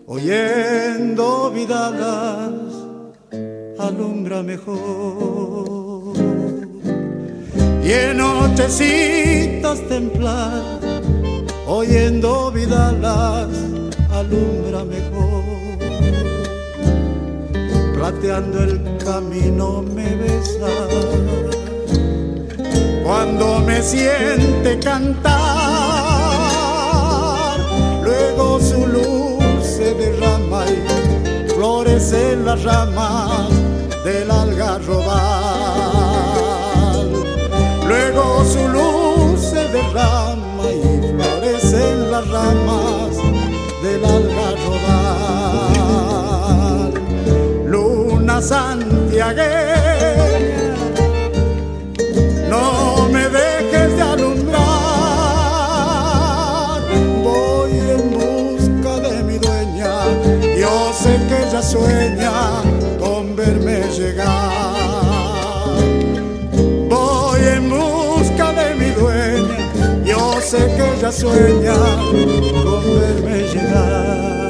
[0.06, 2.52] oyendo vidalas,
[3.80, 6.18] alumbra mejor.
[7.82, 10.84] Y en nochecitas templadas,
[11.68, 13.48] oyendo vidalas,
[14.12, 15.46] alumbra mejor.
[17.94, 20.68] Plateando el camino me besa
[23.08, 25.47] cuando me siente cantar,
[32.14, 33.50] en las ramas
[34.06, 35.08] del algarrobal.
[37.88, 43.18] Luego su luz se derrama y florece en las ramas
[43.84, 44.54] del algarrobal.
[47.66, 49.87] Luna santiagueña
[71.12, 71.74] sueña
[72.64, 74.47] con verme llegar.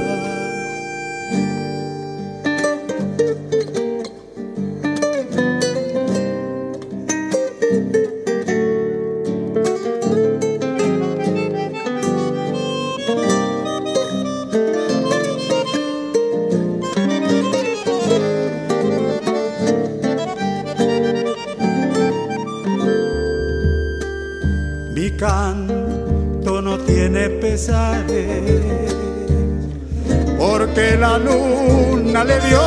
[30.37, 32.61] Porque la luna le dio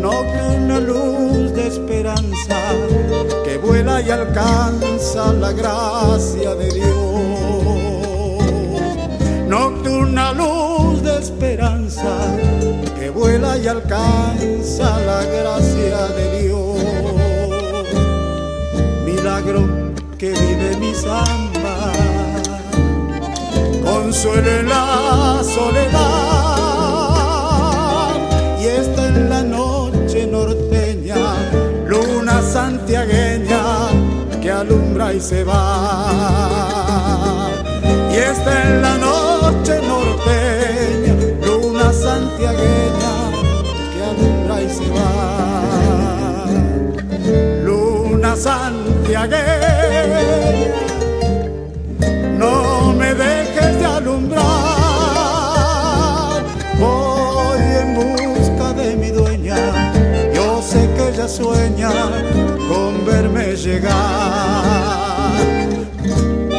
[0.00, 2.56] nocturna luz de esperanza
[3.44, 7.18] que vuela y alcanza la gracia de Dios.
[9.48, 12.16] Nocturna luz de esperanza
[12.98, 16.68] que vuela y alcanza la gracia de Dios
[19.04, 19.66] milagro
[20.18, 21.47] que vive mi samba,
[24.18, 26.00] consuelo en la soledad.
[28.60, 31.14] Y está en la noche norteña,
[31.86, 33.62] luna santiagueña
[34.42, 36.10] que alumbra y se va.
[38.10, 41.14] Y está en la noche norteña,
[41.46, 43.30] luna santiagueña
[43.92, 46.46] que alumbra y se va.
[47.64, 50.67] Luna santiagueña,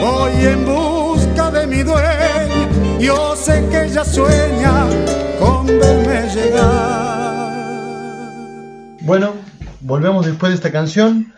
[0.02, 2.70] Voy en busca de mi dueña,
[3.00, 4.88] yo sé que ella sueña
[5.38, 7.40] con verme llegar.
[9.02, 9.34] Bueno,
[9.82, 11.34] volvemos después de esta canción.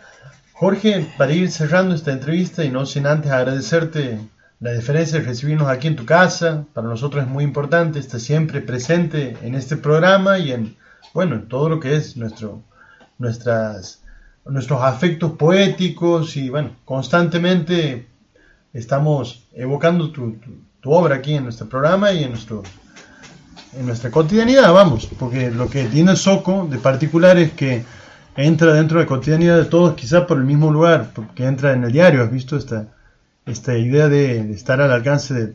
[0.52, 4.20] Jorge, para ir cerrando esta entrevista y no sin antes agradecerte
[4.60, 8.60] la diferencia de recibirnos aquí en tu casa, para nosotros es muy importante, estar siempre
[8.60, 10.76] presente en este programa y en,
[11.12, 12.62] bueno, en todo lo que es nuestro,
[13.18, 14.01] nuestras,
[14.44, 18.06] nuestros afectos poéticos y, bueno, constantemente
[18.72, 20.50] estamos evocando tu, tu,
[20.80, 22.62] tu obra aquí en nuestro programa y en, nuestro,
[23.78, 27.84] en nuestra cotidianidad, vamos, porque lo que tiene Soco de particular es que
[28.36, 31.84] entra dentro de la cotidianidad de todos, quizá por el mismo lugar, porque entra en
[31.84, 32.88] el diario, has visto esta,
[33.46, 35.54] esta idea de, de estar al alcance de,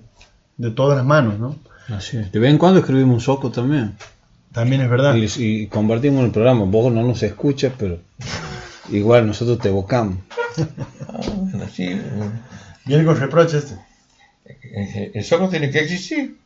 [0.58, 1.56] de, todas las manos, ¿no?
[1.90, 2.32] Así es.
[2.32, 3.96] De vez en cuando escribimos un soco también.
[4.52, 5.16] También es verdad.
[5.16, 6.66] Y, y compartimos el programa.
[6.66, 8.00] Vos no nos escuchas, pero
[8.90, 10.18] igual nosotros te evocamos.
[11.08, 12.00] Ah, bueno, sí.
[12.86, 13.78] ¿Y algo reprocha este?
[15.14, 16.38] El soco tiene que existir.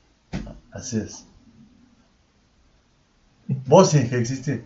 [0.71, 1.25] Así es.
[3.47, 4.63] Vos tienes que existir.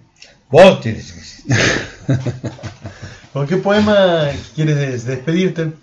[0.50, 1.56] Vos tienes que existir.
[3.34, 5.74] ¿Con qué poema quieres despedirte?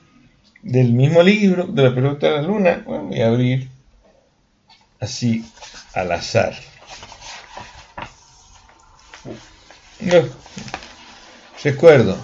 [0.63, 3.69] Del mismo libro, de la pregunta de la luna, bueno, voy a abrir
[5.01, 5.45] así
[5.93, 6.55] al azar.
[10.01, 10.23] No.
[11.65, 12.17] Recuerdo.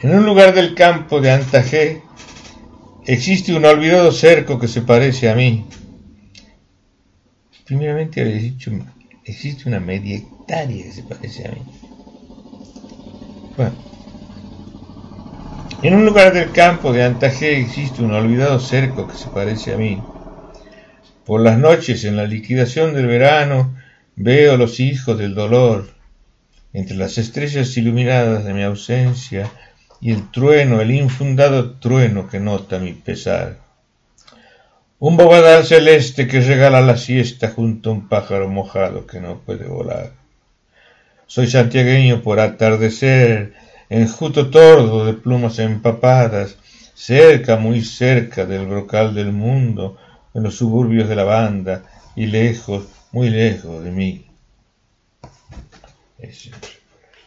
[0.00, 2.02] En un lugar del campo de Antajé
[3.06, 5.64] existe un olvidado cerco que se parece a mí.
[7.64, 8.70] Primeramente había dicho,
[9.24, 11.62] existe una media hectárea que se parece a mí.
[13.56, 13.74] Bueno.
[15.82, 19.78] En un lugar del campo de Antajé existe un olvidado cerco que se parece a
[19.78, 20.02] mí.
[21.24, 23.74] Por las noches, en la liquidación del verano,
[24.16, 25.95] veo los hijos del dolor.
[26.76, 29.50] Entre las estrellas iluminadas de mi ausencia,
[29.98, 33.56] y el trueno, el infundado trueno que nota mi pesar.
[34.98, 39.66] Un bobadal celeste que regala la siesta junto a un pájaro mojado que no puede
[39.66, 40.10] volar.
[41.26, 43.54] Soy santiagueño por atardecer,
[43.88, 46.58] enjuto tordo de plumas empapadas,
[46.92, 49.96] cerca, muy cerca del brocal del mundo,
[50.34, 51.84] en los suburbios de la banda,
[52.14, 54.25] y lejos, muy lejos de mí.
[56.18, 56.50] Es-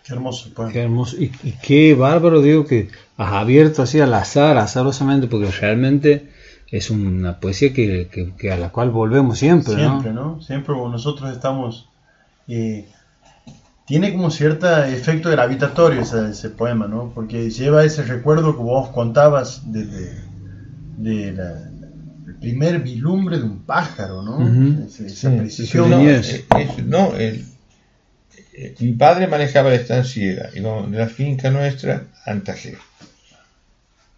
[0.05, 0.71] Qué hermoso poema.
[0.71, 1.17] Qué hermoso.
[1.17, 6.29] Y, y qué bárbaro, digo, que has abierto así al azar, azarosamente, porque realmente
[6.71, 10.35] es una poesía que, que- que a la cual volvemos siempre, Siempre, ¿no?
[10.37, 10.41] ¿no?
[10.41, 11.89] Siempre como nosotros estamos...
[12.47, 12.87] eh,
[13.85, 17.11] tiene como cierto efecto gravitatorio ese, ese poema, ¿no?
[17.13, 20.13] Porque lleva ese recuerdo que vos contabas de, de,
[20.97, 21.69] de la-
[22.27, 24.37] el primer vislumbre de un pájaro, ¿no?
[24.37, 24.85] Ujú.
[24.87, 25.89] Ese- esa Sí, precisión.
[25.89, 26.33] no, niñez.
[26.33, 26.45] eh,
[26.77, 27.45] es- no, el-
[28.61, 32.77] eh, mi padre manejaba la estancia íbamos de la finca nuestra Antajé.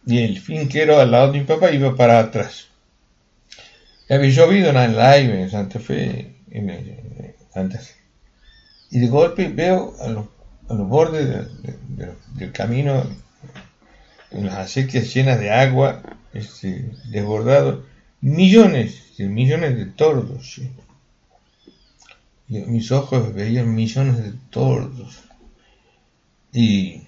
[0.05, 2.67] Y el finquero al lado de mi papá iba para atrás.
[4.09, 7.93] Y había llovido en Live, en Santa Fe, en, Antajé.
[8.89, 10.25] Y de golpe veo a los,
[10.69, 13.03] a los bordes de- de- de- del camino,
[14.31, 16.01] en las acequias llenas de agua,
[16.33, 17.83] este, desbordados,
[18.21, 20.59] millones, millones de tordos.
[22.51, 25.21] Y mis ojos veían millones de tordos.
[26.51, 27.03] Y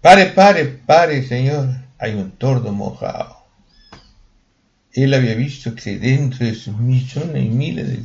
[0.00, 1.68] pare, pare, pare, señor,
[1.98, 3.36] hay un tordo mojado.
[4.94, 8.02] Él había visto que dentro de esos millones y miles de,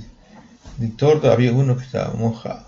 [0.80, 2.68] de tordos había uno que estaba mojado.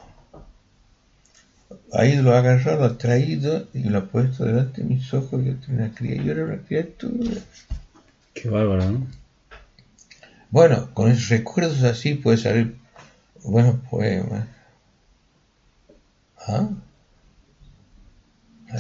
[1.92, 5.44] Ahí lo ha agarrado, lo ha traído y lo ha puesto delante de mis ojos.
[5.44, 7.42] Yo tenía una criatura, yo era una criatura.
[8.34, 9.08] Qué bárbaro, ¿no?
[10.50, 12.83] Bueno, con esos recuerdos así puede salir
[13.44, 14.46] buenos poemas.
[16.48, 16.68] ¿Ah?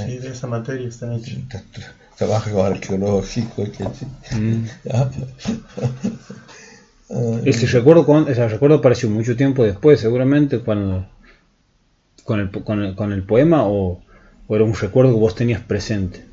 [0.05, 1.37] Sí, de esa materia están hechos.
[1.49, 3.63] Tra- tra- Trabajo arqueológico.
[3.71, 3.83] Que,
[4.35, 4.65] Mm.
[4.91, 5.09] Ah,
[7.45, 11.05] Ese recuerdo, con- ese recuerdo apareció mucho tiempo después, seguramente, cuando,
[12.23, 14.01] con, el, po- con, el, con el poema, o,
[14.47, 16.25] o era un recuerdo que vos tenías presente.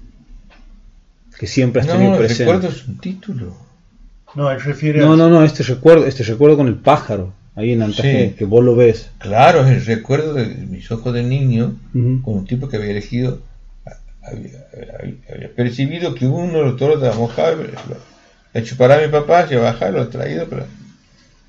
[1.39, 2.52] Que siempre has tenido no, el presente.
[2.52, 3.55] recuerdo es un título.
[4.35, 5.16] No, él refiere No, a...
[5.16, 8.34] no, no, este recuerdo, este recuerdo con el pájaro, ahí en Antajé, Sí.
[8.36, 9.10] que vos lo ves.
[9.18, 13.40] Claro, es el recuerdo de mis ojos de niño con un tipo que había elegido,
[14.22, 14.50] había,
[15.00, 17.96] había- había percibido que uno de los toros estaba mojado, lo lo
[18.52, 20.66] hecho parar a mi papá, se bajaba, lo ha traído, pero,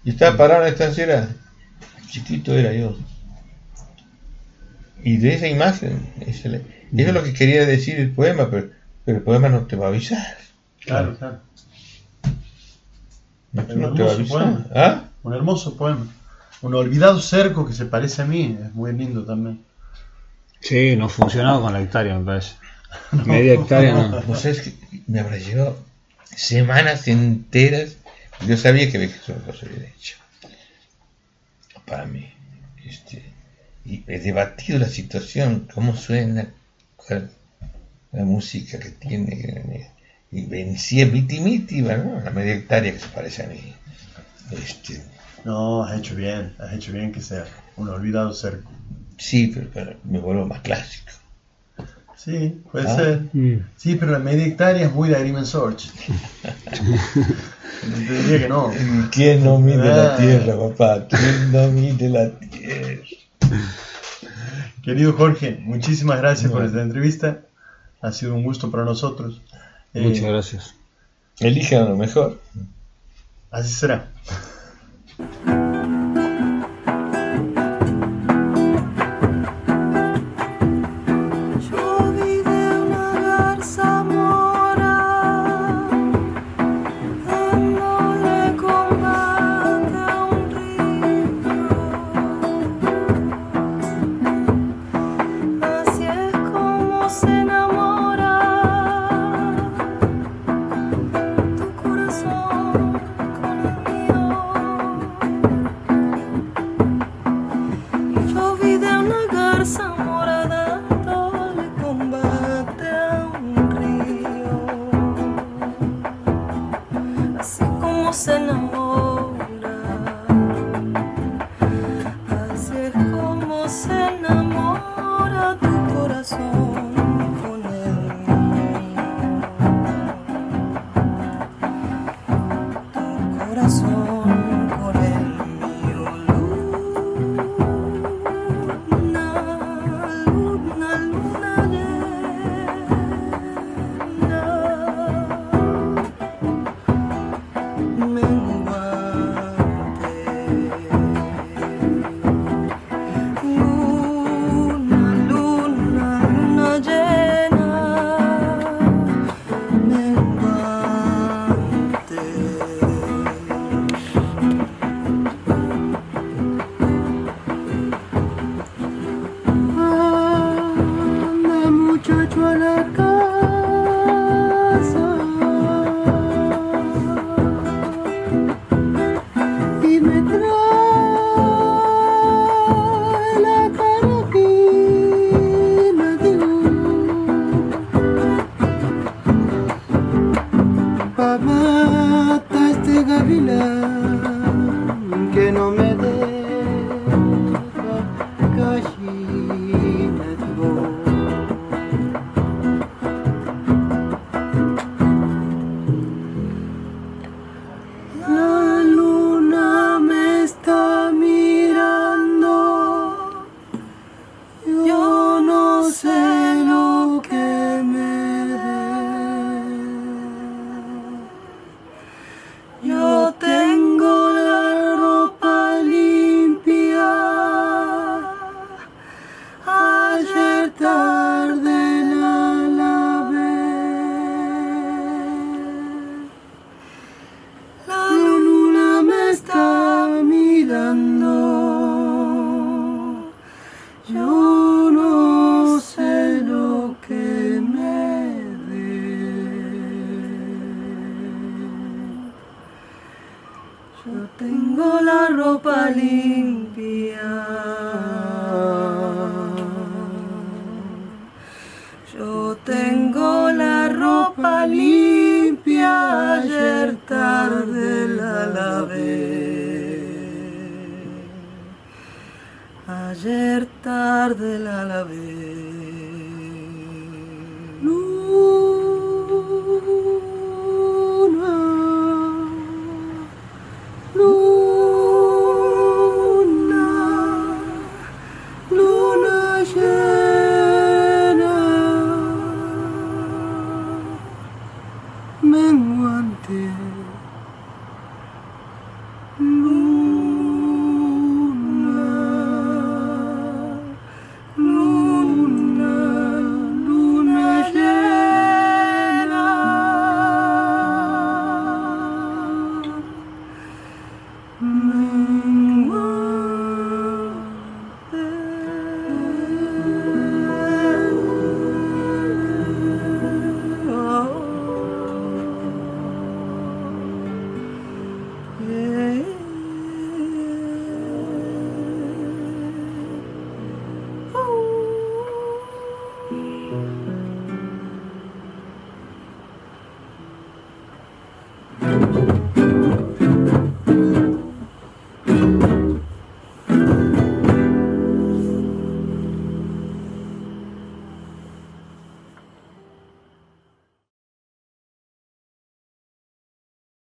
[0.03, 1.29] y estaba parado en la estanciera,
[2.07, 2.95] chiquito era yo.
[5.03, 6.49] Y de esa imagen, le- eso
[6.91, 8.69] es lo que quería decir el poema, pero,
[9.03, 10.37] pero el poema no te va a avisar.
[10.85, 11.39] Claro, claro.
[13.53, 13.63] No,
[13.93, 14.27] te va a avisar.
[14.27, 14.67] poema.
[14.75, 15.03] ¿Ah?
[15.23, 16.07] Un hermoso poema.
[16.61, 18.57] Un olvidado cerco que se parece a mí.
[18.63, 19.63] Es muy lindo también.
[20.59, 22.55] Sí, no funcionaba con la hectárea, me parece.
[23.25, 24.21] Media hectárea no.
[24.23, 24.73] Vos sabés que
[25.07, 25.77] me habrá llevado
[26.35, 27.97] semanas enteras.
[28.47, 30.17] Yo sabía que eso no se había hecho.
[31.85, 32.31] Para mí.
[32.85, 33.23] Este,
[33.85, 36.47] y he debatido la situación, cómo suena,
[36.95, 37.31] cuál,
[38.11, 39.91] la música que tiene.
[40.31, 42.21] Y vencía miti miti, ¿no?
[42.21, 43.73] La media hectárea que se parece a mí.
[44.51, 45.03] Este,
[45.45, 46.53] No, has hecho bien.
[46.59, 47.45] Has hecho bien que sea
[47.77, 48.69] un olvidado cerco.
[49.17, 51.11] sí, pero, pero me vuelvo más clásico.
[52.15, 52.95] Sí, puede Ah.
[52.95, 53.21] ser.
[53.33, 53.65] Mm.
[53.77, 55.89] Sí, pero la media hectárea es muy de Agreement Sorge.
[57.81, 58.71] Te diría que no.
[59.11, 60.17] ¿Quién no mide la Ah.
[60.17, 61.07] tierra, papá?
[61.07, 63.01] ¿Quién no mide la tierra?
[64.83, 67.39] Querido Jorge, muchísimas gracias por esta entrevista.
[68.01, 69.41] Ha sido un gusto para nosotros.
[69.93, 70.75] Eh, Muchas gracias.
[71.39, 72.39] Elijan lo mejor.
[73.51, 74.07] Así será.